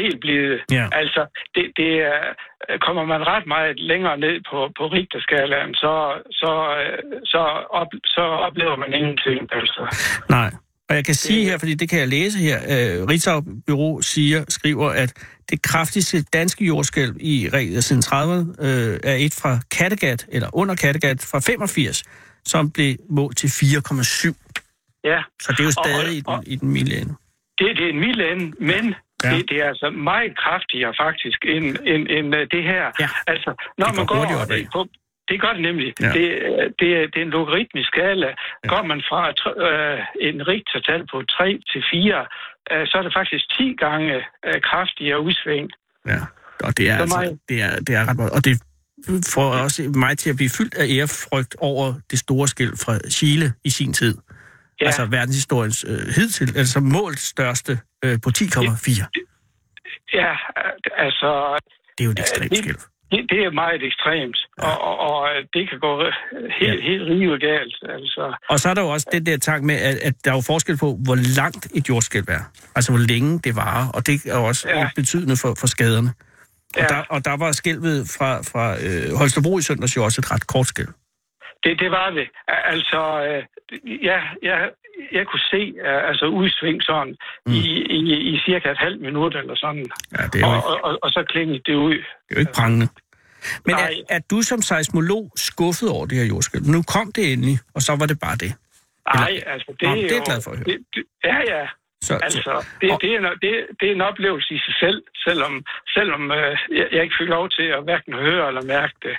Helt 0.00 0.20
blevet. 0.20 0.60
Ja. 0.70 0.86
Altså, 0.92 1.22
det, 1.54 1.64
det 1.76 1.92
er, 2.12 2.20
kommer 2.86 3.04
man 3.04 3.20
ret 3.26 3.46
meget 3.46 3.80
længere 3.80 4.18
ned 4.18 4.36
på, 4.50 4.58
på 4.78 4.84
Richterskalaen, 4.96 5.74
så, 5.74 5.92
så, 6.40 6.52
øh, 6.82 7.20
så, 7.24 7.38
op, 7.80 7.86
så 8.04 8.20
oplever 8.20 8.76
man 8.76 8.92
ingenting. 8.92 9.40
Altså. 9.52 9.82
Nej. 10.30 10.50
Og 10.88 10.96
jeg 10.96 11.04
kan 11.04 11.14
sige 11.14 11.44
her, 11.44 11.58
fordi 11.58 11.74
det 11.74 11.88
kan 11.90 11.98
jeg 12.00 12.08
læse 12.08 12.38
her, 12.38 12.58
øh, 12.58 13.06
Ritzau 13.08 13.40
Bureau 13.66 14.00
siger, 14.00 14.44
skriver, 14.48 14.88
at 14.90 15.12
det 15.50 15.62
kraftigste 15.62 16.22
danske 16.22 16.64
jordskælv 16.64 17.16
i 17.20 17.48
siden 17.80 18.02
30'erne 18.06 18.64
øh, 18.66 19.00
er 19.04 19.16
et 19.26 19.38
fra 19.42 19.58
Kattegat, 19.78 20.26
eller 20.32 20.48
under 20.52 20.74
Kattegat 20.74 21.28
fra 21.32 21.38
85, 21.40 22.04
som 22.44 22.70
blev 22.70 22.96
målt 23.10 23.36
til 23.36 23.46
4,7. 23.48 24.34
Ja, 25.04 25.22
Så 25.42 25.52
det 25.52 25.60
er 25.60 25.64
jo 25.64 25.66
Og- 25.76 25.84
stadig 25.86 26.16
i 26.18 26.22
og- 26.26 26.36
den, 26.44 26.52
i 26.52 26.56
den 26.56 26.68
milde 26.68 26.96
ende. 27.00 27.14
det, 27.58 27.66
det 27.76 27.84
er 27.86 27.90
en 27.90 28.00
mild 28.00 28.20
ende, 28.20 28.46
men 28.64 28.94
Ja. 29.24 29.30
det, 29.36 29.48
det 29.50 29.56
er 29.62 29.68
altså 29.72 29.90
meget 29.90 30.32
kraftigere 30.44 30.94
faktisk 31.04 31.38
end, 31.54 31.66
end, 31.92 32.02
end 32.16 32.28
øh, 32.38 32.46
det 32.54 32.62
her. 32.72 32.84
Ja. 33.02 33.08
Altså, 33.32 33.50
når 33.78 33.86
Det 33.86 33.94
går 33.96 34.00
man 34.00 34.06
går 34.06 34.16
hurtigt 34.16 34.40
opad. 34.42 34.64
på, 34.72 34.80
det 35.30 35.40
gør 35.40 35.52
det 35.56 35.62
nemlig. 35.62 35.90
Ja. 36.00 36.12
Det, 36.16 36.26
øh, 36.48 36.70
det, 36.80 36.88
er- 36.98 37.08
det 37.12 37.18
er 37.22 37.26
en 37.28 37.34
logaritmisk 37.38 37.88
skala. 37.88 38.30
Ja. 38.64 38.68
Går 38.72 38.82
man 38.90 39.00
fra 39.08 39.20
øh, 39.68 39.98
en 40.28 40.38
rigtertal 40.52 41.02
på 41.12 41.16
3 41.22 41.60
til 41.72 41.82
4, 41.92 42.26
øh, 42.72 42.86
så 42.88 42.94
er 42.98 43.02
det 43.06 43.12
faktisk 43.20 43.44
10 43.58 43.74
gange 43.84 44.14
øh, 44.46 44.60
kraftigere 44.70 45.20
udsving. 45.20 45.66
Ja, 46.12 46.20
og 46.66 46.70
det 46.78 46.84
er, 46.90 46.96
Så 46.96 47.02
altså, 47.02 47.16
meget. 47.18 47.38
det 47.48 47.62
er, 47.62 47.72
det 47.86 47.92
er 47.98 48.02
ret 48.08 48.16
meget. 48.16 48.32
Og 48.36 48.44
det 48.44 48.54
får 49.34 49.48
også 49.64 49.82
mig 50.04 50.18
til 50.18 50.30
at 50.30 50.36
blive 50.36 50.50
fyldt 50.58 50.74
af 50.74 50.86
ærefrygt 50.98 51.56
over 51.58 51.94
det 52.10 52.18
store 52.18 52.48
skæld 52.48 52.74
fra 52.84 52.98
Chile 53.10 53.52
i 53.64 53.70
sin 53.70 53.92
tid. 53.92 54.14
Ja. 54.80 54.86
Altså 54.86 55.06
verdenshistoriens 55.06 55.84
øh, 55.88 55.98
hidtil, 56.16 56.58
altså 56.58 56.80
målt 56.80 57.18
største 57.18 57.78
øh, 58.04 58.18
på 58.24 58.30
10,4. 58.38 59.06
Ja, 60.14 60.30
øh, 60.32 61.04
altså, 61.06 61.58
Det 61.98 62.04
er 62.04 62.04
jo 62.04 62.10
et 62.10 62.18
ekstremt 62.18 62.50
det- 62.50 62.58
skæld. 62.58 62.76
det, 63.12 63.20
det 63.32 63.38
er 63.44 63.50
meget 63.50 63.82
ekstremt, 63.90 64.38
ja. 64.62 64.68
og, 64.68 64.76
og, 64.88 64.98
og 65.10 65.28
det 65.54 65.70
kan 65.70 65.78
gå 65.80 65.92
helt, 66.60 66.80
ja. 66.80 66.88
helt 66.90 67.02
rive 67.10 67.38
galt. 67.38 67.76
Altså. 67.96 68.36
Og 68.48 68.60
så 68.60 68.68
er 68.68 68.74
der 68.74 68.82
jo 68.82 68.88
også 68.88 69.06
den 69.12 69.26
der 69.26 69.36
tanke 69.38 69.66
med, 69.66 69.74
at, 69.74 69.96
at 69.96 70.14
der 70.24 70.30
er 70.30 70.34
jo 70.34 70.40
forskel 70.40 70.76
på, 70.76 70.98
hvor 71.04 71.18
langt 71.40 71.68
et 71.74 71.88
jordskælv 71.88 72.24
er. 72.28 72.44
Altså, 72.74 72.92
hvor 72.92 73.00
længe 73.12 73.38
det 73.44 73.56
varer, 73.56 73.88
og 73.88 74.06
det 74.06 74.26
er 74.26 74.38
jo 74.38 74.44
også 74.44 74.68
ja. 74.68 74.88
betydende 74.96 75.36
for, 75.36 75.54
for 75.60 75.66
skaderne. 75.66 76.12
Og, 76.76 76.82
ja. 76.82 76.86
der, 76.86 77.02
og 77.08 77.24
der 77.24 77.36
var 77.36 77.52
skælvet 77.52 78.08
fra, 78.18 78.38
fra 78.42 78.64
øh, 78.84 79.16
Holstebro 79.18 79.58
i 79.58 79.62
søndags 79.62 79.96
jo 79.96 80.04
også 80.04 80.20
et 80.20 80.30
ret 80.30 80.46
kort 80.46 80.66
skælv. 80.66 80.88
Det, 81.64 81.80
det 81.80 81.90
var 81.90 82.10
det. 82.10 82.28
Altså, 82.48 83.00
øh, 83.26 83.42
ja, 84.04 84.20
ja, 84.42 84.56
jeg 85.12 85.26
kunne 85.26 85.40
se 85.50 85.72
uh, 85.86 86.08
altså 86.10 86.26
udsving 86.26 86.82
sådan 86.82 87.16
mm. 87.46 87.52
i, 87.52 87.60
i, 87.98 88.14
i 88.32 88.40
cirka 88.46 88.70
et 88.70 88.78
halvt 88.78 89.00
minut 89.00 89.36
eller 89.36 89.54
sådan. 89.56 89.86
Ja, 90.18 90.22
det 90.32 90.40
er 90.42 90.46
og, 90.46 90.56
ikke, 90.56 90.66
og, 90.68 90.84
og, 90.84 90.98
og 91.02 91.10
så 91.10 91.24
klingede 91.28 91.62
det 91.66 91.74
ud. 91.74 91.94
det 91.94 92.30
er 92.30 92.34
jo 92.34 92.40
ikke 92.40 92.52
prangende. 92.52 92.88
Men 93.66 93.74
er, 93.74 93.88
er 94.08 94.20
du 94.30 94.42
som 94.42 94.62
seismolog 94.62 95.30
skuffet 95.36 95.88
over 95.90 96.06
det 96.06 96.18
her 96.18 96.24
jordskælv? 96.24 96.64
Nu 96.64 96.82
kom 96.94 97.12
det 97.12 97.32
endelig, 97.32 97.58
og 97.74 97.80
så 97.82 97.96
var 98.00 98.06
det 98.06 98.18
bare 98.20 98.36
det. 98.36 98.52
Nej, 99.14 99.32
altså 99.46 99.72
det, 99.80 99.82
Nå, 99.82 99.88
er 99.88 99.94
det 99.94 100.04
er 100.10 100.14
jeg 100.16 100.22
glad 100.30 100.40
for 100.44 100.50
at 100.50 100.56
høre. 100.58 100.64
Det, 100.70 100.78
det, 100.94 101.04
ja, 101.24 101.38
ja. 101.54 101.66
Så, 102.02 102.14
Altså, 102.22 102.64
det, 102.80 102.90
og- 102.92 103.00
det, 103.02 103.08
er, 103.14 103.18
en- 103.18 103.38
det, 103.44 103.52
det 103.80 103.86
er 103.88 103.94
en 103.98 104.00
oplevelse 104.00 104.54
i 104.54 104.58
sig 104.66 104.74
selv, 104.80 105.02
selvom, 105.26 105.64
selvom 105.96 106.22
øh, 106.30 106.56
jeg, 106.78 106.86
jeg 106.92 107.02
ikke 107.02 107.16
fik 107.20 107.28
lov 107.28 107.48
til 107.50 107.62
at 107.76 107.82
hverken 107.84 108.14
høre 108.14 108.48
eller 108.48 108.62
mærke 108.64 108.94
det. 109.02 109.16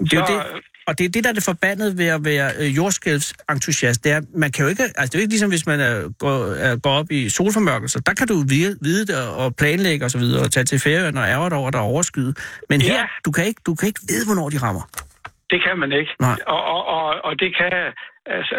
Det 0.00 0.12
er 0.12 0.26
Så, 0.26 0.32
det, 0.32 0.62
og 0.86 0.98
det 0.98 1.04
er 1.04 1.08
det, 1.08 1.24
der 1.24 1.30
er 1.30 1.34
det 1.34 1.44
forbandede 1.44 1.98
ved 1.98 2.06
at 2.06 2.24
være 2.24 2.50
øh, 2.60 2.76
jordskælvsentusiast. 2.76 4.04
Det 4.04 4.12
er, 4.12 4.20
man 4.34 4.52
kan 4.52 4.64
jo 4.64 4.68
ikke, 4.68 4.82
altså 4.82 5.02
det 5.04 5.14
er 5.14 5.18
jo 5.18 5.20
ikke 5.20 5.32
ligesom, 5.32 5.50
hvis 5.50 5.66
man 5.66 5.80
er, 5.80 6.08
går, 6.18 6.36
er, 6.66 6.76
går 6.76 6.90
op 6.90 7.10
i 7.10 7.28
solformørkelser. 7.28 8.00
Der 8.00 8.14
kan 8.14 8.26
du 8.28 8.34
vide, 8.48 8.76
vide 8.82 9.06
det 9.06 9.28
og 9.28 9.56
planlægge 9.56 10.04
og 10.04 10.10
så 10.10 10.18
videre, 10.18 10.42
og 10.44 10.50
tage 10.52 10.64
til 10.64 10.78
ferien 10.80 11.16
og 11.18 11.24
ærger 11.28 11.48
dig 11.48 11.58
over, 11.58 11.70
der 11.70 11.78
er 11.78 11.82
overskyet. 11.82 12.38
Men 12.70 12.80
her, 12.80 12.94
Ja. 12.94 13.04
du 13.24 13.30
kan, 13.30 13.44
ikke, 13.46 13.60
du 13.66 13.74
kan 13.74 13.86
ikke 13.86 14.00
vide, 14.08 14.24
hvornår 14.26 14.48
de 14.50 14.58
rammer. 14.58 14.84
Det 15.50 15.62
kan 15.66 15.78
man 15.78 15.92
ikke. 15.92 16.10
Nej. 16.20 16.38
Og, 16.46 16.64
og, 16.64 16.86
og, 16.86 17.04
og 17.24 17.32
det 17.40 17.50
kan 17.60 17.72
altså, 18.36 18.56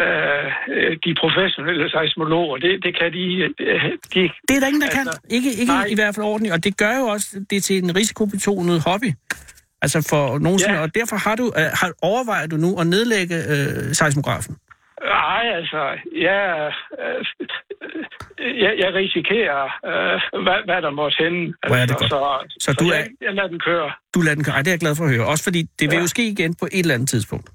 øh, 0.76 0.96
de 1.04 1.14
professionelle 1.22 1.90
seismologer, 1.90 2.56
det, 2.56 2.72
det 2.84 2.92
kan 3.00 3.12
de... 3.12 3.24
øh, 3.60 3.82
de 4.14 4.20
Det 4.48 4.56
er 4.56 4.60
der 4.60 4.66
ingen, 4.66 4.82
der 4.82 4.88
kan. 4.98 5.00
Altså, 5.08 5.20
Ikke, 5.30 5.50
ikke 5.52 5.72
nej. 5.72 5.86
i 5.90 5.94
hvert 5.94 6.14
fald 6.14 6.26
ordentligt. 6.26 6.52
Og 6.54 6.64
det 6.64 6.76
gør 6.76 6.94
jo 7.00 7.04
også 7.06 7.26
det 7.50 7.64
til 7.64 7.76
en 7.84 7.96
risikobetonet 7.96 8.82
hobby. 8.86 9.10
Altså 9.82 10.06
for 10.10 10.38
nogensinde. 10.38 10.74
Ja. 10.76 10.82
Og 10.82 10.94
derfor 10.94 11.16
har 11.16 11.36
du, 11.36 11.46
øh, 11.58 11.64
har, 11.80 11.92
overvejer 12.02 12.46
du 12.46 12.56
nu 12.56 12.80
at 12.80 12.86
nedlægge 12.86 13.36
øh, 13.36 13.94
seismografen. 13.94 14.56
Nej, 15.04 15.44
altså, 15.58 15.82
jeg, 16.28 16.72
øh, 17.02 17.24
jeg, 18.64 18.72
jeg 18.82 18.90
risikerer, 18.94 19.62
øh, 19.90 20.42
hvad, 20.44 20.58
hvad 20.68 20.82
der 20.82 20.90
måtte 20.90 21.16
hende. 21.24 21.54
Hvor 21.66 21.76
er 21.76 21.86
det 21.86 21.96
altså, 22.02 22.18
godt. 22.18 22.52
Så, 22.52 22.56
Så 22.60 22.72
så, 22.72 22.84
du 22.84 22.88
er- 22.90 23.08
jeg 23.26 23.34
lader 23.34 23.48
den 23.48 23.60
køre. 23.60 23.90
Du 24.14 24.20
lader 24.20 24.34
den 24.34 24.44
køre. 24.44 24.54
Ej, 24.54 24.62
det 24.62 24.68
er 24.68 24.72
jeg 24.72 24.80
glad 24.80 24.96
for 24.96 25.04
at 25.04 25.10
høre. 25.10 25.26
Også 25.26 25.44
fordi 25.44 25.62
det 25.78 25.90
vil 25.90 25.96
Ja. 25.96 26.00
jo 26.00 26.06
ske 26.06 26.28
igen 26.28 26.54
på 26.54 26.66
et 26.72 26.78
eller 26.80 26.94
andet 26.94 27.08
tidspunkt. 27.08 27.50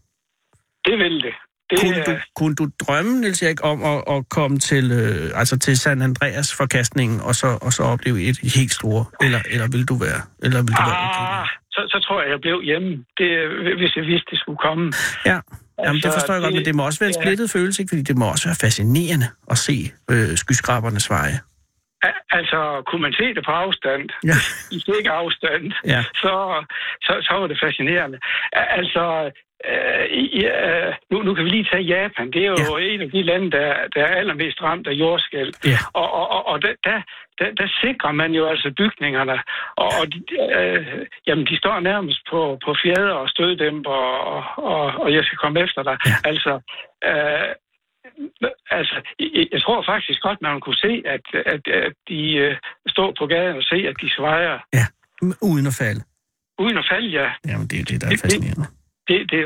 Det 0.86 0.98
vil 0.98 1.16
det. 1.26 1.34
det 1.70 1.80
Kunne 1.80 2.04
du, 2.04 2.14
kunne 2.36 2.56
du 2.56 2.70
drømme, 2.86 3.22
Niels 3.22 3.42
Erik, 3.42 3.66
om 3.66 3.84
at, 3.84 4.04
at 4.16 4.30
komme 4.30 4.60
til, 4.60 4.92
øh, 4.92 5.40
altså 5.40 5.60
til 5.60 5.78
San 5.80 6.02
Andreas 6.02 6.56
forkastningen 6.56 7.22
og 7.22 7.36
så, 7.36 7.60
og 7.62 7.74
så 7.74 7.84
opleve 7.84 8.22
et 8.22 8.38
helt 8.56 8.72
store? 8.72 9.06
Eller, 9.22 9.40
eller 9.52 9.68
vil 9.72 9.86
du 9.86 9.96
være? 9.96 10.22
Eller 10.44 10.58
vil 10.62 10.74
du 10.80 10.82
være 10.90 10.98
ah, 11.42 11.48
så, 11.82 11.88
så 11.94 11.98
tror 12.06 12.22
jeg, 12.22 12.30
jeg 12.32 12.42
blev 12.42 12.62
hjemme, 12.70 13.06
det, 13.18 13.30
hvis 13.80 13.96
jeg 13.96 14.06
vidste, 14.06 14.28
det 14.32 14.40
skulle 14.40 14.58
komme. 14.68 14.86
Ja, 15.26 15.40
Jamen, 15.86 15.96
det 15.96 16.06
Altså, 16.06 16.20
forstår 16.20 16.34
jeg 16.34 16.42
godt, 16.44 16.54
det- 16.54 16.60
men 16.60 16.66
det 16.66 16.76
må 16.76 16.84
også 16.86 17.00
være 17.00 17.10
en 17.10 17.16
ja. 17.18 17.22
splittet 17.22 17.48
følelse, 17.52 17.82
ikke? 17.82 17.90
fordi 17.92 18.02
det 18.10 18.18
må 18.18 18.26
også 18.34 18.46
være 18.50 18.60
fascinerende 18.66 19.28
at 19.54 19.58
se 19.58 19.78
øh, 20.12 20.32
skyskrabernes 20.44 21.10
veje. 21.10 21.38
Al- 22.08 22.22
Altså, 22.40 22.60
kunne 22.88 23.02
man 23.08 23.14
se 23.20 23.26
det 23.38 23.44
på 23.46 23.52
afstand, 23.52 24.04
Ja. 24.32 24.38
i 24.76 24.80
stik 24.86 25.06
afstand, 25.22 25.66
Ja. 25.94 26.02
så, 26.24 26.34
så, 27.06 27.12
så 27.28 27.34
var 27.40 27.48
det 27.48 27.58
fascinerende. 27.66 28.18
Al- 28.60 28.72
Altså, 28.80 29.04
øh, 29.70 30.06
øh, 30.46 30.94
nu, 31.12 31.22
nu 31.22 31.34
kan 31.34 31.46
vi 31.46 31.50
lige 31.50 31.68
tage 31.72 31.84
Japan. 31.84 32.32
Det 32.32 32.42
er 32.46 32.48
jo 32.48 32.78
ja. 32.78 32.86
en 32.94 33.02
af 33.02 33.12
de 33.12 33.22
lande, 33.24 33.52
der, 33.52 33.68
der 33.96 34.02
er 34.04 34.16
allermest 34.22 34.62
ramt 34.62 34.88
af 34.88 34.92
jordskæld. 34.92 35.54
Ja. 35.66 35.78
Og, 35.94 36.14
og, 36.14 36.28
og, 36.36 36.48
og 36.48 36.62
der, 36.62 36.74
der, 36.84 37.02
der, 37.40 37.50
der 37.60 37.68
sikrer 37.84 38.12
man 38.12 38.32
jo 38.32 38.48
altså 38.48 38.74
bygningerne. 38.78 39.38
Og, 39.78 39.90
og 40.00 40.06
de, 40.14 40.20
øh, 40.58 41.06
jamen, 41.28 41.46
de 41.46 41.58
står 41.58 41.80
nærmest 41.80 42.22
på, 42.32 42.60
på 42.66 42.76
fjader 42.84 43.14
og 43.24 43.30
støddæmper, 43.30 44.00
og, 44.34 44.44
og, 44.58 44.84
og 45.04 45.14
jeg 45.14 45.24
skal 45.24 45.38
komme 45.38 45.60
efter 45.66 45.84
dig. 45.84 45.98
Ja. 46.06 46.16
Altså, 46.24 46.54
øh, 47.10 47.50
altså, 48.72 48.96
jeg, 49.54 49.62
tror 49.62 49.84
faktisk 49.94 50.22
godt, 50.22 50.42
man 50.42 50.60
kunne 50.60 50.76
se, 50.88 51.02
at, 51.06 51.26
at, 51.54 51.68
at 51.68 51.94
de 52.08 52.34
øh, 52.34 52.56
står 52.88 53.14
på 53.20 53.26
gaden 53.26 53.58
og 53.58 53.64
se, 53.64 53.76
at 53.76 53.96
de 54.02 54.10
svejer. 54.18 54.60
Ja, 54.74 54.86
uden 55.42 55.68
at 55.68 55.76
falde. 55.82 56.02
Uden 56.60 56.78
at 56.78 56.86
falde, 56.92 57.10
ja. 57.10 57.28
Jamen, 57.48 57.68
det 57.68 57.76
er 57.76 57.80
jo 57.84 57.88
det, 57.92 58.02
der 58.02 58.08
er 58.08 58.12
det- 58.12 58.22
fascinerende. 58.22 58.68
Det, 59.08 59.20
det, 59.32 59.40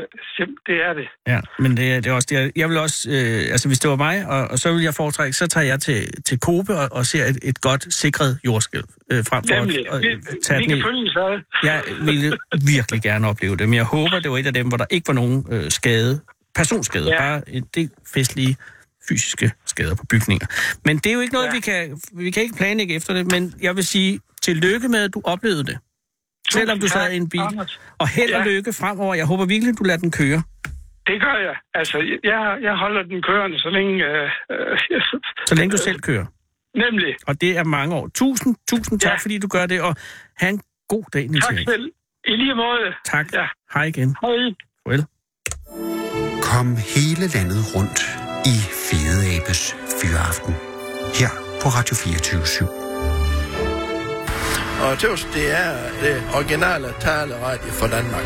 det 0.66 0.74
er 0.88 0.92
det. 0.94 1.08
Ja, 1.26 1.40
men 1.58 1.76
det 1.76 2.04
det 2.04 2.10
er 2.10 2.14
også 2.14 2.26
det. 2.30 2.52
Jeg 2.56 2.68
vil 2.68 2.78
også, 2.78 3.10
øh, 3.10 3.52
altså 3.52 3.68
hvis 3.68 3.78
det 3.78 3.90
var 3.90 3.96
mig, 3.96 4.26
og, 4.26 4.48
og 4.48 4.58
så 4.58 4.72
vil 4.72 4.82
jeg 4.82 4.94
foretrække, 4.94 5.32
så 5.32 5.46
tager 5.46 5.66
jeg 5.66 5.80
til, 5.80 6.22
til 6.22 6.40
Kobe 6.40 6.74
og, 6.74 6.88
og 6.92 7.06
ser 7.06 7.24
et, 7.24 7.38
et 7.42 7.60
godt 7.60 7.94
sikret 7.94 8.38
jordskælv, 8.44 8.84
øh, 9.12 9.24
frem 9.24 9.44
for 9.48 9.54
Nemlig. 9.54 9.92
at 9.92 10.00
Vi, 10.02 10.06
øh, 10.06 10.22
tage 10.44 10.58
vi 10.58 10.62
den 10.64 10.68
kan 10.70 10.78
i. 10.78 10.82
følge 10.82 11.12
sig. 11.12 11.42
Jeg 11.62 11.82
ville 12.00 12.36
virkelig 12.66 13.02
gerne 13.02 13.28
opleve 13.28 13.56
det, 13.56 13.68
men 13.68 13.74
jeg 13.76 13.84
håber, 13.84 14.18
det 14.20 14.30
var 14.30 14.38
et 14.38 14.46
af 14.46 14.54
dem, 14.54 14.68
hvor 14.68 14.76
der 14.76 14.86
ikke 14.90 15.08
var 15.08 15.14
nogen 15.14 15.46
øh, 15.50 15.70
skade, 15.70 16.20
personskade, 16.54 17.08
ja. 17.10 17.18
Bare 17.18 17.50
en 17.50 17.64
del 17.74 17.90
festlige 18.14 18.56
fysiske 19.08 19.52
skader 19.66 19.94
på 19.94 20.04
bygninger. 20.10 20.46
Men 20.84 20.98
det 20.98 21.06
er 21.06 21.14
jo 21.14 21.20
ikke 21.20 21.34
noget. 21.34 21.46
Ja. 21.46 21.52
vi 21.52 21.60
kan 21.60 22.00
vi 22.12 22.30
kan 22.30 22.42
ikke 22.42 22.56
planlægge 22.56 22.94
efter 22.94 23.14
det, 23.14 23.30
men 23.32 23.54
jeg 23.62 23.76
vil 23.76 23.86
sige 23.86 24.20
tillykke 24.42 24.88
med, 24.88 25.04
at 25.04 25.14
du 25.14 25.20
oplevede 25.24 25.64
det. 25.64 25.78
Selvom 26.52 26.78
du 26.80 26.88
tak, 26.88 27.02
sad 27.02 27.12
i 27.12 27.16
en 27.16 27.28
bil. 27.28 27.40
Anders. 27.40 27.80
Og 27.98 28.08
held 28.08 28.32
og 28.34 28.44
Ja. 28.44 28.50
lykke 28.50 28.72
fremover. 28.72 29.14
Jeg 29.14 29.26
håber 29.26 29.44
virkelig, 29.46 29.78
du 29.78 29.84
lader 29.84 29.98
den 29.98 30.10
køre. 30.10 30.42
Det 31.06 31.20
gør 31.20 31.36
jeg. 31.48 31.56
Altså, 31.74 32.18
jeg, 32.24 32.58
jeg 32.62 32.74
holder 32.76 33.02
den 33.02 33.22
kørende, 33.22 33.58
så 33.58 33.70
længe... 33.70 34.04
Øh, 34.04 34.30
øh, 34.50 35.02
Så 35.46 35.54
længe 35.54 35.72
du 35.72 35.76
selv 35.82 36.00
kører. 36.00 36.26
Nemlig. 36.74 37.14
Og 37.26 37.40
det 37.40 37.58
er 37.58 37.64
mange 37.64 37.94
år. 37.94 38.08
Tusind, 38.14 38.56
tusind 38.70 39.00
tak, 39.00 39.12
Ja. 39.12 39.16
fordi 39.16 39.38
du 39.38 39.48
gør 39.48 39.66
det, 39.66 39.80
og 39.80 39.96
have 40.36 40.50
en 40.50 40.60
god 40.88 41.04
dag, 41.12 41.26
Niels 41.28 41.46
Tak 41.46 41.58
selv. 41.68 41.90
I 42.24 42.30
lige 42.36 42.54
måde. 42.54 42.86
Tak. 43.04 43.26
Ja. 43.32 43.46
Hej 43.74 43.84
igen. 43.84 44.16
Hej. 44.22 44.30
Farvel. 44.84 45.04
Kom 46.42 46.66
hele 46.96 47.26
landet 47.34 47.60
rundt 47.76 48.00
i 48.52 48.56
Fede 48.86 49.20
Abes 49.36 49.76
Fyraften. 50.02 50.54
Her 51.20 51.30
på 51.62 51.68
Radio 51.68 51.94
24 51.96 52.40
/7. 52.42 52.85
Og 54.80 54.98
tøvs, 54.98 55.28
det 55.34 55.50
er 55.50 55.90
det 56.02 56.22
originale 56.34 56.94
taleradio 57.00 57.70
for 57.70 57.86
Danmark. 57.86 58.24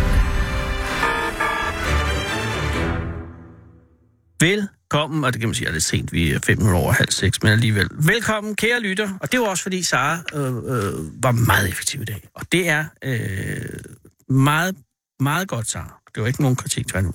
Velkommen, 4.41 5.25
og 5.25 5.33
det 5.33 5.41
kan 5.41 5.49
man 5.49 5.55
sige 5.55 5.69
er 5.69 5.73
lidt 5.73 5.85
sent, 5.85 6.13
vi 6.13 6.31
er 6.31 6.39
fem 6.39 6.59
minutter 6.59 6.81
over 6.81 6.93
halv 6.93 7.11
seks, 7.11 7.43
men 7.43 7.53
alligevel. 7.53 7.89
Velkommen, 7.93 8.57
kære 8.57 8.81
lytter, 8.81 9.19
og 9.21 9.33
det 9.33 9.41
var 9.41 9.47
også 9.47 9.63
fordi 9.63 9.83
Sara 9.83 10.19
øh, 10.35 10.57
øh, 10.57 11.23
var 11.23 11.31
meget 11.33 11.69
effektiv 11.69 12.01
i 12.03 12.05
dag. 12.05 12.29
Og 12.35 12.43
det 12.53 12.69
er 12.69 12.85
øh, 13.05 13.79
meget, 14.29 14.77
meget 15.21 15.49
godt, 15.49 15.69
Sara. 15.69 16.01
Det 16.15 16.21
var 16.21 16.27
ikke 16.27 16.43
nogen 16.43 16.57
kritik 16.57 16.89
tværtimod. 16.89 17.15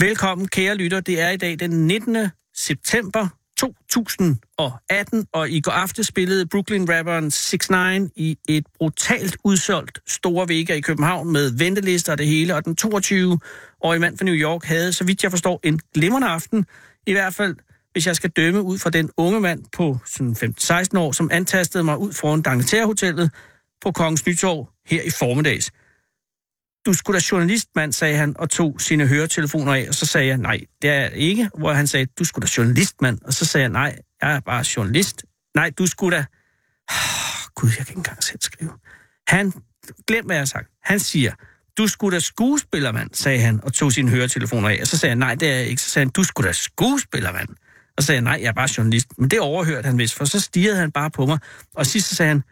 Velkommen, 0.00 0.48
kære 0.48 0.74
lytter. 0.74 1.00
Det 1.00 1.20
er 1.20 1.30
i 1.30 1.36
dag 1.36 1.58
den 1.60 1.86
19. 1.86 2.16
september 2.56 3.28
2018, 3.58 5.26
og 5.32 5.50
i 5.50 5.60
går 5.60 5.72
aftes 5.72 6.06
spillede 6.06 6.46
Brooklyn-rapperen 6.46 7.30
6 7.30 7.70
9 7.70 7.76
i 8.16 8.38
et 8.48 8.66
brutalt 8.78 9.36
udsolgt 9.44 9.98
Store 10.06 10.48
Vega 10.48 10.74
i 10.74 10.80
København 10.80 11.32
med 11.32 11.50
ventelister 11.58 12.12
og 12.12 12.18
det 12.18 12.26
hele, 12.26 12.54
og 12.54 12.64
den 12.64 12.76
22-årige 12.80 14.00
mand 14.00 14.18
fra 14.18 14.24
New 14.24 14.34
York 14.34 14.64
havde, 14.64 14.92
så 14.92 15.04
vidt 15.04 15.22
jeg 15.22 15.30
forstår, 15.30 15.60
en 15.62 15.80
glimrende 15.94 16.28
aften, 16.28 16.66
i 17.06 17.12
hvert 17.12 17.34
fald 17.34 17.56
hvis 17.92 18.06
jeg 18.06 18.16
skal 18.16 18.30
dømme 18.30 18.62
ud 18.62 18.78
fra 18.78 18.90
den 18.90 19.10
unge 19.16 19.40
mand 19.40 19.64
på 19.72 19.98
sådan 20.06 20.36
15-16 20.60 20.98
år, 20.98 21.12
som 21.12 21.28
antastede 21.32 21.84
mig 21.84 21.98
ud 21.98 22.12
foran 22.12 22.42
Dangleterre-hotellet 22.42 23.30
på 23.82 23.92
Kongens 23.92 24.26
Nytorv 24.26 24.68
her 24.86 25.02
i 25.02 25.10
formiddags. 25.10 25.70
Du 26.86 26.92
skulle 26.92 27.20
da 27.20 27.24
journalist, 27.32 27.68
mand, 27.76 27.92
sagde 27.92 28.16
han, 28.16 28.34
og 28.38 28.50
tog 28.50 28.80
sine 28.80 29.06
høretelefoner 29.06 29.74
af, 29.74 29.86
og 29.88 29.94
så 29.94 30.06
sagde 30.06 30.26
jeg, 30.26 30.36
nej, 30.36 30.60
det 30.82 30.90
er 30.90 31.00
jeg 31.00 31.12
ikke, 31.12 31.50
hvor 31.58 31.72
han 31.72 31.86
sagde, 31.86 32.06
du 32.18 32.24
skulle 32.24 32.46
da 32.46 32.50
journalist, 32.58 33.02
mand, 33.02 33.18
og 33.24 33.32
så 33.32 33.44
sagde 33.44 33.62
jeg, 33.62 33.70
nej, 33.70 33.98
jeg 34.22 34.32
er 34.32 34.40
bare 34.40 34.64
journalist. 34.76 35.24
Nej, 35.54 35.70
du 35.78 35.86
skulle 35.86 36.16
da... 36.16 36.24
Gud, 37.56 37.68
jeg 37.68 37.76
kan 37.76 37.86
ikke 37.88 37.98
engang 37.98 38.22
selv 38.22 38.38
skrive. 38.42 38.72
Han, 39.28 39.52
glem 40.06 40.26
hvad 40.26 40.36
jeg 40.36 40.40
har 40.40 40.46
sagt, 40.46 40.68
han 40.82 41.00
siger, 41.00 41.32
du 41.78 41.86
skulle 41.86 42.14
da 42.14 42.20
skuespiller, 42.20 42.92
mand, 42.92 43.10
sagde 43.12 43.40
han, 43.40 43.60
og 43.62 43.72
tog 43.72 43.92
sine 43.92 44.10
høretelefoner 44.10 44.68
af, 44.68 44.78
og 44.80 44.86
så 44.86 44.98
sagde 44.98 45.10
jeg, 45.10 45.18
nej, 45.18 45.34
det 45.34 45.48
er 45.48 45.54
jeg 45.54 45.66
ikke, 45.66 45.82
så 45.82 45.90
sagde 45.90 46.06
han, 46.06 46.12
du 46.12 46.22
skulle 46.22 46.46
da 46.46 46.52
skuespiller, 46.52 47.32
mand. 47.32 47.48
Og 47.96 48.02
så 48.02 48.06
sagde 48.06 48.16
jeg, 48.16 48.24
nej, 48.24 48.38
jeg 48.42 48.48
er 48.48 48.52
bare 48.52 48.68
journalist. 48.76 49.08
Men 49.18 49.30
det 49.30 49.40
overhørte 49.40 49.86
han 49.86 49.98
vist, 49.98 50.14
for 50.14 50.24
så 50.24 50.40
stirrede 50.40 50.76
han 50.76 50.92
bare 50.92 51.10
på 51.10 51.26
mig, 51.26 51.38
og 51.74 51.86
sidst 51.86 52.08
så 52.08 52.14
sagde 52.14 52.28
han, 52.28 52.42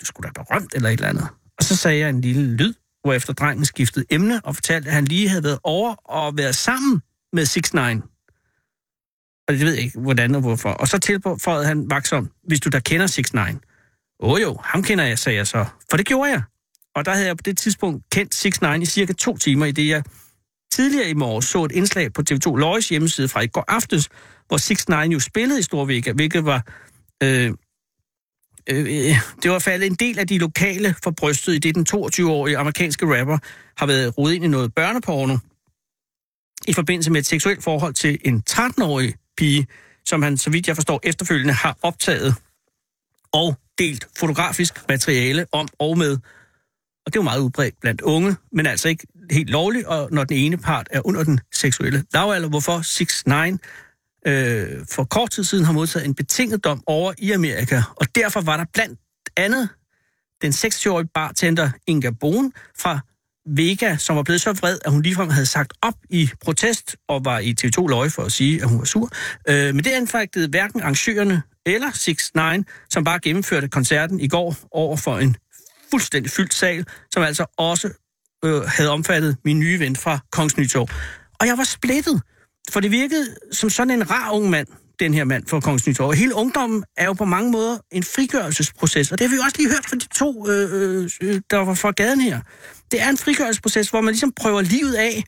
du 0.00 0.04
skulle 0.04 0.28
da 0.28 0.42
berømt 0.42 0.74
eller 0.74 0.88
et 0.88 0.92
eller 0.92 1.08
andet. 1.08 1.28
Og 1.58 1.64
så 1.64 1.76
sagde 1.76 1.98
jeg 1.98 2.08
en 2.08 2.20
lille 2.20 2.56
lyd, 2.56 2.74
hvorefter 3.02 3.32
drengen 3.32 3.64
skiftede 3.64 4.04
emne 4.10 4.40
og 4.44 4.54
fortalte, 4.54 4.88
at 4.88 4.94
han 4.94 5.04
lige 5.04 5.28
havde 5.28 5.44
været 5.44 5.58
over 5.62 5.94
og 5.94 6.36
været 6.36 6.56
sammen 6.56 7.02
med 7.32 7.44
6 7.44 7.74
9 7.74 7.80
Og 7.80 9.54
det 9.54 9.60
ved 9.60 9.72
jeg 9.72 9.82
ikke, 9.82 10.00
hvordan 10.00 10.34
og 10.34 10.40
hvorfor. 10.40 10.70
Og 10.70 10.88
så 10.88 10.98
tilføjede 10.98 11.66
han 11.66 11.90
vaksom, 11.90 12.30
hvis 12.42 12.60
du 12.60 12.68
da 12.68 12.80
kender 12.80 13.06
6 13.06 13.34
9 13.34 13.40
Åh 14.22 14.42
jo, 14.42 14.58
ham 14.64 14.82
kender 14.82 15.04
jeg, 15.04 15.18
sagde 15.18 15.36
jeg 15.36 15.46
så. 15.46 15.66
For 15.90 15.96
det 15.96 16.06
gjorde 16.06 16.30
jeg. 16.30 16.42
Og 16.94 17.04
der 17.04 17.12
havde 17.12 17.26
jeg 17.26 17.36
på 17.36 17.42
det 17.42 17.58
tidspunkt 17.58 18.04
kendt 18.12 18.34
6 18.34 18.62
9 18.62 18.68
i 18.82 18.86
cirka 18.86 19.12
to 19.12 19.36
timer, 19.36 19.66
i 19.66 19.72
det 19.72 19.88
jeg 19.88 20.02
tidligere 20.72 21.10
i 21.10 21.14
morges 21.14 21.44
så 21.44 21.64
et 21.64 21.72
indslag 21.72 22.12
på 22.12 22.22
TV2 22.30 22.56
Løjes 22.56 22.88
hjemmeside 22.88 23.28
fra 23.28 23.40
i 23.40 23.46
går 23.46 23.64
aftes, 23.68 24.08
hvor 24.48 24.56
6 24.56 24.88
9 24.88 24.94
jo 24.94 25.20
spillede 25.20 25.58
i 25.58 25.62
Storvika, 25.62 26.12
hvilket 26.12 26.44
var... 26.44 26.66
Øh, 27.22 27.52
Øh, 28.66 28.78
øh, 28.80 29.16
det 29.42 29.50
var 29.50 29.58
faldet 29.58 29.86
en 29.86 29.94
del 29.94 30.18
af 30.18 30.26
de 30.26 30.38
lokale 30.38 30.94
for 31.02 31.10
brystet 31.10 31.54
i 31.54 31.58
det, 31.58 31.74
den 31.74 31.86
22-årige 31.90 32.58
amerikanske 32.58 33.18
rapper 33.18 33.38
har 33.76 33.86
været 33.86 34.18
rodet 34.18 34.34
ind 34.34 34.44
i 34.44 34.48
noget 34.48 34.74
børneporno 34.74 35.38
i 36.68 36.72
forbindelse 36.72 37.10
med 37.10 37.20
et 37.20 37.26
seksuelt 37.26 37.64
forhold 37.64 37.94
til 37.94 38.18
en 38.24 38.42
13-årig 38.50 39.14
pige, 39.36 39.66
som 40.04 40.22
han, 40.22 40.36
så 40.36 40.50
vidt 40.50 40.68
jeg 40.68 40.76
forstår, 40.76 41.00
efterfølgende 41.02 41.54
har 41.54 41.78
optaget 41.82 42.34
og 43.32 43.56
delt 43.78 44.06
fotografisk 44.18 44.88
materiale 44.88 45.46
om 45.52 45.68
og 45.78 45.98
med. 45.98 46.12
Og 47.06 47.12
det 47.12 47.16
er 47.16 47.20
jo 47.20 47.22
meget 47.22 47.40
udbredt 47.40 47.80
blandt 47.80 48.00
unge, 48.00 48.36
men 48.52 48.66
altså 48.66 48.88
ikke 48.88 49.06
helt 49.30 49.50
lovligt, 49.50 49.86
og 49.86 50.08
når 50.12 50.24
den 50.24 50.36
ene 50.36 50.56
part 50.56 50.88
er 50.90 51.06
under 51.06 51.24
den 51.24 51.40
seksuelle 51.52 52.04
lavalder, 52.14 52.48
hvorfor 52.48 52.82
6 52.82 53.26
9 53.26 53.32
øh, 54.26 54.86
for 54.90 55.04
kort 55.04 55.30
tid 55.30 55.44
siden 55.44 55.64
har 55.64 55.72
modtaget 55.72 56.06
en 56.06 56.14
betinget 56.14 56.64
dom 56.64 56.82
over 56.86 57.12
i 57.18 57.32
Amerika. 57.32 57.82
Og 57.96 58.06
derfor 58.14 58.40
var 58.40 58.56
der 58.56 58.64
blandt 58.74 59.00
andet 59.36 59.68
den 60.42 60.52
26-årige 60.52 61.08
bartender 61.14 61.70
Inga 61.86 62.10
Bohn 62.20 62.52
fra 62.78 63.00
Vega, 63.46 63.96
som 63.96 64.16
var 64.16 64.22
blevet 64.22 64.40
så 64.40 64.52
vred, 64.52 64.78
at 64.84 64.92
hun 64.92 65.02
ligefrem 65.02 65.28
havde 65.28 65.46
sagt 65.46 65.72
op 65.82 65.94
i 66.10 66.30
protest 66.44 66.96
og 67.08 67.24
var 67.24 67.38
i 67.38 67.54
TV2 67.60 67.86
Løje 67.88 68.10
for 68.10 68.22
at 68.22 68.32
sige, 68.32 68.62
at 68.62 68.68
hun 68.68 68.78
var 68.78 68.84
sur. 68.84 69.10
Øh, 69.48 69.74
men 69.74 69.84
det 69.84 69.90
anfægtede 69.90 70.48
hverken 70.48 70.80
arrangørerne 70.80 71.42
eller 71.66 71.90
6 71.94 72.34
9 72.34 72.40
som 72.90 73.04
bare 73.04 73.20
gennemførte 73.20 73.68
koncerten 73.68 74.20
i 74.20 74.28
går 74.28 74.56
over 74.70 74.96
for 74.96 75.18
en 75.18 75.36
fuldstændig 75.90 76.30
fyldt 76.30 76.54
sal, 76.54 76.86
som 77.12 77.22
altså 77.22 77.46
også 77.56 77.90
øh, 78.44 78.62
havde 78.62 78.90
omfattet 78.90 79.36
min 79.44 79.58
nye 79.58 79.78
ven 79.78 79.96
fra 79.96 80.18
Kongens 80.32 80.56
Nytorv. 80.56 80.88
Og 81.40 81.46
jeg 81.46 81.58
var 81.58 81.64
splittet, 81.64 82.22
for 82.70 82.80
det 82.80 82.90
virkede 82.90 83.36
som 83.52 83.70
sådan 83.70 83.90
en 83.90 84.10
rar 84.10 84.30
ung 84.30 84.50
mand, 84.50 84.66
den 85.00 85.14
her 85.14 85.24
mand 85.24 85.46
fra 85.46 85.60
Kongens 85.60 85.86
Nytorv. 85.86 86.12
Hele 86.12 86.34
ungdommen 86.34 86.84
er 86.96 87.04
jo 87.04 87.12
på 87.12 87.24
mange 87.24 87.50
måder 87.50 87.78
en 87.92 88.02
frigørelsesproces, 88.02 89.12
og 89.12 89.18
det 89.18 89.26
har 89.26 89.30
vi 89.30 89.36
jo 89.36 89.42
også 89.42 89.56
lige 89.58 89.70
hørt 89.70 89.86
fra 89.88 89.96
de 89.96 90.08
to, 90.18 90.48
øh, 90.48 91.10
øh, 91.22 91.40
der 91.50 91.56
var 91.56 91.74
fra 91.74 91.90
gaden 91.90 92.20
her. 92.20 92.40
Det 92.90 93.02
er 93.02 93.08
en 93.08 93.18
frigørelsesproces, 93.18 93.90
hvor 93.90 94.00
man 94.00 94.12
ligesom 94.12 94.32
prøver 94.32 94.60
livet 94.60 94.94
af, 94.94 95.24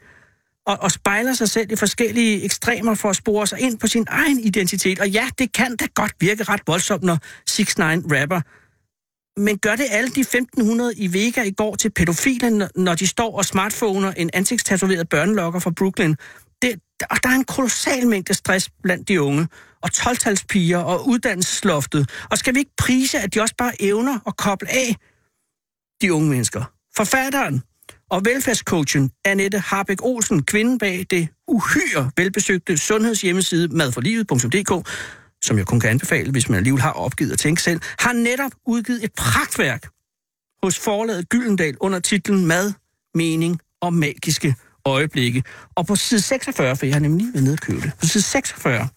og, 0.66 0.78
og 0.80 0.90
spejler 0.90 1.34
sig 1.34 1.48
selv 1.48 1.72
i 1.72 1.76
forskellige 1.76 2.44
ekstremer 2.44 2.94
for 2.94 3.10
at 3.10 3.16
spore 3.16 3.46
sig 3.46 3.60
ind 3.60 3.78
på 3.78 3.86
sin 3.86 4.04
egen 4.08 4.40
identitet. 4.40 5.00
Og 5.00 5.08
ja, 5.08 5.28
det 5.38 5.52
kan 5.52 5.76
da 5.76 5.86
godt 5.94 6.12
virke 6.20 6.42
ret 6.42 6.60
voldsomt, 6.66 7.02
når 7.02 7.18
6 7.46 7.78
9 7.78 7.84
rapper. 7.84 8.40
Men 9.36 9.58
gør 9.58 9.76
det 9.76 9.86
alle 9.90 10.10
de 10.10 10.20
1500 10.20 10.94
i 10.96 11.12
Vega 11.12 11.42
i 11.42 11.50
går 11.50 11.76
til 11.76 11.90
pædofile, 11.90 12.68
når 12.76 12.94
de 12.94 13.06
står 13.06 13.38
og 13.38 13.44
smartphoner 13.44 14.12
en 14.12 14.30
ansigtstatoveret 14.32 15.08
børnelokker 15.08 15.60
fra 15.60 15.70
Brooklyn? 15.70 16.14
Det, 16.62 16.80
og 17.10 17.22
der 17.22 17.28
er 17.28 17.34
en 17.34 17.44
kolossal 17.44 18.06
mængde 18.06 18.34
stress 18.34 18.70
blandt 18.82 19.08
de 19.08 19.22
unge, 19.22 19.48
og 19.82 19.92
12 19.92 20.18
og 20.74 21.08
uddannelsesloftet. 21.08 22.10
Og 22.30 22.38
skal 22.38 22.54
vi 22.54 22.58
ikke 22.58 22.76
prise, 22.78 23.18
at 23.18 23.34
de 23.34 23.40
også 23.40 23.54
bare 23.58 23.82
evner 23.82 24.18
at 24.26 24.36
koble 24.36 24.70
af 24.70 24.96
de 26.02 26.14
unge 26.14 26.28
mennesker? 26.28 26.64
Forfatteren 26.96 27.62
og 28.10 28.24
velfærdscoachen 28.24 29.10
Annette 29.24 29.58
Harbæk 29.58 30.02
Olsen, 30.02 30.42
kvinden 30.42 30.78
bag 30.78 31.06
det 31.10 31.28
uhyre 31.48 32.10
velbesøgte 32.16 32.78
sundhedshjemmeside 32.78 33.68
madforlivet.dk, 33.68 34.88
som 35.44 35.58
jeg 35.58 35.66
kun 35.66 35.80
kan 35.80 35.90
anbefale, 35.90 36.30
hvis 36.30 36.48
man 36.48 36.56
alligevel 36.56 36.82
har 36.82 36.92
opgivet 36.92 37.32
at 37.32 37.38
tænke 37.38 37.62
selv, 37.62 37.80
har 37.98 38.12
netop 38.12 38.52
udgivet 38.66 39.04
et 39.04 39.12
pragtværk 39.16 39.88
hos 40.62 40.78
forlaget 40.78 41.28
Gyldendal 41.28 41.76
under 41.80 42.00
titlen 42.00 42.46
Mad, 42.46 42.72
Mening 43.14 43.60
og 43.80 43.94
Magiske 43.94 44.54
Øjeblikke. 44.84 45.42
Og 45.74 45.86
på 45.86 45.96
side 45.96 46.20
46, 46.20 46.76
for 46.76 46.86
jeg 46.86 46.94
har 46.94 47.00
nemlig 47.00 47.26
været 47.32 47.44
nede 47.44 47.54
og 47.54 47.58
købe 47.58 47.80
det, 47.80 47.92
på 48.00 48.06
side 48.06 48.22
46, 48.22 48.88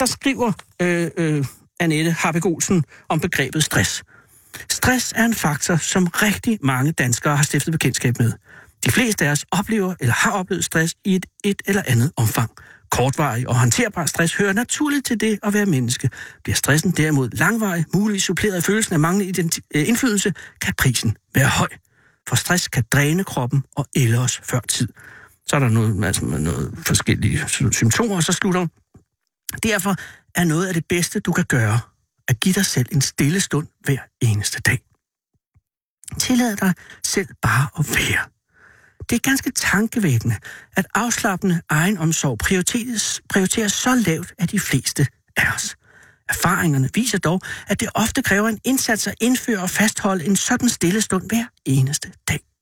der 0.00 0.06
skriver 0.06 0.52
øh, 0.82 1.10
øh, 1.16 1.44
Annette 1.80 2.10
Harbeck 2.10 2.46
Olsen 2.46 2.84
om 3.08 3.20
begrebet 3.20 3.64
stress. 3.64 4.04
Stress 4.70 5.12
er 5.16 5.24
en 5.24 5.34
faktor, 5.34 5.76
som 5.76 6.06
rigtig 6.06 6.58
mange 6.62 6.92
danskere 6.92 7.36
har 7.36 7.44
stiftet 7.44 7.72
bekendtskab 7.72 8.18
med. 8.18 8.32
De 8.86 8.90
fleste 8.90 9.26
af 9.26 9.30
os 9.30 9.44
oplever 9.50 9.94
eller 10.00 10.14
har 10.14 10.30
oplevet 10.30 10.64
stress 10.64 10.94
i 11.04 11.14
et, 11.14 11.26
et 11.44 11.62
eller 11.66 11.82
andet 11.86 12.12
omfang. 12.16 12.50
Kortvarig 12.90 13.48
og 13.48 13.58
håndterbar 13.58 14.06
stress 14.06 14.36
hører 14.36 14.52
naturligt 14.52 15.06
til 15.06 15.20
det 15.20 15.38
at 15.42 15.54
være 15.54 15.66
menneske. 15.66 16.10
Bliver 16.44 16.56
stressen 16.56 16.90
derimod 16.90 17.30
langvarig, 17.30 17.84
mulig 17.94 18.22
suppleret 18.22 18.54
af 18.54 18.62
følelsen 18.62 18.94
af 18.94 19.00
manglende 19.00 19.60
øh, 19.74 19.88
indflydelse, 19.88 20.34
kan 20.60 20.74
prisen 20.78 21.16
være 21.34 21.48
høj. 21.48 21.68
For 22.28 22.36
stress 22.36 22.68
kan 22.68 22.84
dræne 22.92 23.24
kroppen 23.24 23.64
og 23.76 23.86
ælde 23.96 24.18
os 24.18 24.40
før 24.44 24.60
tid. 24.68 24.88
Så 25.46 25.56
er 25.56 25.60
der 25.60 25.68
noget, 25.68 26.04
altså 26.04 26.24
noget 26.24 26.78
forskellige 26.86 27.48
symptomer, 27.48 28.16
og 28.16 28.22
så 28.22 28.32
slutter 28.32 28.66
Derfor 29.62 29.96
er 30.34 30.44
noget 30.44 30.66
af 30.66 30.74
det 30.74 30.84
bedste, 30.88 31.20
du 31.20 31.32
kan 31.32 31.44
gøre, 31.44 31.80
at 32.28 32.40
give 32.40 32.52
dig 32.52 32.66
selv 32.66 32.86
en 32.92 33.00
stille 33.00 33.40
stund 33.40 33.66
hver 33.80 33.98
eneste 34.20 34.60
dag. 34.60 34.78
Tillad 36.18 36.56
dig 36.56 36.74
selv 37.04 37.28
bare 37.42 37.68
at 37.78 37.86
være. 37.88 38.28
Det 39.10 39.16
er 39.16 39.20
ganske 39.20 39.50
tankevækkende, 39.50 40.36
at 40.76 40.86
afslappende 40.94 41.62
egenomsorg 41.68 42.38
prioriteres, 42.38 43.22
prioriteres 43.28 43.72
så 43.72 43.94
lavt 43.94 44.32
af 44.38 44.48
de 44.48 44.60
fleste 44.60 45.06
af 45.36 45.54
os. 45.54 45.76
Erfaringerne 46.28 46.88
viser 46.94 47.18
dog, 47.18 47.40
at 47.66 47.80
det 47.80 47.88
ofte 47.94 48.22
kræver 48.22 48.48
en 48.48 48.58
indsats 48.64 49.06
at 49.06 49.14
indføre 49.20 49.62
og 49.62 49.70
fastholde 49.70 50.24
en 50.24 50.36
sådan 50.36 50.68
stille 50.68 51.00
stund 51.00 51.28
hver 51.28 51.44
eneste 51.64 52.12
dag. 52.28 52.53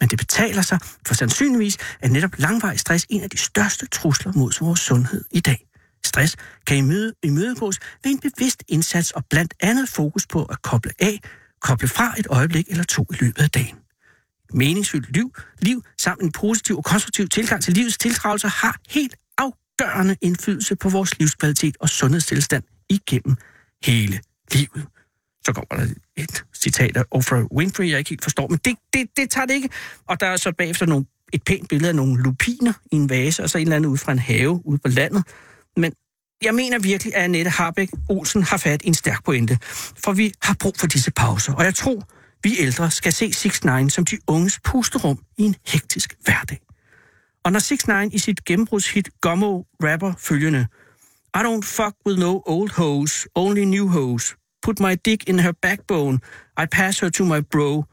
Men 0.00 0.08
det 0.08 0.18
betaler 0.18 0.62
sig, 0.62 0.78
for 1.06 1.14
sandsynligvis 1.14 1.76
er 2.00 2.08
netop 2.08 2.38
langvarig 2.38 2.80
stress 2.80 3.06
en 3.08 3.22
af 3.22 3.30
de 3.30 3.38
største 3.38 3.86
trusler 3.86 4.32
mod 4.32 4.52
vores 4.60 4.80
sundhed 4.80 5.24
i 5.30 5.40
dag. 5.40 5.66
Stress 6.04 6.36
kan 6.66 6.76
imøde, 6.76 7.12
imødegås 7.22 7.78
ved 8.04 8.12
en 8.12 8.18
bevidst 8.18 8.62
indsats 8.68 9.10
og 9.10 9.24
blandt 9.30 9.54
andet 9.60 9.88
fokus 9.88 10.26
på 10.26 10.44
at 10.44 10.62
koble 10.62 10.92
af, 10.98 11.20
koble 11.60 11.88
fra 11.88 12.14
et 12.18 12.26
øjeblik 12.30 12.68
eller 12.68 12.84
to 12.84 13.06
i 13.10 13.14
løbet 13.20 13.42
af 13.42 13.50
dagen. 13.50 13.76
Meningsfyldt 14.54 15.16
liv, 15.16 15.34
liv 15.58 15.84
samt 15.98 16.22
en 16.22 16.32
positiv 16.32 16.76
og 16.76 16.84
konstruktiv 16.84 17.28
tilgang 17.28 17.62
til 17.62 17.74
livets 17.74 17.98
tiltrædelser 17.98 18.48
har 18.48 18.76
helt 18.88 19.16
afgørende 19.38 20.16
indflydelse 20.20 20.76
på 20.76 20.88
vores 20.88 21.18
livskvalitet 21.18 21.76
og 21.80 21.88
sundhedstilstand 21.88 22.64
igennem 22.88 23.36
hele 23.84 24.20
livet. 24.52 24.86
Så 25.46 25.52
kommer 25.52 25.84
der 25.84 25.94
et 26.16 26.44
citat 26.54 26.96
af 26.96 27.04
Oprah 27.10 27.44
Winfrey, 27.44 27.90
jeg 27.90 27.98
ikke 27.98 28.10
helt 28.10 28.22
forstår, 28.22 28.48
men 28.48 28.58
det, 28.64 28.76
det, 28.92 29.06
det 29.16 29.30
tager 29.30 29.46
det 29.46 29.54
ikke. 29.54 29.68
Og 30.08 30.20
der 30.20 30.26
er 30.26 30.36
så 30.36 30.52
bagefter 30.52 30.86
nogle, 30.86 31.06
et 31.32 31.42
pænt 31.42 31.68
billede 31.68 31.88
af 31.88 31.94
nogle 31.94 32.22
lupiner 32.22 32.72
i 32.92 32.96
en 32.96 33.10
vase, 33.10 33.42
og 33.42 33.50
så 33.50 33.58
en 33.58 33.62
eller 33.62 33.76
anden 33.76 33.90
ud 33.90 33.98
fra 33.98 34.12
en 34.12 34.18
have 34.18 34.66
ude 34.66 34.78
på 34.78 34.88
landet, 34.88 35.24
men 35.76 35.92
jeg 36.42 36.54
mener 36.54 36.78
virkelig, 36.78 37.16
at 37.16 37.22
Annette 37.22 37.50
Harbeck 37.50 37.92
Olsen 38.08 38.42
har 38.42 38.56
fat 38.56 38.82
i 38.82 38.88
en 38.88 38.94
stærk 38.94 39.24
pointe. 39.24 39.58
For 40.04 40.12
vi 40.12 40.32
har 40.42 40.56
brug 40.60 40.74
for 40.78 40.86
disse 40.86 41.10
pauser. 41.10 41.52
Og 41.52 41.64
jeg 41.64 41.74
tror, 41.74 42.08
vi 42.42 42.56
ældre 42.58 42.90
skal 42.90 43.12
se 43.12 43.32
6 43.32 43.64
9 43.64 43.90
som 43.90 44.04
de 44.04 44.18
unges 44.26 44.60
pusterum 44.64 45.18
i 45.38 45.42
en 45.42 45.54
hektisk 45.66 46.14
hverdag. 46.24 46.60
Og 47.44 47.52
når 47.52 47.58
6 47.58 47.88
9 47.88 47.94
i 48.12 48.18
sit 48.18 48.44
gennembrudshit 48.44 49.08
Gummo 49.20 49.62
rapper 49.82 50.12
følgende 50.18 50.66
I 51.36 51.38
don't 51.38 51.62
fuck 51.62 51.94
with 52.06 52.18
no 52.18 52.42
old 52.46 52.70
hoes, 52.70 53.28
only 53.34 53.60
new 53.60 53.88
hoes. 53.88 54.36
Put 54.62 54.80
my 54.80 54.96
dick 54.96 55.28
in 55.28 55.38
her 55.38 55.52
backbone. 55.52 56.20
I 56.56 56.66
pass 56.66 56.98
her 57.00 57.10
to 57.10 57.24
my 57.24 57.40
bro. 57.40 57.86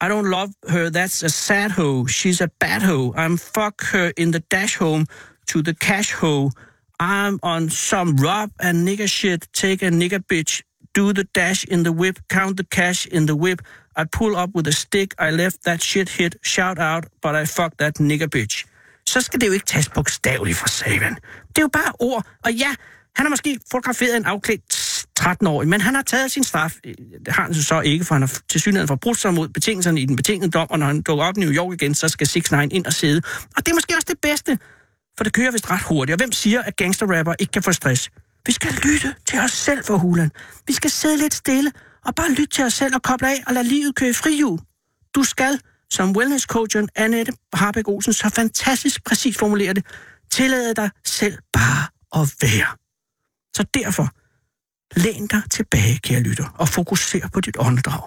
I 0.00 0.08
don't 0.08 0.30
love 0.30 0.54
her, 0.68 0.90
that's 0.90 1.22
a 1.22 1.28
sad 1.28 1.70
hoe. 1.72 2.06
She's 2.06 2.40
a 2.40 2.48
bad 2.58 2.82
hoe. 2.82 3.12
I'm 3.16 3.36
fuck 3.36 3.82
her 3.92 4.12
in 4.16 4.30
the 4.30 4.40
dash 4.40 4.76
home 4.76 5.06
to 5.48 5.62
the 5.62 5.74
cash 5.74 6.12
hoe. 6.12 6.50
I'm 6.98 7.38
on 7.42 7.70
some 7.70 8.16
rob 8.16 8.50
and 8.60 8.86
nigger 8.86 9.08
shit, 9.08 9.48
take 9.52 9.82
a 9.82 9.90
nigger 9.90 10.22
bitch, 10.32 10.62
do 10.94 11.12
the 11.12 11.24
dash 11.24 11.64
in 11.64 11.82
the 11.82 11.92
whip, 11.92 12.18
count 12.28 12.56
the 12.56 12.64
cash 12.64 13.06
in 13.06 13.26
the 13.26 13.34
whip. 13.34 13.60
I 13.96 14.04
pull 14.04 14.36
up 14.36 14.50
with 14.54 14.68
a 14.68 14.72
stick, 14.72 15.14
I 15.18 15.30
left 15.30 15.64
that 15.64 15.82
shit 15.82 16.08
hit, 16.08 16.36
shout 16.42 16.78
out, 16.78 17.06
but 17.22 17.34
I 17.34 17.44
fuck 17.46 17.76
that 17.78 18.00
nigger 18.00 18.28
bitch. 18.28 18.66
Så 19.06 19.20
skal 19.20 19.40
det 19.40 19.46
jo 19.46 19.52
ikke 19.52 19.66
tages 19.66 19.88
bogstaveligt 19.88 20.58
for 20.58 20.68
saven. 20.68 21.14
Det 21.48 21.58
er 21.58 21.62
jo 21.62 21.68
bare 21.68 21.92
ord, 22.00 22.26
og 22.44 22.52
ja, 22.52 22.74
han 23.16 23.26
har 23.26 23.28
måske 23.30 23.60
fotograferet 23.70 24.16
en 24.16 24.24
afklædt 24.24 24.72
13-årig, 25.20 25.68
men 25.68 25.80
han 25.80 25.94
har 25.94 26.02
taget 26.02 26.30
sin 26.30 26.44
straf. 26.44 26.76
Øh, 26.84 26.94
det 27.26 27.34
har 27.34 27.42
han 27.42 27.54
så 27.54 27.80
ikke, 27.80 28.04
for 28.04 28.14
han 28.14 28.22
har 28.22 28.38
til 28.48 28.60
synligheden 28.60 28.88
forbrudt 28.88 29.18
sig 29.18 29.34
mod 29.34 29.48
betingelserne 29.48 30.00
i 30.00 30.04
den 30.04 30.16
betingede 30.16 30.50
dom, 30.50 30.70
og 30.70 30.78
når 30.78 30.86
han 30.86 31.02
dukker 31.02 31.24
op 31.24 31.36
i 31.36 31.40
New 31.40 31.52
York 31.52 31.82
igen, 31.82 31.94
så 31.94 32.08
skal 32.08 32.26
6 32.26 32.52
9 32.52 32.56
ind 32.70 32.86
og 32.86 32.92
sidde. 32.92 33.22
Og 33.56 33.66
det 33.66 33.68
er 33.68 33.74
måske 33.74 33.94
også 33.94 34.06
det 34.08 34.18
bedste, 34.22 34.58
for 35.16 35.24
det 35.24 35.32
kører 35.32 35.50
vist 35.50 35.70
ret 35.70 35.82
hurtigt. 35.82 36.14
Og 36.14 36.18
hvem 36.18 36.32
siger, 36.32 36.62
at 36.62 36.76
gangsterrapper 36.76 37.34
ikke 37.38 37.50
kan 37.50 37.62
få 37.62 37.72
stress? 37.72 38.10
Vi 38.46 38.52
skal 38.52 38.72
lytte 38.72 39.14
til 39.26 39.38
os 39.38 39.50
selv 39.50 39.84
for 39.84 39.96
hulen. 39.96 40.30
Vi 40.66 40.72
skal 40.72 40.90
sidde 40.90 41.18
lidt 41.18 41.34
stille 41.34 41.72
og 42.06 42.14
bare 42.14 42.30
lytte 42.30 42.46
til 42.46 42.64
os 42.64 42.74
selv 42.74 42.94
og 42.94 43.02
koble 43.02 43.28
af 43.28 43.42
og 43.46 43.54
lade 43.54 43.68
livet 43.68 43.94
køre 43.94 44.10
i 44.10 44.12
frihjul. 44.12 44.58
Du 45.14 45.24
skal, 45.24 45.60
som 45.90 46.16
wellness-coachen 46.16 46.88
Annette 46.96 47.32
Harbeck 47.54 47.88
Olsen 47.88 48.12
så 48.12 48.28
fantastisk 48.28 49.04
præcis 49.04 49.38
formulerer 49.38 49.72
det, 49.72 49.86
tillade 50.30 50.74
dig 50.74 50.90
selv 51.04 51.38
bare 51.52 51.86
at 52.22 52.34
være. 52.42 52.66
Så 53.56 53.64
derfor, 53.74 54.08
læn 54.96 55.26
dig 55.26 55.42
tilbage, 55.50 55.98
kære 55.98 56.20
lytter, 56.20 56.48
og 56.58 56.68
fokuser 56.68 57.28
på 57.28 57.40
dit 57.40 57.56
åndedrag. 57.58 58.02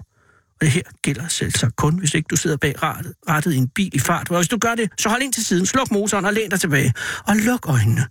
Og 0.53 0.61
Det 0.61 0.71
her 0.71 0.81
gælder 1.01 1.27
selv 1.27 1.71
kun, 1.71 1.99
hvis 1.99 2.13
ikke 2.13 2.27
du 2.27 2.35
sidder 2.35 2.57
bag 2.57 2.83
rattet, 2.83 3.13
rattet 3.29 3.53
i 3.53 3.57
en 3.57 3.69
bil 3.69 3.95
i 3.95 3.99
fart. 3.99 4.29
Og 4.29 4.37
hvis 4.37 4.47
du 4.47 4.57
gør 4.57 4.75
det, 4.75 4.89
så 4.99 5.09
hold 5.09 5.21
ind 5.21 5.33
til 5.33 5.45
siden, 5.45 5.65
sluk 5.65 5.91
motoren 5.91 6.25
og 6.25 6.33
læn 6.33 6.49
dig 6.49 6.59
tilbage. 6.59 6.93
Og 7.27 7.35
luk 7.35 7.69
øjnene. 7.69 8.07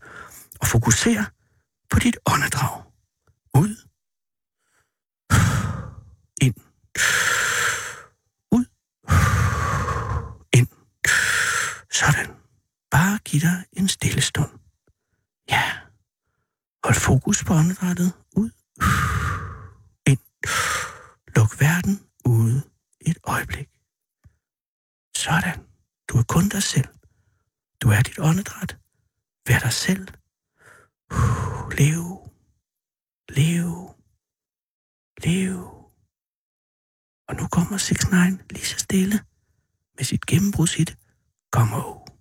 Og 0.61 0.67
fokuser 0.67 1.25
på 1.91 1.99
dit 1.99 2.17
åndedrag. 2.27 2.83
Ud. 3.55 3.77
Ind. 6.43 6.55
Ud. 8.53 8.65
Ind. 10.55 10.69
Sådan. 11.93 12.27
Bare 12.91 13.19
giv 13.25 13.41
dig 13.41 13.65
en 13.73 13.89
stille 13.89 14.21
stund. 14.21 14.51
Ja. 15.51 15.63
Hold 16.85 16.95
fokus 16.95 17.45
på 17.45 17.55
åndedrættet. 17.55 18.13
Ud. 18.37 18.51
Ind. 20.07 20.25
Luk 21.37 21.61
verden 21.61 21.97
ude 22.25 22.63
et 23.01 23.19
øjeblik. 23.25 23.69
Sådan. 25.17 25.59
Du 26.09 26.19
er 26.19 26.23
kun 26.23 26.49
dig 26.49 26.63
selv. 26.63 26.89
Du 27.81 27.89
er 27.89 28.01
dit 28.03 28.19
åndedræt. 28.19 28.79
Vær 29.49 29.59
dig 29.59 29.73
selv. 29.73 30.09
Lev. 31.79 32.05
Lev. 33.29 33.95
Lev. 35.25 35.59
Og 37.29 37.35
nu 37.37 37.49
kommer 37.49 37.77
6 37.77 38.11
9 38.11 38.17
lige 38.51 38.67
så 38.67 38.79
stille 38.79 39.21
med 39.97 40.05
sit 40.05 40.27
gennembrudshit 40.27 40.99
Come 41.55 41.71
home. 41.71 42.12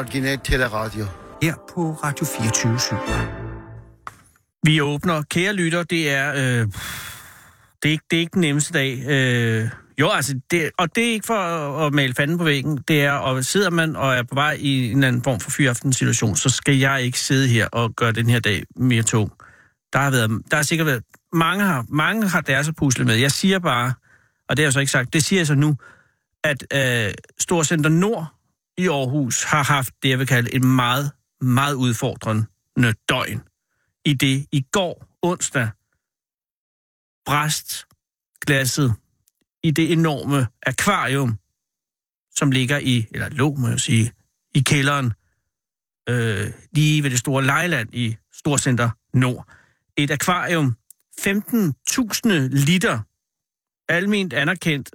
Den 0.00 0.06
originale 0.06 0.40
teleradio. 0.44 1.06
Her 1.42 1.54
på 1.74 1.92
Radio 1.92 2.26
24 2.26 2.78
Vi 4.66 4.80
åbner. 4.80 5.22
Kære 5.22 5.52
lytter, 5.52 5.82
det 5.82 6.10
er... 6.10 6.30
Øh, 6.30 6.66
det, 7.82 7.88
er 7.88 7.90
ikke, 7.90 8.04
det 8.10 8.16
er 8.16 8.20
ikke 8.20 8.34
den 8.34 8.40
nemmeste 8.40 8.72
dag. 8.72 9.02
Øh, 9.06 9.68
jo, 10.00 10.10
altså, 10.10 10.40
det, 10.50 10.70
og 10.78 10.96
det 10.96 11.08
er 11.08 11.12
ikke 11.12 11.26
for 11.26 11.34
at, 11.34 11.86
at 11.86 11.94
male 11.94 12.14
fanden 12.14 12.38
på 12.38 12.44
væggen. 12.44 12.78
Det 12.88 13.04
er, 13.04 13.12
og 13.12 13.44
sidder 13.44 13.70
man 13.70 13.96
og 13.96 14.14
er 14.14 14.22
på 14.22 14.34
vej 14.34 14.56
i 14.60 14.92
en 14.92 15.04
anden 15.04 15.22
form 15.22 15.40
for 15.40 15.50
fyraftens 15.50 15.96
situation, 15.96 16.36
så 16.36 16.48
skal 16.48 16.76
jeg 16.78 17.02
ikke 17.02 17.20
sidde 17.20 17.48
her 17.48 17.66
og 17.66 17.96
gøre 17.96 18.12
den 18.12 18.30
her 18.30 18.40
dag 18.40 18.62
mere 18.76 19.02
tung. 19.02 19.32
Der 19.92 19.98
har, 19.98 20.10
været, 20.10 20.30
der 20.50 20.56
har 20.56 20.62
sikkert 20.62 20.86
været... 20.86 21.02
Mange 21.32 21.64
har, 21.64 21.84
mange 21.88 22.28
har 22.28 22.40
deres 22.40 22.68
at 22.68 22.74
pusle 22.76 23.04
med. 23.04 23.14
Jeg 23.14 23.32
siger 23.32 23.58
bare, 23.58 23.92
og 24.48 24.56
det 24.56 24.62
har 24.62 24.66
jeg 24.66 24.72
så 24.72 24.80
ikke 24.80 24.92
sagt, 24.92 25.12
det 25.12 25.24
siger 25.24 25.40
jeg 25.40 25.46
så 25.46 25.54
nu, 25.54 25.76
at 26.44 26.64
øh, 26.74 27.14
Storcenter 27.38 27.90
Nord 27.90 28.39
i 28.80 28.88
Aarhus 28.88 29.42
har 29.42 29.62
haft 29.62 29.94
det, 30.02 30.08
jeg 30.08 30.18
vil 30.18 30.26
kalde 30.26 30.54
et 30.54 30.64
meget, 30.64 31.10
meget 31.40 31.74
udfordrende 31.74 32.46
døgn. 33.08 33.42
I 34.04 34.14
det 34.14 34.46
i 34.52 34.66
går, 34.72 35.06
onsdag, 35.22 35.70
bræst 37.26 37.86
glasset 38.46 38.94
i 39.62 39.70
det 39.70 39.92
enorme 39.92 40.46
akvarium, 40.62 41.38
som 42.36 42.50
ligger 42.50 42.78
i, 42.78 43.06
eller 43.10 43.28
lå, 43.28 43.54
må 43.54 43.68
jeg 43.68 43.80
sige, 43.80 44.12
i 44.54 44.60
kælderen, 44.60 45.12
øh, 46.08 46.52
lige 46.72 47.02
ved 47.02 47.10
det 47.10 47.18
store 47.18 47.44
lejland 47.44 47.94
i 47.94 48.16
Storcenter 48.32 48.90
Nord. 49.14 49.48
Et 49.96 50.10
akvarium, 50.10 50.76
15.000 51.20 52.28
liter 52.66 53.00
alment 53.90 54.32
anerkendt, 54.32 54.90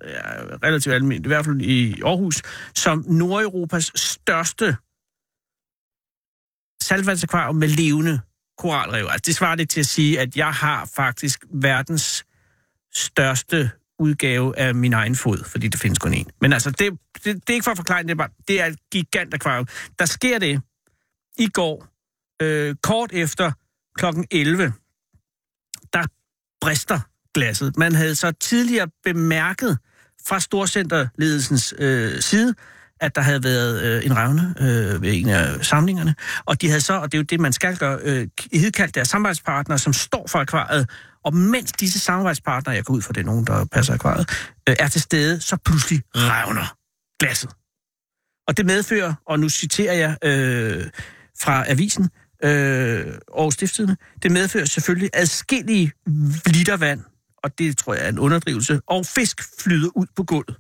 relativt 0.64 0.96
alment, 0.96 1.26
i 1.26 1.30
hvert 1.30 1.46
fald 1.46 1.62
i 1.62 2.02
Aarhus, 2.02 2.42
som 2.76 3.06
Nordeuropas 3.08 3.92
største 3.96 4.78
saltvandsakvarium 6.82 7.56
med 7.56 7.68
levende 7.68 8.22
koralrev. 8.58 9.08
Altså, 9.12 9.24
det 9.26 9.36
svarer 9.36 9.56
det 9.56 9.70
til 9.70 9.80
at 9.80 9.86
sige, 9.86 10.20
at 10.20 10.38
jeg 10.38 10.54
har 10.54 10.90
faktisk 10.96 11.46
verdens 11.54 12.26
største 12.94 13.72
udgave 14.00 14.60
af 14.60 14.76
min 14.76 14.94
egen 14.94 15.16
fod, 15.16 15.44
fordi 15.44 15.68
det 15.68 15.80
findes 15.80 16.00
kun 16.00 16.14
én. 16.14 16.26
Men 16.42 16.54
altså, 16.54 16.72
det, 16.72 17.00
det, 17.14 17.26
det 17.26 17.50
er 17.50 17.54
ikke 17.54 17.64
for 17.64 17.72
at 17.72 17.78
forklare 17.78 18.04
det, 18.04 18.12
er 18.12 18.16
bare, 18.16 18.30
det 18.48 18.62
er 18.62 18.66
et 18.66 18.80
gigant 18.92 19.34
akvarium. 19.34 19.68
Der 20.00 20.06
sker 20.06 20.40
det 20.40 20.62
i 21.38 21.48
går, 21.48 21.88
øh, 22.42 22.76
kort 22.84 23.12
efter 23.14 23.52
klokken 23.96 24.28
11, 24.32 24.74
der 25.94 26.04
brister 26.62 27.00
glasset. 27.36 27.78
Man 27.78 27.96
havde 27.96 28.16
så 28.16 28.32
tidligere 28.32 28.88
bemærket 29.04 29.78
fra 30.28 30.40
Storcenterledelsens 30.40 31.74
øh, 31.78 32.22
side, 32.22 32.54
at 33.02 33.16
der 33.16 33.22
havde 33.22 33.44
været 33.44 33.84
øh, 33.84 34.06
en 34.06 34.18
revne 34.18 34.56
øh, 34.60 35.02
ved 35.02 35.14
en 35.14 35.30
af 35.30 35.66
samlingerne, 35.66 36.16
og 36.46 36.62
de 36.62 36.68
havde 36.68 36.82
så, 36.82 36.94
og 36.94 37.12
det 37.12 37.18
er 37.18 37.20
jo 37.20 37.24
det, 37.24 37.40
man 37.40 37.54
skal 37.54 37.78
gøre, 37.78 38.00
øh, 38.04 38.28
hedkaldt 38.54 38.96
deres 38.96 39.08
samarbejdspartnere, 39.08 39.80
som 39.80 39.94
står 39.94 40.28
for 40.28 40.40
akvariet, 40.40 40.90
og 41.26 41.34
mens 41.36 41.72
disse 41.72 42.00
samarbejdspartnere, 42.00 42.76
jeg 42.76 42.84
går 42.86 42.94
ud 42.94 43.02
fra 43.02 43.14
det 43.14 43.22
er 43.22 43.26
nogen, 43.26 43.48
der 43.48 43.66
passer 43.66 43.94
akvariet, 43.94 44.30
øh, 44.70 44.76
er 44.80 44.88
til 44.88 45.02
stede, 45.02 45.42
så 45.42 45.58
pludselig 45.66 46.02
revner 46.16 46.76
glasset. 47.20 47.50
Og 48.48 48.58
det 48.58 48.66
medfører, 48.66 49.14
og 49.28 49.40
nu 49.40 49.50
citerer 49.50 49.94
jeg 49.94 50.18
øh, 50.24 50.86
fra 51.42 51.70
avisen, 51.72 52.10
øh, 52.44 52.50
Aarhus 53.38 53.54
Stiftstidende, 53.54 53.96
det 54.24 54.32
medfører 54.32 54.66
selvfølgelig 54.66 55.10
adskillige 55.14 55.92
liter 56.46 56.78
vand, 56.78 57.02
og 57.46 57.60
det 57.60 57.78
tror 57.78 57.94
jeg 57.94 58.06
er 58.06 58.10
en 58.10 58.20
underdrivelse, 58.20 58.82
og 58.88 59.06
fisk 59.06 59.42
flyder 59.60 59.90
ud 59.96 60.06
på 60.16 60.24
gulvet. 60.24 60.56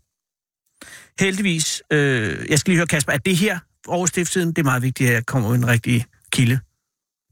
Heldigvis, 1.20 1.84
øh, 1.92 2.46
jeg 2.50 2.60
skal 2.60 2.72
lige 2.72 2.78
høre 2.78 2.88
Kasper, 2.88 3.12
at 3.12 3.26
det 3.26 3.38
her 3.38 3.60
over 3.88 4.08
det 4.08 4.58
er 4.58 4.64
meget 4.64 4.82
vigtigt, 4.82 5.10
at 5.10 5.14
jeg 5.14 5.26
kommer 5.26 5.50
med 5.50 5.58
en 5.58 5.68
rigtig 5.68 6.06
kilde. 6.32 6.60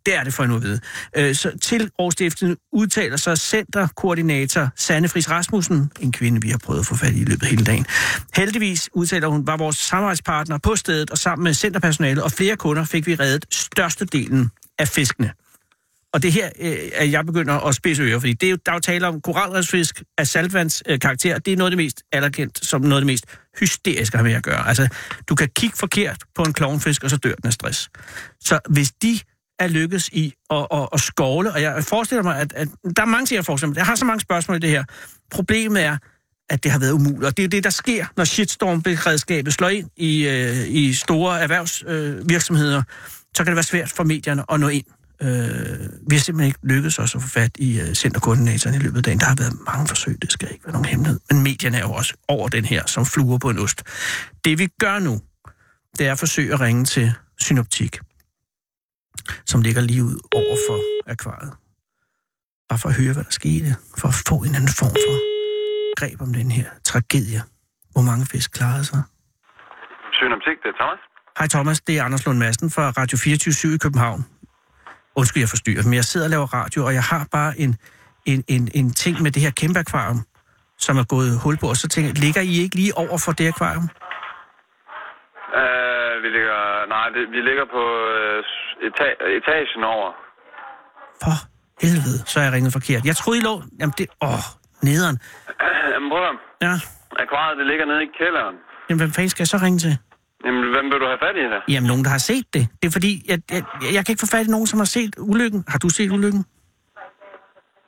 Det 0.06 0.16
er 0.16 0.24
det 0.24 0.34
for 0.34 0.45
nu 0.45 0.56
at 0.56 0.64
vide. 0.64 0.80
Øh, 1.18 1.36
så 1.36 1.58
til 1.62 1.91
Aarhus 1.99 2.58
udtaler 2.74 3.18
sig 3.18 3.38
centerkoordinator 3.38 4.70
Sanne 4.76 5.10
Fris 5.10 5.30
Rasmussen, 5.30 5.91
en 5.99 6.12
kvinde, 6.12 6.41
vi 6.41 6.49
har 6.49 6.58
prøvet 6.58 6.80
at 6.80 6.86
få 6.86 6.95
fat 6.95 7.14
i 7.14 7.22
i 7.22 7.24
løbet 7.24 7.43
af 7.43 7.49
hele 7.49 7.66
dagen. 7.66 7.86
Heldigvis, 8.36 8.89
udtaler 8.93 9.28
hun, 9.28 9.47
var 9.47 9.58
vores 9.58 9.76
samarbejdspartner 9.76 10.58
på 10.58 10.76
stedet, 10.76 11.10
og 11.10 11.18
sammen 11.18 11.43
med 11.43 11.54
centerpersonale 11.54 12.24
og 12.24 12.32
flere 12.32 12.56
kunder 12.56 12.86
fik 12.86 13.08
vi 13.08 13.16
reddet 13.16 13.45
størstedelen 13.51 14.51
af 14.80 14.88
fiskene. 14.88 15.32
Og 16.14 16.24
det 16.24 16.32
her, 16.32 16.49
øh, 16.59 16.78
at 16.93 17.11
jeg 17.11 17.26
begynder 17.26 17.68
at 17.68 17.76
spidse 17.76 18.03
ører, 18.03 18.20
fordi 18.20 18.34
det 18.34 18.47
er 18.47 18.51
jo, 18.51 18.57
der 18.66 18.72
er 18.72 18.76
jo 18.76 18.80
tale 18.80 19.07
om 19.07 19.22
koralrevsfisk 19.22 20.03
af 20.18 20.28
saltvands 20.28 20.84
øh, 20.86 20.99
karakter. 20.99 21.39
Det 21.39 21.53
er 21.53 21.57
noget 21.57 21.72
af 21.72 21.78
det 21.78 21.86
mest 21.86 22.03
anerkendt 22.11 22.66
som 22.66 22.82
noget 22.82 22.95
af 22.95 23.01
det 23.01 23.05
mest 23.05 23.26
hysteriske 23.59 24.18
har 24.18 24.24
med 24.24 24.34
at 24.34 24.43
gøre. 24.43 24.68
Altså, 24.68 24.88
du 25.30 25.36
kan 25.36 25.49
kigge 25.55 25.78
forkert 25.78 26.24
på 26.36 26.43
en 26.43 26.53
klovnfisk, 26.53 27.03
og 27.03 27.09
så 27.09 27.18
dør 27.18 27.36
den 27.36 27.47
af 27.47 27.53
stress. 27.53 27.89
Så 28.39 28.59
hvis 28.70 28.91
de 28.91 29.20
er 29.59 29.68
lykkes 29.68 30.09
i 30.09 30.34
at, 30.49 30.68
at, 30.74 30.89
at 30.93 30.99
skovle, 30.99 31.51
og 31.51 31.61
jeg 31.61 31.84
forestiller 31.84 32.24
mig, 32.24 32.39
at, 32.39 32.53
at 32.55 32.68
der 32.95 33.01
er 33.01 33.05
mange 33.05 33.26
ting, 33.26 33.36
jeg 33.36 33.45
forestiller 33.45 33.70
mig. 33.70 33.78
Jeg 33.78 33.86
har 33.86 33.95
så 33.95 34.05
mange 34.05 34.20
spørgsmål 34.20 34.57
i 34.57 34.59
det 34.59 34.70
her. 34.70 34.84
Problemet 35.32 35.84
er, 35.84 35.97
at 36.49 36.64
det 36.64 36.72
har 36.72 36.80
været 36.80 36.91
umuligt. 36.91 37.24
Og 37.24 37.38
det 37.38 37.43
er 37.43 37.47
jo 37.47 37.49
det, 37.49 37.64
der 37.64 37.70
sker, 37.70 38.05
når 38.18 38.24
shitstorm-beredskabet 38.24 39.53
slår 39.53 39.70
ind 39.70 39.89
i, 39.97 40.28
øh, 40.28 40.68
i 40.68 40.93
store 40.93 41.41
erhvervsvirksomheder. 41.41 42.78
Øh, 42.78 42.84
så 43.36 43.43
kan 43.43 43.47
det 43.47 43.55
være 43.55 43.64
svært 43.64 43.91
for 43.91 44.03
medierne 44.03 44.43
at 44.51 44.59
nå 44.59 44.68
ind. 44.68 44.86
Øh, 45.24 45.89
vi 46.09 46.15
har 46.15 46.19
simpelthen 46.19 46.47
ikke 46.47 46.59
lykkedes 46.63 46.99
os 46.99 47.15
at 47.15 47.21
få 47.21 47.28
fat 47.28 47.51
i 47.59 47.80
øh, 47.80 47.93
centerkoordinatoren 47.93 48.76
i 48.76 48.80
løbet 48.80 48.97
af 48.97 49.03
dagen. 49.03 49.19
Der 49.19 49.26
har 49.26 49.36
været 49.36 49.53
mange 49.65 49.88
forsøg, 49.88 50.21
det 50.21 50.32
skal 50.32 50.51
ikke 50.51 50.65
være 50.65 50.74
nogen 50.74 50.86
hemmelighed. 50.86 51.19
Men 51.30 51.43
medierne 51.43 51.78
er 51.78 51.82
jo 51.82 51.93
også 51.93 52.13
over 52.28 52.47
den 52.47 52.65
her, 52.65 52.86
som 52.86 53.05
fluer 53.05 53.38
på 53.38 53.49
en 53.49 53.59
ost. 53.59 53.84
Det 54.45 54.59
vi 54.59 54.67
gør 54.80 54.99
nu, 54.99 55.21
det 55.97 56.07
er 56.07 56.11
at 56.11 56.19
forsøge 56.19 56.53
at 56.53 56.59
ringe 56.59 56.86
til 56.86 57.13
Synoptik 57.39 57.99
som 59.45 59.61
ligger 59.61 59.82
lige 59.82 60.03
ud 60.03 60.17
over 60.36 60.55
for 60.67 60.78
akvariet. 61.11 61.53
Bare 62.69 62.80
for 62.80 62.89
at 62.89 62.95
høre, 62.95 63.13
hvad 63.13 63.24
der 63.24 63.32
skete, 63.41 63.69
for 63.99 64.07
at 64.07 64.17
få 64.28 64.36
en 64.47 64.55
anden 64.55 64.74
form 64.82 64.95
for 65.05 65.15
greb 65.99 66.21
om 66.21 66.34
den 66.34 66.51
her 66.51 66.69
tragedie. 66.86 67.41
Hvor 67.91 68.01
mange 68.01 68.26
fisk 68.26 68.51
klarede 68.51 68.86
sig. 68.86 69.01
Synoptik, 70.13 70.57
det 70.63 70.69
er 70.74 70.78
Thomas. 70.82 71.01
Hej 71.39 71.47
Thomas, 71.47 71.82
det 71.82 71.97
er 71.97 72.03
Anders 72.03 72.26
Lund 72.26 72.38
Madsen 72.38 72.69
fra 72.69 72.89
Radio 72.89 73.17
24 73.17 73.76
i 73.76 73.78
København. 73.78 74.26
Undskyld, 75.16 75.41
jeg 75.41 75.49
forstyrrer, 75.49 75.84
men 75.84 75.93
jeg 75.93 76.03
sidder 76.03 76.26
og 76.26 76.30
laver 76.30 76.47
radio, 76.53 76.86
og 76.86 76.93
jeg 76.93 77.03
har 77.03 77.28
bare 77.32 77.59
en, 77.59 77.78
en, 78.26 78.43
en, 78.47 78.70
en 78.76 78.93
ting 78.93 79.22
med 79.22 79.32
det 79.32 79.41
her 79.41 79.51
kæmpe 79.51 79.80
akvarium, 79.80 80.22
som 80.78 80.97
er 80.97 81.03
gået 81.03 81.39
hul 81.43 81.57
på, 81.57 81.68
og 81.70 81.76
så 81.78 81.88
tænker 81.88 82.09
jeg, 82.09 82.18
ligger 82.18 82.41
I 82.41 82.53
ikke 82.64 82.76
lige 82.76 82.93
over 82.97 83.18
for 83.26 83.32
det 83.32 83.47
akvarium? 83.47 83.88
Uh, 85.59 86.14
vi 86.24 86.28
ligger, 86.38 86.59
nej, 86.95 87.05
det, 87.16 87.24
vi 87.36 87.39
ligger 87.49 87.66
på 87.76 87.82
uh, 88.14 88.88
eta- 88.88 89.20
etagen 89.38 89.84
over. 89.95 90.09
For 91.24 91.36
helvede, 91.86 92.18
så 92.32 92.39
er 92.39 92.43
jeg 92.43 92.53
ringet 92.53 92.74
forkert. 92.74 93.05
Jeg 93.05 93.16
troede, 93.16 93.39
I 93.39 93.41
lå... 93.41 93.53
Jamen, 93.80 93.93
det... 93.97 94.05
Åh, 94.22 94.43
nederen. 94.89 95.18
Jamen, 95.93 96.09
bror, 96.09 96.32
Ja. 96.68 96.74
akvariet, 97.24 97.57
det 97.59 97.66
ligger 97.72 97.86
nede 97.86 98.03
i 98.03 98.09
kælderen. 98.20 98.55
Jamen, 98.89 98.99
hvem 99.01 99.11
fanden 99.11 99.30
skal 99.30 99.41
jeg 99.43 99.47
så 99.47 99.57
ringe 99.66 99.80
til? 99.80 99.97
Jamen, 100.45 100.61
hvem 100.73 100.85
vil 100.91 100.97
du 101.03 101.07
have 101.11 101.21
fat 101.25 101.35
i 101.41 101.43
her? 101.53 101.61
Jamen, 101.73 101.87
nogen, 101.91 102.03
der 102.07 102.11
har 102.17 102.23
set 102.31 102.47
det. 102.55 102.63
Det 102.79 102.85
er 102.89 102.93
fordi, 102.97 103.11
jeg, 103.31 103.37
jeg, 103.55 103.61
jeg 103.95 104.01
kan 104.03 104.11
ikke 104.13 104.25
få 104.25 104.31
fat 104.35 104.45
i 104.47 104.51
nogen, 104.55 104.67
som 104.71 104.79
har 104.83 104.89
set 104.97 105.13
ulykken. 105.31 105.61
Har 105.73 105.79
du 105.83 105.89
set 105.97 106.11
ulykken? 106.17 106.43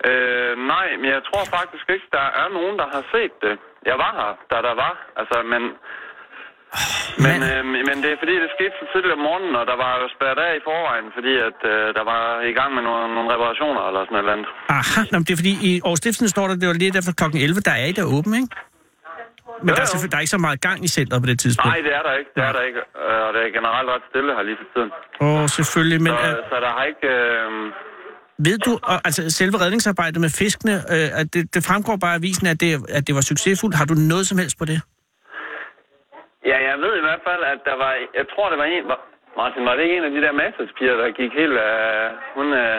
Øh, 0.09 0.53
nej, 0.73 0.87
men 1.01 1.07
jeg 1.15 1.21
tror 1.29 1.43
faktisk 1.57 1.85
ikke, 1.95 2.07
der 2.17 2.27
er 2.41 2.47
nogen, 2.57 2.75
der 2.81 2.87
har 2.95 3.03
set 3.13 3.33
det. 3.45 3.55
Jeg 3.89 3.97
var 4.03 4.11
her, 4.19 4.31
da 4.51 4.57
der 4.67 4.75
var. 4.83 4.93
Altså, 5.19 5.37
men... 5.53 5.63
Men, 7.25 7.39
øh, 7.51 7.61
men 7.89 7.95
det 8.03 8.09
er 8.13 8.17
fordi, 8.23 8.35
det 8.43 8.49
skete 8.57 8.73
så 8.81 8.85
tidligt 8.91 9.13
om 9.17 9.21
morgenen, 9.27 9.53
og 9.59 9.65
der 9.71 9.77
var 9.85 9.91
jo 10.01 10.05
spærret 10.15 10.41
af 10.47 10.51
i 10.59 10.61
forvejen, 10.69 11.07
fordi 11.17 11.33
at 11.49 11.59
øh, 11.73 11.85
der 11.97 12.03
var 12.13 12.23
i 12.51 12.53
gang 12.59 12.69
med 12.75 12.83
nogle, 12.87 13.03
nogle 13.15 13.29
reparationer 13.33 13.81
eller 13.89 14.01
sådan 14.05 14.17
et 14.17 14.23
eller 14.23 14.35
andet. 14.37 14.49
Aha, 14.79 15.01
Nå, 15.11 15.15
men 15.17 15.25
det 15.27 15.33
er 15.35 15.39
fordi, 15.43 15.53
i 15.69 15.71
Årstiften 15.91 16.27
står 16.35 16.45
der, 16.47 16.55
det 16.61 16.67
var 16.71 16.77
lige 16.81 16.95
derfor 16.97 17.13
klokken 17.19 17.37
11, 17.41 17.67
der 17.69 17.75
er 17.81 17.85
I 17.91 17.93
der 17.99 18.05
åben, 18.17 18.33
ikke? 18.41 18.49
Men 19.63 19.69
der 19.75 19.81
er, 19.81 19.85
selvfølgelig, 19.85 20.11
der 20.11 20.17
er 20.17 20.25
ikke 20.25 20.35
så 20.37 20.43
meget 20.47 20.61
gang 20.67 20.77
i 20.87 20.89
centret 20.97 21.17
på 21.23 21.27
det 21.31 21.37
tidspunkt. 21.43 21.71
Nej, 21.73 21.79
det 21.87 21.93
er 21.99 22.03
der 22.07 22.13
ikke. 22.19 22.31
Det 22.35 22.43
er 22.49 22.53
der 22.57 22.63
ikke. 22.69 22.79
Øh, 22.79 23.27
Og 23.27 23.33
det 23.35 23.41
er 23.47 23.51
generelt 23.57 23.87
ret 23.93 24.03
stille 24.11 24.29
her 24.37 24.43
lige 24.49 24.57
for 24.61 24.67
tiden. 24.73 24.91
Åh, 25.25 25.45
selvfølgelig, 25.57 25.99
men 26.05 26.13
Så, 26.13 26.29
øh, 26.29 26.35
så 26.51 26.55
der 26.65 26.71
har 26.77 26.83
ikke... 26.91 27.07
Øh, 27.07 27.51
ved 28.47 28.57
du, 28.65 28.71
og, 28.91 28.97
altså 29.07 29.21
selve 29.39 29.55
redningsarbejdet 29.63 30.19
med 30.25 30.31
fiskene, 30.41 30.75
øh, 30.95 31.19
at 31.19 31.27
det, 31.33 31.43
det 31.55 31.61
fremgår 31.69 31.95
bare 32.03 32.13
af 32.15 32.19
avisen, 32.21 32.45
at 32.53 32.59
det, 32.63 32.69
at 32.97 33.03
det 33.07 33.13
var 33.19 33.21
succesfuldt. 33.31 33.75
Har 33.79 33.85
du 33.91 33.95
noget 34.11 34.25
som 34.29 34.37
helst 34.41 34.55
på 34.61 34.65
det? 34.71 34.79
Ja, 36.51 36.57
jeg 36.69 36.75
ved 36.83 36.93
i 37.01 37.03
hvert 37.07 37.21
fald, 37.27 37.41
at 37.53 37.59
der 37.69 37.75
var... 37.83 37.91
Jeg 38.19 38.25
tror, 38.31 38.45
det 38.51 38.57
var 38.61 38.67
en... 38.75 38.83
Martin, 39.39 39.61
var 39.67 39.73
det 39.75 39.81
ikke 39.85 39.95
en 39.99 40.05
af 40.09 40.13
de 40.15 40.19
der 40.25 40.33
masterspiger, 40.41 40.95
der 41.01 41.07
gik 41.19 41.31
helt... 41.41 41.57
Øh, 41.67 42.05
hun, 42.37 42.47
øh, 42.63 42.77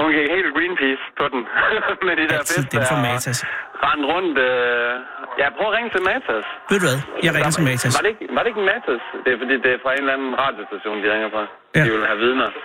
hun 0.00 0.08
gik 0.16 0.26
helt 0.36 0.48
Greenpeace 0.56 1.04
på 1.20 1.24
den. 1.32 1.40
med 2.06 2.14
de 2.20 2.24
der 2.30 2.38
Altid 2.42 2.62
fra 2.72 2.96
der 2.96 3.02
Matas. 3.08 3.38
Rendt 3.86 4.04
rundt... 4.12 4.36
Øh, 4.48 4.92
ja, 5.40 5.46
prøv 5.56 5.66
at 5.70 5.74
ringe 5.76 5.90
til 5.94 6.02
Matas. 6.10 6.44
Ved 6.70 6.76
du 6.80 6.84
hvad? 6.88 6.98
Jeg 7.26 7.30
ringer 7.36 7.52
til 7.56 7.64
Matas. 7.68 7.92
Var 7.96 8.02
det, 8.06 8.10
ikke, 8.14 8.24
var 8.36 8.42
det 8.42 8.48
ikke 8.52 8.64
Matas? 8.72 9.02
Det 9.24 9.30
er 9.34 9.38
fordi, 9.42 9.54
det 9.64 9.70
er 9.76 9.80
fra 9.84 9.90
en 9.96 10.00
eller 10.04 10.14
anden 10.16 10.32
radiostation, 10.44 10.96
de 11.02 11.06
ringer 11.14 11.30
fra. 11.34 11.42
Ja. 11.76 11.82
De 11.84 11.88
vil 11.94 12.04
have 12.10 12.20
vidner. 12.24 12.48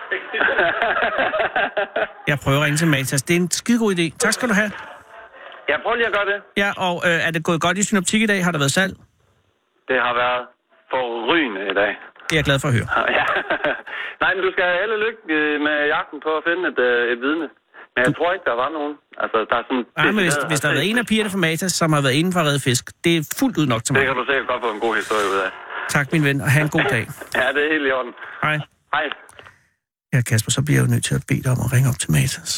Jeg 2.31 2.37
prøver 2.43 2.59
at 2.61 2.65
ringe 2.65 2.79
til 2.83 2.89
Matas. 2.95 3.21
Det 3.27 3.33
er 3.37 3.41
en 3.45 3.51
skidegod 3.59 3.91
idé. 3.97 4.05
Tak 4.23 4.33
skal 4.37 4.47
du 4.51 4.55
have. 4.61 4.71
jeg 5.71 5.77
prøver 5.83 5.95
lige 5.99 6.09
at 6.11 6.15
gøre 6.17 6.27
det. 6.31 6.37
Ja, 6.63 6.69
og 6.87 6.95
øh, 7.07 7.27
er 7.27 7.31
det 7.35 7.41
gået 7.49 7.59
godt 7.65 7.75
i 7.81 7.83
Synoptik 7.89 8.21
i 8.21 8.25
dag? 8.31 8.39
Har 8.45 8.51
der 8.55 8.59
været 8.63 8.75
salg? 8.79 8.93
Det 9.89 9.97
har 10.05 10.13
været 10.23 10.43
forrygende 10.93 11.61
i 11.71 11.73
dag. 11.81 11.91
Det 12.33 12.37
er 12.37 12.41
jeg 12.43 12.49
glad 12.51 12.59
for 12.63 12.69
at 12.71 12.75
høre. 12.77 12.87
Ja. 13.19 13.25
Nej, 14.23 14.31
men 14.35 14.41
du 14.47 14.51
skal 14.55 14.65
have 14.77 14.91
og 14.97 15.01
lykke 15.05 15.21
øh, 15.39 15.53
med 15.67 15.75
jagten 15.95 16.17
på 16.25 16.31
at 16.39 16.43
finde 16.47 16.61
et, 16.71 16.79
øh, 16.89 17.11
et 17.13 17.19
vidne. 17.25 17.47
Men 17.93 17.99
jeg 18.05 18.11
tror 18.17 18.29
ikke, 18.35 18.45
der 18.51 18.55
var 18.63 18.69
nogen. 18.77 18.93
Altså, 19.23 19.37
der 19.49 19.55
er 19.61 19.63
sådan... 19.69 19.83
Nej, 19.97 20.11
men 20.15 20.21
hvis, 20.27 20.37
hvis 20.51 20.59
der 20.61 20.67
har 20.69 20.75
været 20.77 20.89
en 20.91 20.97
af 21.03 21.05
pigerne 21.11 21.29
fra 21.33 21.41
Matas, 21.45 21.71
som 21.81 21.89
har 21.95 22.01
været 22.05 22.17
inden 22.19 22.33
for 22.33 22.39
at 22.43 22.47
redde 22.49 22.61
fisk, 22.69 22.83
det 23.05 23.11
er 23.19 23.23
fuldt 23.39 23.55
ud 23.61 23.67
nok 23.73 23.81
til 23.83 23.91
Det 23.95 23.99
mig. 23.99 24.07
kan 24.09 24.15
du 24.21 24.25
sikkert 24.29 24.47
godt 24.51 24.61
få 24.65 24.69
en 24.77 24.81
god 24.85 24.93
historie 25.01 25.25
ud 25.33 25.37
af. 25.45 25.49
Tak, 25.95 26.05
min 26.13 26.23
ven, 26.27 26.37
og 26.45 26.49
have 26.55 26.63
en 26.69 26.73
god 26.77 26.85
dag. 26.95 27.03
Ja, 27.39 27.45
det 27.55 27.61
er 27.65 27.69
helt 27.75 27.85
i 27.89 27.91
orden. 27.99 28.13
Hej. 28.45 28.57
Hej. 28.95 29.05
Ja, 30.13 30.19
Kasper, 30.29 30.51
så 30.57 30.61
bliver 30.65 30.77
jeg 30.79 30.85
jo 30.87 30.91
nødt 30.93 31.05
til 31.09 31.15
at 31.19 31.23
bede 31.29 31.43
dig 31.45 31.51
om 31.55 31.59
at 31.65 31.69
ringe 31.75 31.87
op 31.91 31.99
til 32.03 32.09
Matas. 32.17 32.51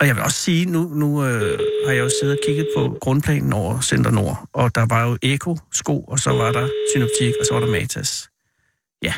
Og 0.00 0.06
jeg 0.06 0.14
vil 0.16 0.22
også 0.24 0.36
sige, 0.36 0.66
nu, 0.66 0.82
nu 1.02 1.24
øh, 1.24 1.58
har 1.86 1.92
jeg 1.92 2.00
jo 2.00 2.10
siddet 2.20 2.38
og 2.38 2.42
kigget 2.46 2.68
på 2.76 2.98
grundplanen 3.00 3.52
over 3.52 3.80
Center 3.80 4.10
Nord, 4.10 4.48
og 4.52 4.74
der 4.74 4.86
var 4.86 5.02
jo 5.08 5.18
Eko 5.22 5.56
sko, 5.72 6.00
og 6.00 6.18
så 6.18 6.30
var 6.30 6.52
der 6.52 6.68
Synoptik, 6.94 7.34
og 7.40 7.46
så 7.46 7.54
var 7.54 7.60
der 7.60 7.70
Matas. 7.70 8.30
Ja. 9.02 9.14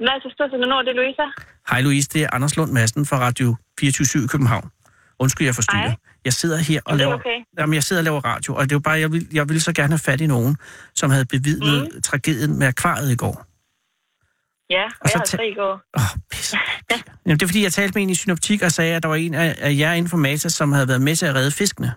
Nej, 0.00 0.16
så 0.22 0.28
står 0.34 0.48
til 0.48 0.58
når 0.58 0.82
det 0.82 0.90
er 0.90 0.98
Louisa. 1.00 1.26
Hej 1.70 1.80
Louise, 1.80 2.08
det 2.12 2.22
er 2.22 2.28
Anders 2.32 2.56
Lund 2.56 2.72
Madsen 2.72 3.06
fra 3.06 3.18
Radio 3.18 3.56
24 3.80 4.24
i 4.24 4.26
København. 4.26 4.70
Undskyld, 5.18 5.46
jeg 5.46 5.54
forstyrrer. 5.54 5.82
Hej. 5.82 5.96
Jeg 6.24 6.32
sidder 6.32 6.58
her 6.58 6.80
og 6.86 6.92
er 6.92 6.96
laver, 6.96 7.14
okay. 7.14 7.38
jamen, 7.58 7.74
jeg 7.74 7.82
sidder 7.82 8.00
og 8.00 8.04
laver 8.04 8.20
radio, 8.20 8.54
og 8.54 8.62
det 8.62 8.72
er 8.72 8.76
jo 8.76 8.80
bare, 8.80 8.98
jeg 8.98 9.12
vil, 9.12 9.28
jeg 9.32 9.48
vil 9.48 9.60
så 9.60 9.72
gerne 9.72 9.92
have 9.92 9.98
fat 9.98 10.20
i 10.20 10.26
nogen, 10.26 10.56
som 10.94 11.10
havde 11.10 11.24
bevidnet 11.24 11.88
mm. 11.94 12.02
tragedien 12.02 12.58
med 12.58 12.66
akvariet 12.66 13.12
i 13.12 13.16
går. 13.16 13.49
Ja, 14.70 14.84
Og 15.00 15.08
så 15.08 15.12
jeg 15.14 15.20
har 15.20 15.24
tæ- 15.24 15.36
fri 15.36 15.48
i 15.50 15.54
går. 15.54 15.72
Åh, 15.72 16.02
oh, 16.02 16.10
pisse. 16.30 16.56
Jamen, 17.26 17.38
det 17.38 17.42
er 17.42 17.48
fordi, 17.52 17.62
jeg 17.62 17.72
talte 17.72 17.94
med 17.96 18.02
en 18.02 18.10
i 18.10 18.14
Synoptik 18.14 18.62
og 18.62 18.72
sagde, 18.72 18.94
at 18.96 19.02
der 19.02 19.08
var 19.08 19.16
en 19.16 19.34
af, 19.34 19.56
af 19.60 19.72
jer 19.78 19.92
inden 19.92 20.10
for 20.10 20.16
Matas, 20.16 20.52
som 20.52 20.72
havde 20.72 20.88
været 20.88 21.02
med 21.02 21.16
til 21.16 21.26
at 21.26 21.34
redde 21.34 21.50
fiskene. 21.50 21.90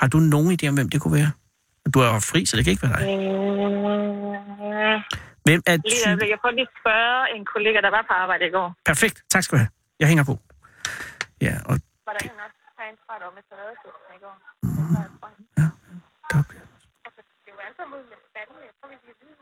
Har 0.00 0.06
du 0.14 0.18
nogen 0.18 0.50
idé 0.56 0.64
om, 0.68 0.74
hvem 0.74 0.88
det 0.88 1.00
kunne 1.02 1.16
være? 1.20 1.30
Du 1.94 1.98
er 2.00 2.06
jo 2.14 2.20
fri, 2.32 2.40
så 2.46 2.56
det 2.56 2.64
kan 2.64 2.70
ikke 2.70 2.82
være 2.88 2.96
dig. 2.98 3.02
Mm, 3.06 3.10
Hvem 5.46 5.60
er 5.70 5.76
lige. 5.76 6.30
Jeg 6.34 6.38
prøver 6.42 6.54
lige 6.58 6.68
at 6.70 6.74
spørge 6.82 7.20
en 7.36 7.44
kollega, 7.54 7.78
der 7.86 7.90
var 7.96 8.02
på 8.10 8.14
arbejde 8.24 8.44
i 8.50 8.52
går. 8.56 8.68
Perfekt. 8.90 9.16
Tak 9.34 9.42
skal 9.42 9.52
du 9.56 9.60
have. 9.62 9.70
Jeg 10.00 10.08
hænger 10.08 10.24
på. 10.30 10.34
Ja, 11.46 11.54
og 11.68 11.74
Var 12.06 12.12
der 12.16 12.22
en 12.28 12.40
også 12.46 12.60
tegn 12.78 12.94
fra 13.06 13.14
dig 13.20 13.26
om 13.30 13.34
et 13.40 13.46
redningsfisk 13.60 13.98
i 14.16 14.18
går? 14.24 14.36
der, 16.30 16.42
Det 17.46 17.52
var 17.58 17.64
altså 17.68 17.82
mod 17.92 18.02
med 18.10 18.18
spanden. 18.28 18.56
Jeg 18.68 18.72
tror, 18.78 18.88
vi 18.94 18.96
skal 19.02 19.14
vide, 19.22 19.36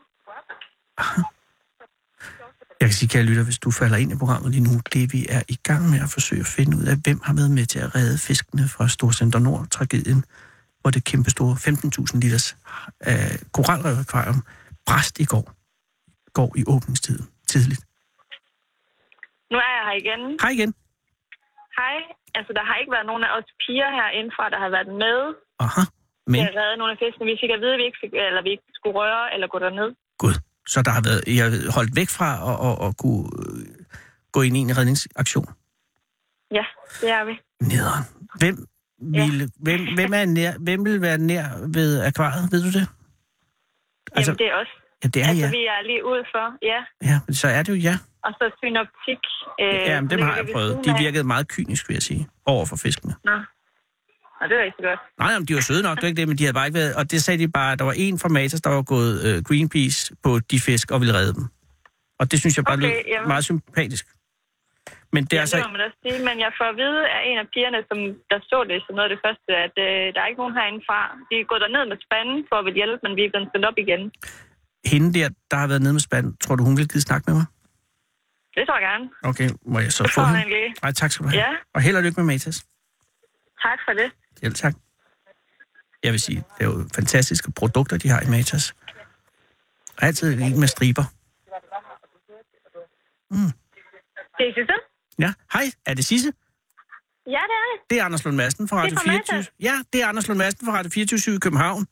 Jeg 2.79 2.87
kan 2.87 2.93
sige, 2.99 3.09
kære 3.09 3.23
lytter, 3.23 3.43
hvis 3.43 3.59
du 3.59 3.71
falder 3.71 3.97
ind 3.97 4.11
i 4.11 4.17
programmet 4.21 4.51
lige 4.51 4.63
nu, 4.69 4.73
det 4.93 5.13
vi 5.13 5.21
er 5.29 5.43
i 5.55 5.57
gang 5.69 5.89
med 5.89 5.99
at 6.05 6.09
forsøge 6.17 6.41
at 6.47 6.51
finde 6.57 6.77
ud 6.77 6.85
af, 6.91 6.95
hvem 7.03 7.19
har 7.27 7.33
været 7.39 7.51
med 7.51 7.65
til 7.65 7.79
at 7.85 7.95
redde 7.95 8.17
fiskene 8.27 8.65
fra 8.75 8.87
Storcenter 8.87 9.39
Nord-tragedien. 9.39 10.21
hvor 10.81 10.91
det 10.95 11.03
kæmpe 11.11 11.29
store 11.35 11.53
15.000 11.53 12.19
liters 12.23 12.47
øh, 13.09 13.35
koralrev-akvarium 13.55 14.39
brast 14.87 15.15
i 15.23 15.25
går. 15.33 15.45
Går 16.37 16.49
i 16.61 16.63
åbningstiden 16.73 17.25
tidligt. 17.51 17.81
Nu 19.51 19.55
er 19.65 19.71
jeg 19.77 19.83
her 19.89 19.97
igen. 20.03 20.21
Hej 20.43 20.51
igen. 20.57 20.71
Hej. 21.79 21.95
Altså, 22.37 22.51
der 22.57 22.63
har 22.69 22.75
ikke 22.81 22.93
været 22.95 23.07
nogen 23.11 23.23
af 23.27 23.31
os 23.37 23.47
piger 23.63 23.89
herindefra, 23.97 24.45
der 24.53 24.59
har 24.65 24.71
været 24.77 24.91
med 25.05 25.19
Aha. 25.65 25.83
til 25.85 26.31
Men 26.33 26.41
at 26.49 26.55
redde 26.61 26.77
nogle 26.81 26.91
af 26.95 26.99
fiskene. 27.03 27.25
Vi 27.31 27.35
fik 27.43 27.51
at 27.55 27.61
vide, 27.63 27.73
at 27.75 27.79
vi 27.81 27.85
ikke, 27.89 27.99
fik, 28.03 28.13
eller 28.29 28.41
vi 28.47 28.51
ikke 28.55 28.67
skulle 28.77 28.95
røre 29.01 29.23
eller 29.33 29.47
gå 29.53 29.57
derned. 29.65 29.89
gud, 30.23 30.35
så 30.73 30.77
der 30.81 30.91
har 30.97 31.01
været, 31.09 31.21
jeg 31.37 31.45
har 31.45 31.71
holdt 31.77 31.95
væk 31.95 32.09
fra 32.17 32.29
at, 32.49 32.55
at, 32.69 32.75
at 32.87 32.91
kunne 32.97 33.25
øh, 33.39 33.65
gå 34.31 34.39
ind 34.41 34.57
i 34.57 34.59
en 34.59 34.77
redningsaktion. 34.77 35.47
Ja, 36.57 36.65
det 37.01 37.09
er 37.17 37.23
vi. 37.29 37.33
Nederen. 37.71 38.03
Hvem, 38.39 38.55
ville, 39.17 39.49
hvem, 39.65 39.81
hvem, 39.97 40.11
er 40.13 40.25
nær, 40.25 40.53
hvem 40.59 40.85
vil 40.85 41.01
være 41.01 41.17
nær 41.17 41.45
ved 41.77 42.01
akvariet, 42.09 42.51
ved 42.51 42.61
du 42.67 42.71
det? 42.79 42.87
Altså, 44.15 44.31
Jamen, 44.31 44.37
det 44.41 44.47
er 44.47 44.55
os. 44.61 44.71
ja, 45.03 45.07
det 45.13 45.19
er 45.23 45.27
altså, 45.27 45.45
ja. 45.45 45.51
vi 45.51 45.63
er 45.75 45.81
lige 45.91 46.05
ude 46.11 46.23
for, 46.33 46.45
ja. 46.71 46.79
Ja, 47.09 47.33
så 47.33 47.47
er 47.47 47.63
det 47.63 47.71
jo 47.75 47.77
ja. 47.89 47.95
Og 48.23 48.31
så 48.39 48.45
synoptik. 48.63 49.23
Øh, 49.61 49.89
Ja, 49.89 50.01
men 50.01 50.09
dem 50.09 50.21
har 50.21 50.35
jeg 50.35 50.47
prøvet. 50.53 50.85
De 50.85 50.93
virkede 50.99 51.23
meget 51.23 51.47
kynisk, 51.47 51.89
vil 51.89 51.95
jeg 51.95 52.01
sige, 52.03 52.27
over 52.45 52.65
for 52.65 52.75
fiskene. 52.75 53.13
Nå. 53.23 53.31
Nå, 54.39 54.47
det 54.49 54.55
er 54.59 54.63
rigtig 54.67 54.83
godt. 54.89 54.99
Nej, 55.21 55.29
jamen, 55.33 55.45
de 55.47 55.53
var 55.57 55.61
søde 55.69 55.83
nok, 55.87 55.95
det 55.97 56.03
var 56.03 56.07
ikke 56.11 56.21
det, 56.21 56.27
men 56.27 56.37
de 56.37 56.43
havde 56.43 56.57
bare 56.59 56.67
ikke 56.67 56.79
været... 56.81 56.93
Og 56.99 57.03
det 57.11 57.19
sagde 57.25 57.39
de 57.43 57.47
bare, 57.59 57.71
at 57.73 57.79
der 57.79 57.85
var 57.91 57.95
en 58.05 58.15
fra 58.21 58.29
Matas, 58.37 58.61
der 58.61 58.69
var 58.77 58.81
gået 58.95 59.13
øh, 59.27 59.35
Greenpeace 59.47 59.99
på 60.25 60.31
de 60.51 60.57
fisk 60.67 60.85
og 60.93 60.97
ville 61.01 61.13
redde 61.19 61.33
dem. 61.37 61.45
Og 62.19 62.25
det 62.31 62.37
synes 62.41 62.53
jeg 62.57 62.65
bare 62.69 62.77
Okay, 62.79 62.93
lød 62.95 63.03
jamen. 63.13 63.27
meget 63.33 63.45
sympatisk. 63.51 64.05
Men 65.13 65.21
det 65.29 65.33
er 65.33 65.37
Ja, 65.37 65.41
altså... 65.45 65.57
det 65.57 65.65
må 65.67 65.71
man 65.77 65.81
da 65.85 65.89
sige, 66.03 66.17
men 66.27 66.35
jeg 66.45 66.51
får 66.59 66.67
at 66.73 66.77
vide 66.83 66.99
af 67.15 67.21
en 67.29 67.37
af 67.43 67.47
pigerne, 67.53 67.79
som 67.89 67.97
der 68.31 68.39
så 68.51 68.57
det 68.69 68.77
som 68.85 68.93
noget 68.97 69.07
af 69.09 69.13
det 69.15 69.21
første, 69.25 69.49
at 69.65 69.75
øh, 69.87 70.03
der 70.13 70.19
er 70.23 70.27
ikke 70.31 70.41
nogen 70.43 70.55
herindefra. 70.59 70.99
De 71.29 71.33
er 71.41 71.45
gået 71.51 71.61
derned 71.65 71.83
med 71.91 71.97
spanden 72.07 72.37
for 72.49 72.55
at 72.59 72.63
ville 72.65 72.77
hjælpe, 72.81 72.99
men 73.05 73.11
vi 73.17 73.21
er 73.25 73.31
blevet 73.33 73.47
spændt 73.51 73.65
op 73.69 73.77
igen. 73.85 74.01
Hende 74.93 75.09
der, 75.17 75.27
der 75.51 75.57
har 75.61 75.67
været 75.71 75.81
nede 75.85 75.95
med 75.97 76.03
spanden, 76.09 76.31
tror 76.43 76.53
du, 76.57 76.61
hun 76.69 76.75
ville 76.77 76.91
give 76.93 77.03
snakke 77.09 77.23
med 77.29 77.35
mig? 77.39 77.47
Det 78.55 78.63
tror 78.67 78.77
jeg 78.79 78.85
gerne. 78.89 79.05
Okay, 79.31 79.47
må 79.73 79.77
jeg 79.85 79.91
så 79.97 80.03
Det 80.03 80.11
få 80.17 80.21
hende? 80.21 80.67
Nej, 80.83 80.91
tak 81.01 81.09
skal 81.11 81.21
du 81.23 81.29
have. 81.31 81.39
Ja. 81.43 81.51
Og 81.75 81.79
held 81.85 81.95
og 81.99 82.03
lykke 82.05 82.17
med 82.21 82.27
Matas. 82.31 82.57
Tak 83.65 83.79
for 83.85 83.93
det. 83.99 84.09
Selv 84.39 84.53
tak. 84.53 84.75
Jeg 86.03 86.11
vil 86.11 86.19
sige, 86.19 86.43
det 86.57 86.65
er 86.65 86.65
jo 86.65 86.87
fantastiske 86.95 87.51
produkter, 87.51 87.97
de 87.97 88.09
har 88.09 88.21
i 88.21 88.27
Matas. 88.27 88.73
Altid 89.97 90.41
en 90.41 90.59
med 90.59 90.67
striber. 90.67 91.03
Det 94.37 94.47
er 94.47 94.53
Sisse. 94.55 94.73
Ja, 95.19 95.33
hej, 95.53 95.71
er 95.85 95.93
det 95.93 96.05
Sisse? 96.05 96.33
Ja, 97.25 97.31
det 97.31 97.55
er 97.61 97.65
det. 97.69 97.89
Det 97.89 97.99
er 97.99 98.03
Anders 98.03 98.25
Lund 98.25 98.35
Madsen 98.35 98.67
fra 98.67 98.77
Radio 98.77 98.89
Det 98.89 98.95
er 98.95 98.99
fra 98.99 99.11
24. 99.11 99.37
Matas. 99.37 99.51
Ja, 99.59 99.81
det 99.93 100.01
er 100.01 100.07
Anders 100.07 100.27
Lund 100.27 100.37
Madsen 100.37 100.65
fra 100.65 100.73
Radio 100.73 100.91
24 100.91 101.35
i 101.35 101.39
København. 101.39 101.87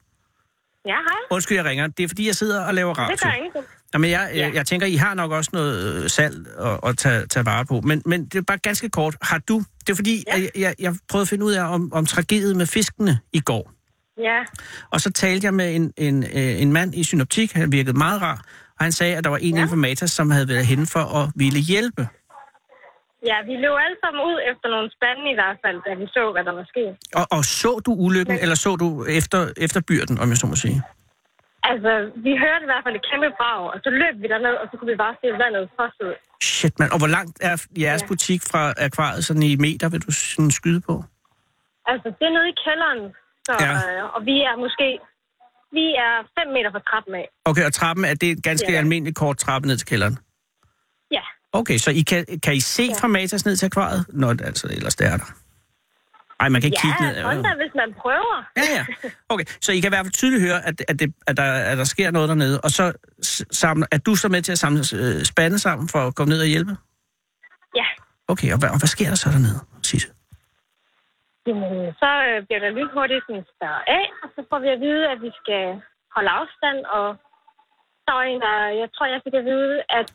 Ja, 0.86 0.92
hej. 0.92 1.18
Undskyld, 1.32 1.58
jeg 1.58 1.66
ringer. 1.66 1.88
Det 1.88 2.04
er 2.04 2.08
fordi, 2.08 2.28
jeg 2.28 2.36
sidder 2.36 2.66
og 2.66 2.74
laver 2.74 2.94
radio. 2.94 3.12
Det 3.16 3.22
gør 3.24 3.32
ingenting. 3.32 3.66
Jamen, 3.94 4.10
jeg, 4.10 4.32
Ja. 4.34 4.52
jeg 4.54 4.66
tænker, 4.66 4.88
I 4.88 4.96
har 4.96 5.14
nok 5.14 5.32
også 5.32 5.50
noget 5.54 6.04
øh, 6.04 6.10
salg 6.10 6.48
at, 6.60 6.80
at 6.90 6.98
tage, 6.98 7.28
tage 7.28 7.46
vare 7.46 7.66
på. 7.66 7.82
Men, 7.82 8.02
men 8.06 8.26
det 8.26 8.36
er 8.36 8.42
bare 8.42 8.58
ganske 8.58 8.90
kort. 8.90 9.16
Har 9.22 9.38
du... 9.38 9.64
Det 9.80 9.90
er 9.90 9.96
fordi, 9.96 10.24
Ja. 10.28 10.40
jeg, 10.42 10.50
jeg, 10.56 10.76
jeg 10.80 10.96
prøvede 11.10 11.22
at 11.22 11.28
finde 11.28 11.46
ud 11.46 11.52
af 11.54 11.64
om, 11.74 11.94
om 11.94 12.06
tragediet 12.06 12.56
med 12.56 12.66
fiskene 12.66 13.20
i 13.34 13.40
går. 13.40 13.72
Ja, 14.20 14.40
Og 14.92 15.02
så 15.02 15.12
talte 15.12 15.46
jeg 15.46 15.54
med 15.54 15.76
en, 15.76 15.94
en, 15.98 16.24
øh, 16.24 16.62
en 16.62 16.72
mand 16.74 16.96
i 16.96 17.04
synoptik. 17.04 17.54
Han 17.54 17.72
virkede 17.72 17.98
meget 17.98 18.22
rar. 18.22 18.42
Og 18.80 18.86
han 18.86 18.92
sagde, 18.92 19.16
at 19.16 19.24
der 19.24 19.30
var 19.30 19.38
en 19.38 19.56
ja. 19.56 19.62
informator, 19.62 20.06
som 20.08 20.32
havde 20.32 20.48
været 20.48 20.66
henne 20.66 20.86
for 20.86 21.00
at 21.00 21.30
ville 21.36 21.60
hjælpe. 21.60 22.08
Ja, 23.32 23.38
vi 23.50 23.54
løb 23.64 23.76
alle 23.86 23.98
sammen 24.04 24.22
ud 24.30 24.38
efter 24.52 24.68
nogle 24.76 24.88
spande 24.98 25.24
i 25.34 25.36
hvert 25.40 25.58
fald, 25.64 25.78
da 25.88 25.92
vi 26.02 26.06
så, 26.16 26.24
hvad 26.34 26.44
der 26.48 26.54
var 26.60 26.66
sket. 26.74 26.92
Og, 27.20 27.26
og 27.38 27.42
så 27.62 27.72
du 27.86 27.92
ulykken, 28.06 28.34
Men- 28.36 28.42
eller 28.44 28.58
så 28.66 28.72
du 28.84 28.88
efter, 29.20 29.40
efter 29.66 29.80
byrden, 29.90 30.16
om 30.22 30.28
jeg 30.32 30.38
så 30.44 30.48
må 30.52 30.56
sige? 30.66 30.80
Altså, 31.72 31.92
vi 32.26 32.32
hørte 32.46 32.64
i 32.66 32.70
hvert 32.72 32.84
fald 32.86 32.96
et 33.02 33.06
kæmpe 33.12 33.30
brag, 33.40 33.62
og 33.74 33.78
så 33.86 33.90
løb 34.02 34.16
vi 34.24 34.28
derned, 34.34 34.56
og 34.62 34.66
så 34.70 34.74
kunne 34.78 34.92
vi 34.94 35.00
bare 35.06 35.16
se 35.22 35.28
vandet 35.44 35.64
frosse 35.76 36.02
ud. 36.10 36.16
Shit, 36.56 36.74
mand. 36.80 36.92
Og 36.96 37.00
hvor 37.02 37.12
langt 37.18 37.36
er 37.50 37.56
jeres 37.86 38.02
Ja. 38.04 38.08
butik 38.12 38.42
fra 38.52 38.62
akvariet 38.88 39.26
sådan 39.28 39.44
i 39.52 39.56
meter, 39.66 39.86
vil 39.94 40.02
du 40.08 40.12
sådan 40.12 40.52
skyde 40.60 40.82
på? 40.90 40.96
Altså, 41.92 42.08
det 42.18 42.26
er 42.30 42.34
nede 42.38 42.50
i 42.54 42.58
kælderen, 42.66 43.02
så, 43.48 43.52
Ja. 43.66 43.72
øh, 43.74 44.16
og 44.16 44.20
vi 44.30 44.36
er 44.50 44.56
måske... 44.66 44.88
Vi 45.80 45.86
er 46.08 46.14
5 46.40 46.54
meter 46.56 46.72
fra 46.76 46.82
trappen 46.90 47.14
af. 47.22 47.26
Okay, 47.50 47.66
og 47.66 47.74
trappen, 47.74 48.06
er 48.06 48.14
det 48.22 48.30
en 48.32 48.42
ganske 48.42 48.72
Ja. 48.72 48.78
almindelig 48.78 49.16
kort 49.16 49.38
trappe 49.38 49.68
ned 49.68 49.78
til 49.78 49.88
kælderen? 49.88 50.18
Ja, 51.54 51.60
Okay, 51.60 51.78
så 51.78 51.92
I 51.92 52.02
kan, 52.02 52.26
kan 52.44 52.54
I 52.54 52.60
se 52.60 52.90
fra 53.00 53.08
Matas 53.08 53.46
ned 53.46 53.56
til 53.56 53.66
akvariet? 53.66 54.06
Nå, 54.10 54.30
altså, 54.30 54.68
ellers 54.68 54.96
det 54.96 55.08
er 55.08 55.18
der. 55.18 55.26
Ej, 56.40 56.50
man 56.50 56.62
kan 56.62 56.68
ikke 56.68 56.82
kigge 56.82 57.02
ned. 57.02 57.16
ja 57.16 57.22
der, 57.24 57.56
hvis 57.56 57.74
man 57.76 57.94
prøver. 57.94 58.38
Ja, 58.58 58.62
ja. 58.78 58.86
Okay, 59.30 59.46
så 59.62 59.72
I 59.72 59.80
kan 59.80 59.90
i 59.90 59.94
hvert 59.96 60.06
fald 60.06 60.14
tydeligt 60.14 60.42
høre, 60.42 60.66
at, 60.66 60.76
at, 60.88 61.00
det, 61.00 61.14
at, 61.28 61.38
der, 61.38 61.44
at 61.72 61.78
der 61.78 61.84
sker 61.84 62.12
noget 62.12 62.30
dernede, 62.30 62.62
og 62.62 62.72
så 62.72 62.94
samler, 63.62 63.88
er 63.92 63.98
du 63.98 64.16
så 64.16 64.30
med 64.30 64.42
til 64.42 64.52
at 64.52 64.60
samle 64.60 64.82
øh, 64.96 65.24
spande 65.24 65.60
sammen 65.60 65.90
for 65.90 66.00
at 66.08 66.16
komme 66.16 66.30
ned 66.34 66.42
og 66.42 66.48
hjælpe? 66.48 66.74
Ja, 67.76 67.86
Okay, 68.34 68.50
og 68.54 68.60
hvad, 68.60 68.70
og 68.76 68.80
hvad 68.82 68.92
sker 68.96 69.10
der 69.14 69.20
så 69.24 69.30
dernede, 69.36 69.60
Sisse? 69.90 70.10
Jamen, 71.48 71.94
så 72.02 72.10
øh, 72.28 72.38
bliver 72.48 72.62
der 72.66 72.72
lynhurtigt 72.78 73.24
sådan 73.28 73.46
spærret 73.54 73.84
af, 74.00 74.06
og 74.24 74.28
så 74.36 74.40
får 74.50 74.60
vi 74.66 74.70
at 74.76 74.80
vide, 74.86 75.04
at 75.14 75.20
vi 75.26 75.32
skal 75.42 75.64
holde 76.16 76.32
afstand, 76.40 76.80
og 76.98 77.08
der 78.06 78.14
var 78.18 78.26
en, 78.32 78.42
der, 78.46 78.56
jeg 78.82 78.90
tror, 78.96 79.06
jeg 79.16 79.22
fik 79.26 79.36
at 79.42 79.46
vide, 79.52 79.76
at 80.00 80.12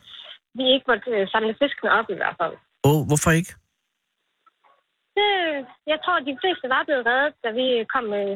vi 0.57 0.63
ikke 0.73 0.85
måtte 0.91 1.09
øh, 1.17 1.27
samle 1.33 1.53
fiskene 1.61 1.89
op 1.97 2.07
i 2.15 2.17
hvert 2.21 2.35
fald. 2.41 2.55
Åh, 2.87 2.91
oh, 2.91 2.99
hvorfor 3.09 3.31
ikke? 3.39 3.53
Det, 5.17 5.29
jeg 5.91 5.99
tror, 6.03 6.15
at 6.21 6.25
de 6.29 6.35
fleste 6.41 6.65
var 6.75 6.81
blevet 6.87 7.03
reddet, 7.09 7.33
da 7.43 7.49
vi 7.59 7.65
kom 7.93 8.03
med, 8.15 8.27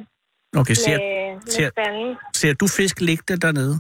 Okay, 0.62 0.74
ser, 0.74 0.98
med, 0.98 1.34
med 1.34 1.42
ser- 1.56 1.70
spanden. 1.76 2.16
ser 2.40 2.54
du 2.54 2.66
fisk 2.78 2.96
ligge 3.02 3.36
dernede? 3.46 3.76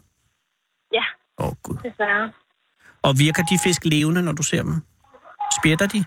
Ja, 0.98 1.06
Åh, 1.40 1.48
oh, 1.48 1.54
gud. 1.64 1.78
desværre. 1.84 2.32
Og 3.08 3.12
virker 3.26 3.44
de 3.52 3.58
fisk 3.66 3.82
levende, 3.86 4.22
når 4.28 4.32
du 4.32 4.44
ser 4.44 4.62
dem? 4.64 4.76
Spjætter 5.60 5.88
de? 5.88 6.06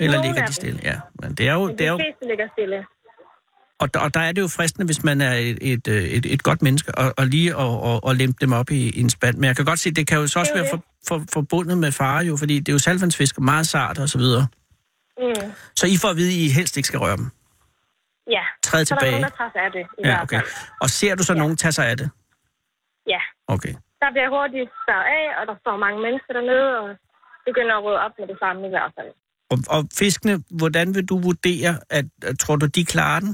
Eller 0.00 0.16
Nogle 0.16 0.28
ligger 0.28 0.46
de 0.46 0.52
stille? 0.52 0.80
Ja, 0.82 0.96
men 1.20 1.34
det 1.34 1.48
er 1.48 1.52
jo... 1.52 1.66
Men 1.66 1.78
Det 1.78 1.86
er 1.86 1.90
de 1.96 1.96
jo 1.96 1.96
fleste 2.06 2.24
ligger 2.30 2.48
stille. 2.52 2.86
og, 3.80 3.94
der, 3.94 4.00
og 4.00 4.14
der 4.14 4.20
er 4.20 4.32
det 4.32 4.40
jo 4.42 4.48
fristende, 4.56 4.86
hvis 4.86 5.04
man 5.04 5.20
er 5.20 5.32
et, 5.32 5.58
et, 5.72 5.88
øh, 5.88 6.02
et, 6.04 6.26
et 6.34 6.42
godt 6.42 6.62
menneske, 6.62 6.98
og, 6.98 7.14
og 7.18 7.26
lige 7.26 7.50
at 7.50 7.56
og, 7.56 8.04
og 8.04 8.14
lempe 8.16 8.38
dem 8.40 8.52
op 8.52 8.70
i, 8.70 8.90
i 8.98 9.00
en 9.00 9.10
spand. 9.10 9.34
Men 9.36 9.44
jeg 9.44 9.56
kan 9.56 9.64
godt 9.64 9.78
se, 9.78 9.90
det 9.90 10.06
kan 10.06 10.18
jo 10.18 10.26
så 10.26 10.38
også 10.38 10.54
være 10.54 10.66
for, 10.70 10.84
for, 11.08 11.18
forbundet 11.34 11.78
med 11.78 11.92
fare 11.92 12.24
jo, 12.24 12.36
fordi 12.36 12.54
det 12.58 12.68
er 12.68 12.72
jo 12.72 12.78
salvandsfisk 12.78 13.38
meget 13.40 13.66
sart 13.66 13.98
og 13.98 14.08
så 14.08 14.18
videre. 14.18 14.46
Mm. 15.18 15.52
Så 15.76 15.84
I 15.86 15.96
får 16.02 16.08
at 16.08 16.16
vide, 16.16 16.32
at 16.34 16.40
I 16.44 16.48
helst 16.58 16.76
ikke 16.76 16.86
skal 16.86 16.98
røre 17.00 17.16
dem. 17.16 17.30
Ja, 18.36 18.44
Træd 18.62 18.84
så 18.84 18.94
er 18.94 18.98
der 18.98 19.00
tilbage. 19.06 19.20
nogen, 19.20 19.30
der 19.30 19.36
tager 19.36 19.50
sig 19.54 19.62
af 19.66 19.72
det 19.72 19.84
i 19.98 20.02
Ja, 20.08 20.22
okay. 20.22 20.40
Og 20.82 20.88
ser 20.90 21.14
du 21.14 21.22
så 21.22 21.32
Ja. 21.32 21.38
nogen 21.38 21.56
tage 21.56 21.72
sig 21.72 21.86
af 21.90 21.96
det? 21.96 22.10
Ja, 23.14 23.20
Okay. 23.48 23.74
der 24.02 24.10
bliver 24.14 24.28
hurtigt 24.36 24.70
spærret 24.82 25.06
af, 25.20 25.26
og 25.40 25.42
der 25.50 25.56
står 25.62 25.76
mange 25.76 26.00
mennesker 26.06 26.32
dernede, 26.38 26.70
og 26.80 26.86
begynder 27.48 27.74
at 27.76 27.84
rydde 27.84 28.00
op 28.06 28.14
med 28.18 28.26
det 28.32 28.38
samme 28.42 28.66
i 28.66 28.72
hvert 28.74 28.92
fald. 28.98 29.10
Og, 29.52 29.58
og 29.76 29.80
fiskene, 30.02 30.34
hvordan 30.60 30.94
vil 30.94 31.04
du 31.10 31.16
vurdere, 31.28 31.72
at, 31.98 32.06
at 32.28 32.38
tror 32.42 32.56
du, 32.56 32.66
de 32.66 32.84
klarer 32.94 33.20
den? 33.20 33.32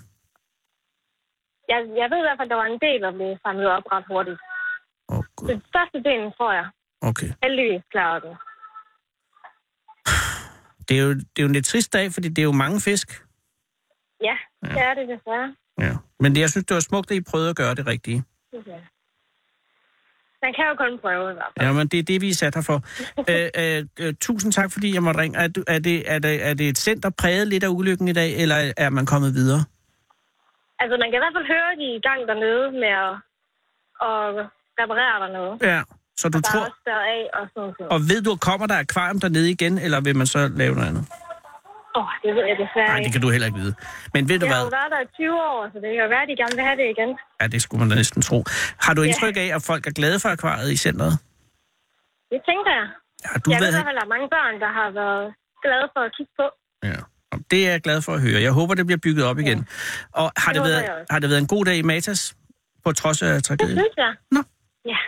Jeg, 1.73 1.81
jeg 2.01 2.07
ved 2.11 2.19
i 2.23 2.27
hvert 2.27 2.39
fald, 2.41 2.49
at 2.51 2.53
der 2.55 2.61
var 2.63 2.69
en 2.75 2.81
del, 2.87 2.99
der 3.05 3.13
blev 3.19 3.31
samlet 3.47 3.69
op 3.77 3.87
ret 3.95 4.07
hurtigt. 4.13 4.41
Oh, 5.13 5.23
gud. 5.37 5.49
Den 5.53 5.61
største 5.71 5.99
del, 6.09 6.23
tror 6.37 6.53
jeg, 6.61 6.67
Okay. 7.03 7.31
heldigvis 7.43 7.83
klarede 7.91 8.21
den. 8.27 8.37
Det 10.89 10.99
er, 10.99 11.03
jo, 11.03 11.15
det 11.15 11.39
er 11.39 11.43
jo 11.43 11.47
en 11.47 11.53
lidt 11.53 11.67
trist 11.67 11.93
dag, 11.93 12.13
fordi 12.13 12.29
det 12.29 12.39
er 12.39 12.47
jo 12.53 12.53
mange 12.53 12.81
fisk. 12.81 13.25
Ja, 14.21 14.37
det 14.63 14.81
er 14.89 14.95
det 14.95 15.09
desværre. 15.09 15.55
Ja. 15.79 15.93
Men 16.21 16.35
det, 16.35 16.41
jeg 16.41 16.51
synes, 16.51 16.65
det 16.67 16.75
var 16.75 16.81
smukt, 16.81 17.11
at 17.11 17.17
I 17.17 17.21
prøvede 17.21 17.51
at 17.51 17.57
gøre 17.57 17.75
det 17.75 17.87
rigtige. 17.87 18.25
Ja. 18.53 18.81
Man 20.43 20.53
kan 20.57 20.65
jo 20.71 20.75
kun 20.75 20.99
prøve 20.99 21.31
i 21.31 21.35
hvert 21.35 21.53
fald. 21.57 21.67
Ja, 21.67 21.73
men 21.73 21.89
det 21.89 21.99
er 21.99 22.03
det, 22.03 22.21
vi 22.21 22.29
er 22.29 22.35
sat 22.35 22.55
her 22.55 22.63
for. 22.63 22.79
øh, 23.31 23.49
øh, 23.61 23.85
øh, 24.01 24.15
tusind 24.21 24.53
tak, 24.53 24.73
fordi 24.73 24.95
jeg 24.95 25.03
måtte 25.03 25.21
ringe. 25.21 25.39
Er, 25.39 25.49
er, 25.67 25.79
det, 25.79 26.13
er, 26.13 26.19
det, 26.19 26.47
er 26.49 26.55
det 26.55 26.69
et 26.69 26.79
center 26.79 27.11
præget 27.11 27.49
lidt 27.49 27.65
af 27.65 27.69
ulykken 27.69 28.09
i 28.09 28.13
dag, 28.13 28.31
eller 28.43 28.73
er 28.77 28.91
man 28.91 29.07
kommet 29.07 29.35
videre? 29.35 29.63
Altså, 30.79 30.97
man 31.03 31.09
kan 31.11 31.19
i 31.19 31.23
hvert 31.25 31.37
fald 31.37 31.47
høre, 31.55 31.73
at 31.73 31.79
de 31.79 31.87
er 31.93 31.97
i 31.97 32.07
gang 32.09 32.21
dernede 32.31 32.67
med 32.83 32.93
at, 33.07 33.15
at 34.11 34.21
reparere 34.81 35.17
dernede. 35.25 35.73
Ja. 35.73 35.83
Så 36.21 36.27
du 36.35 36.39
tror... 36.49 36.65
af 37.15 37.23
og 37.39 37.45
sådan 37.55 37.75
noget. 37.81 37.93
Og 37.95 37.99
ved 38.11 38.21
du, 38.29 38.33
kommer 38.49 38.67
der 38.67 38.79
akvarium 38.85 39.21
dernede 39.21 39.51
igen, 39.57 39.75
eller 39.85 39.99
vil 40.07 40.17
man 40.17 40.27
så 40.27 40.41
lave 40.63 40.75
noget 40.79 40.89
andet? 40.93 41.05
Åh, 41.97 42.03
oh, 42.05 42.11
det 42.25 42.31
ved 42.37 42.45
jeg 42.51 42.57
desværre 42.65 42.89
Nej, 42.95 43.01
det 43.05 43.13
kan 43.15 43.23
du 43.25 43.29
heller 43.35 43.47
ikke 43.51 43.61
vide. 43.65 43.75
Men 44.15 44.23
ved 44.31 44.39
du 44.43 44.47
Jeg 44.47 44.55
har 44.57 44.63
hvad? 44.63 44.71
været 44.79 44.91
der 44.95 45.01
i 45.07 45.09
20 45.15 45.33
år, 45.53 45.61
så 45.73 45.77
det 45.85 45.89
kan 45.95 46.01
jo 46.07 46.09
være, 46.17 46.25
de 46.31 46.35
gerne 46.43 46.55
vil 46.59 46.65
have 46.69 46.79
det 46.83 46.87
igen. 46.95 47.11
Ja, 47.41 47.45
det 47.55 47.59
skulle 47.65 47.79
man 47.83 47.89
da 47.93 47.95
næsten 48.03 48.21
tro. 48.29 48.39
Har 48.85 48.93
du 48.97 49.01
indtryk 49.09 49.37
af, 49.45 49.49
at 49.57 49.63
folk 49.71 49.83
er 49.91 49.95
glade 50.01 50.17
for 50.23 50.29
akvariet 50.37 50.71
i 50.77 50.79
centret? 50.87 51.13
Det 52.33 52.41
tænker 52.51 52.73
jeg. 52.81 52.87
Har 53.31 53.39
du 53.45 53.47
Jeg 53.53 53.59
ved 53.61 53.69
i 53.69 53.73
været... 53.73 53.75
hvert 53.75 53.89
fald, 53.91 53.97
at 53.97 54.01
der 54.01 54.07
er 54.09 54.13
mange 54.17 54.29
børn, 54.37 54.55
der 54.65 54.71
har 54.81 54.89
været 55.03 55.25
glade 55.65 55.87
for 55.95 56.01
at 56.09 56.13
kigge 56.17 56.33
på. 56.41 56.47
Ja. 56.91 56.99
Det 57.51 57.61
er 57.67 57.71
jeg 57.75 57.81
glad 57.87 57.99
for 58.07 58.13
at 58.17 58.21
høre. 58.27 58.41
Jeg 58.49 58.53
håber, 58.59 58.73
det 58.81 58.87
bliver 58.89 59.03
bygget 59.07 59.25
op 59.31 59.39
igen. 59.45 59.59
Og 60.21 60.27
har 60.45 60.53
Det 60.53 60.63
det, 60.63 60.71
været, 60.71 60.85
har 61.11 61.19
det 61.23 61.29
været 61.31 61.41
en 61.47 61.51
god 61.55 61.65
dag 61.65 61.77
i 61.83 61.83
Matas? 61.93 62.21
På 62.85 62.93
trods 62.93 63.23
af 63.23 63.33
Det 63.35 63.45
tragedien? 63.45 63.79
synes 63.79 63.97
jeg. 64.05 64.13
Nå. 64.35 64.41
Ja, 64.93 64.99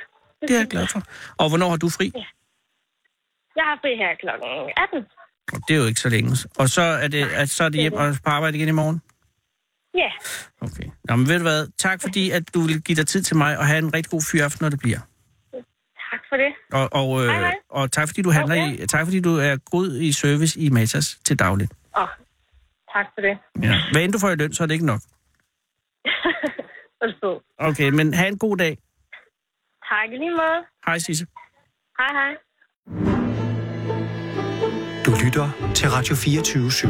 det, 0.49 0.51
er 0.51 0.59
jeg 0.59 0.67
glad 0.69 0.87
for. 0.87 1.03
Og 1.39 1.49
hvornår 1.49 1.69
har 1.69 1.77
du 1.77 1.89
fri? 1.89 2.13
Jeg 3.57 3.65
har 3.65 3.79
fri 3.83 3.97
her 3.97 4.15
kl. 4.21 4.29
18. 4.77 5.07
Det 5.69 5.75
er 5.77 5.79
jo 5.81 5.87
ikke 5.87 6.01
så 6.01 6.09
længe. 6.09 6.31
Og 6.59 6.69
så 6.69 6.83
er 6.83 7.09
det, 7.09 7.25
at 7.29 7.51
så 7.51 7.65
er 7.65 7.69
det 7.69 7.81
hjem 7.81 7.93
og 7.93 8.15
på 8.25 8.31
arbejde 8.31 8.57
igen 8.57 8.69
i 8.69 8.73
morgen? 8.73 9.03
Ja, 9.95 10.11
Okay. 10.61 10.85
Nå, 11.05 11.17
men 11.17 11.29
ved 11.29 11.37
du 11.37 11.43
hvad? 11.43 11.69
Tak 11.79 12.03
fordi, 12.03 12.31
at 12.31 12.55
du 12.55 12.61
vil 12.61 12.83
give 12.83 12.97
dig 12.97 13.07
tid 13.07 13.23
til 13.23 13.37
mig 13.37 13.59
og 13.59 13.67
have 13.67 13.79
en 13.79 13.95
rigtig 13.95 14.11
god 14.11 14.23
fyraften, 14.33 14.65
når 14.65 14.69
det 14.71 14.79
bliver. 14.79 14.99
tak 16.11 16.21
for 16.29 16.37
det. 16.37 16.53
Og, 16.73 16.89
og, 16.93 17.21
øh, 17.23 17.29
Hej, 17.29 17.41
hej. 17.41 17.55
og 17.69 17.93
tak 17.93 18.09
fordi 18.09 18.23
du 18.23 18.31
handler 18.31 18.55
Okay. 18.65 18.83
i, 18.83 18.87
tak 18.87 19.07
fordi 19.07 19.21
du 19.21 19.37
er 19.37 19.57
god 19.71 19.97
i 19.97 20.13
service 20.13 20.61
i 20.61 20.69
Matas 20.71 21.19
til 21.25 21.39
dagligt. 21.39 21.73
Åh, 21.99 22.07
tak 22.95 23.07
for 23.15 23.21
det. 23.21 23.39
Ja. 23.63 23.75
Hvad 23.93 24.03
end 24.03 24.13
du 24.13 24.19
får 24.19 24.31
i 24.31 24.35
løn, 24.37 24.53
så 24.55 24.63
er 24.63 24.67
det 24.67 24.75
ikke 24.75 24.87
nok. 24.87 25.01
Okay, 27.59 27.89
men 27.91 28.15
have 28.15 28.29
en 28.29 28.39
god 28.39 28.57
dag. 28.57 28.79
Tak 29.91 30.11
lige 30.11 30.31
måde. 30.31 30.61
Hej 30.87 30.99
Sisse. 30.99 31.27
Hej, 31.99 32.11
hej. 32.19 32.33
Du 35.07 35.11
lytter 35.25 35.73
til 35.75 35.89
Radio 35.89 36.15
24 36.15 36.69
/7. 36.69 36.89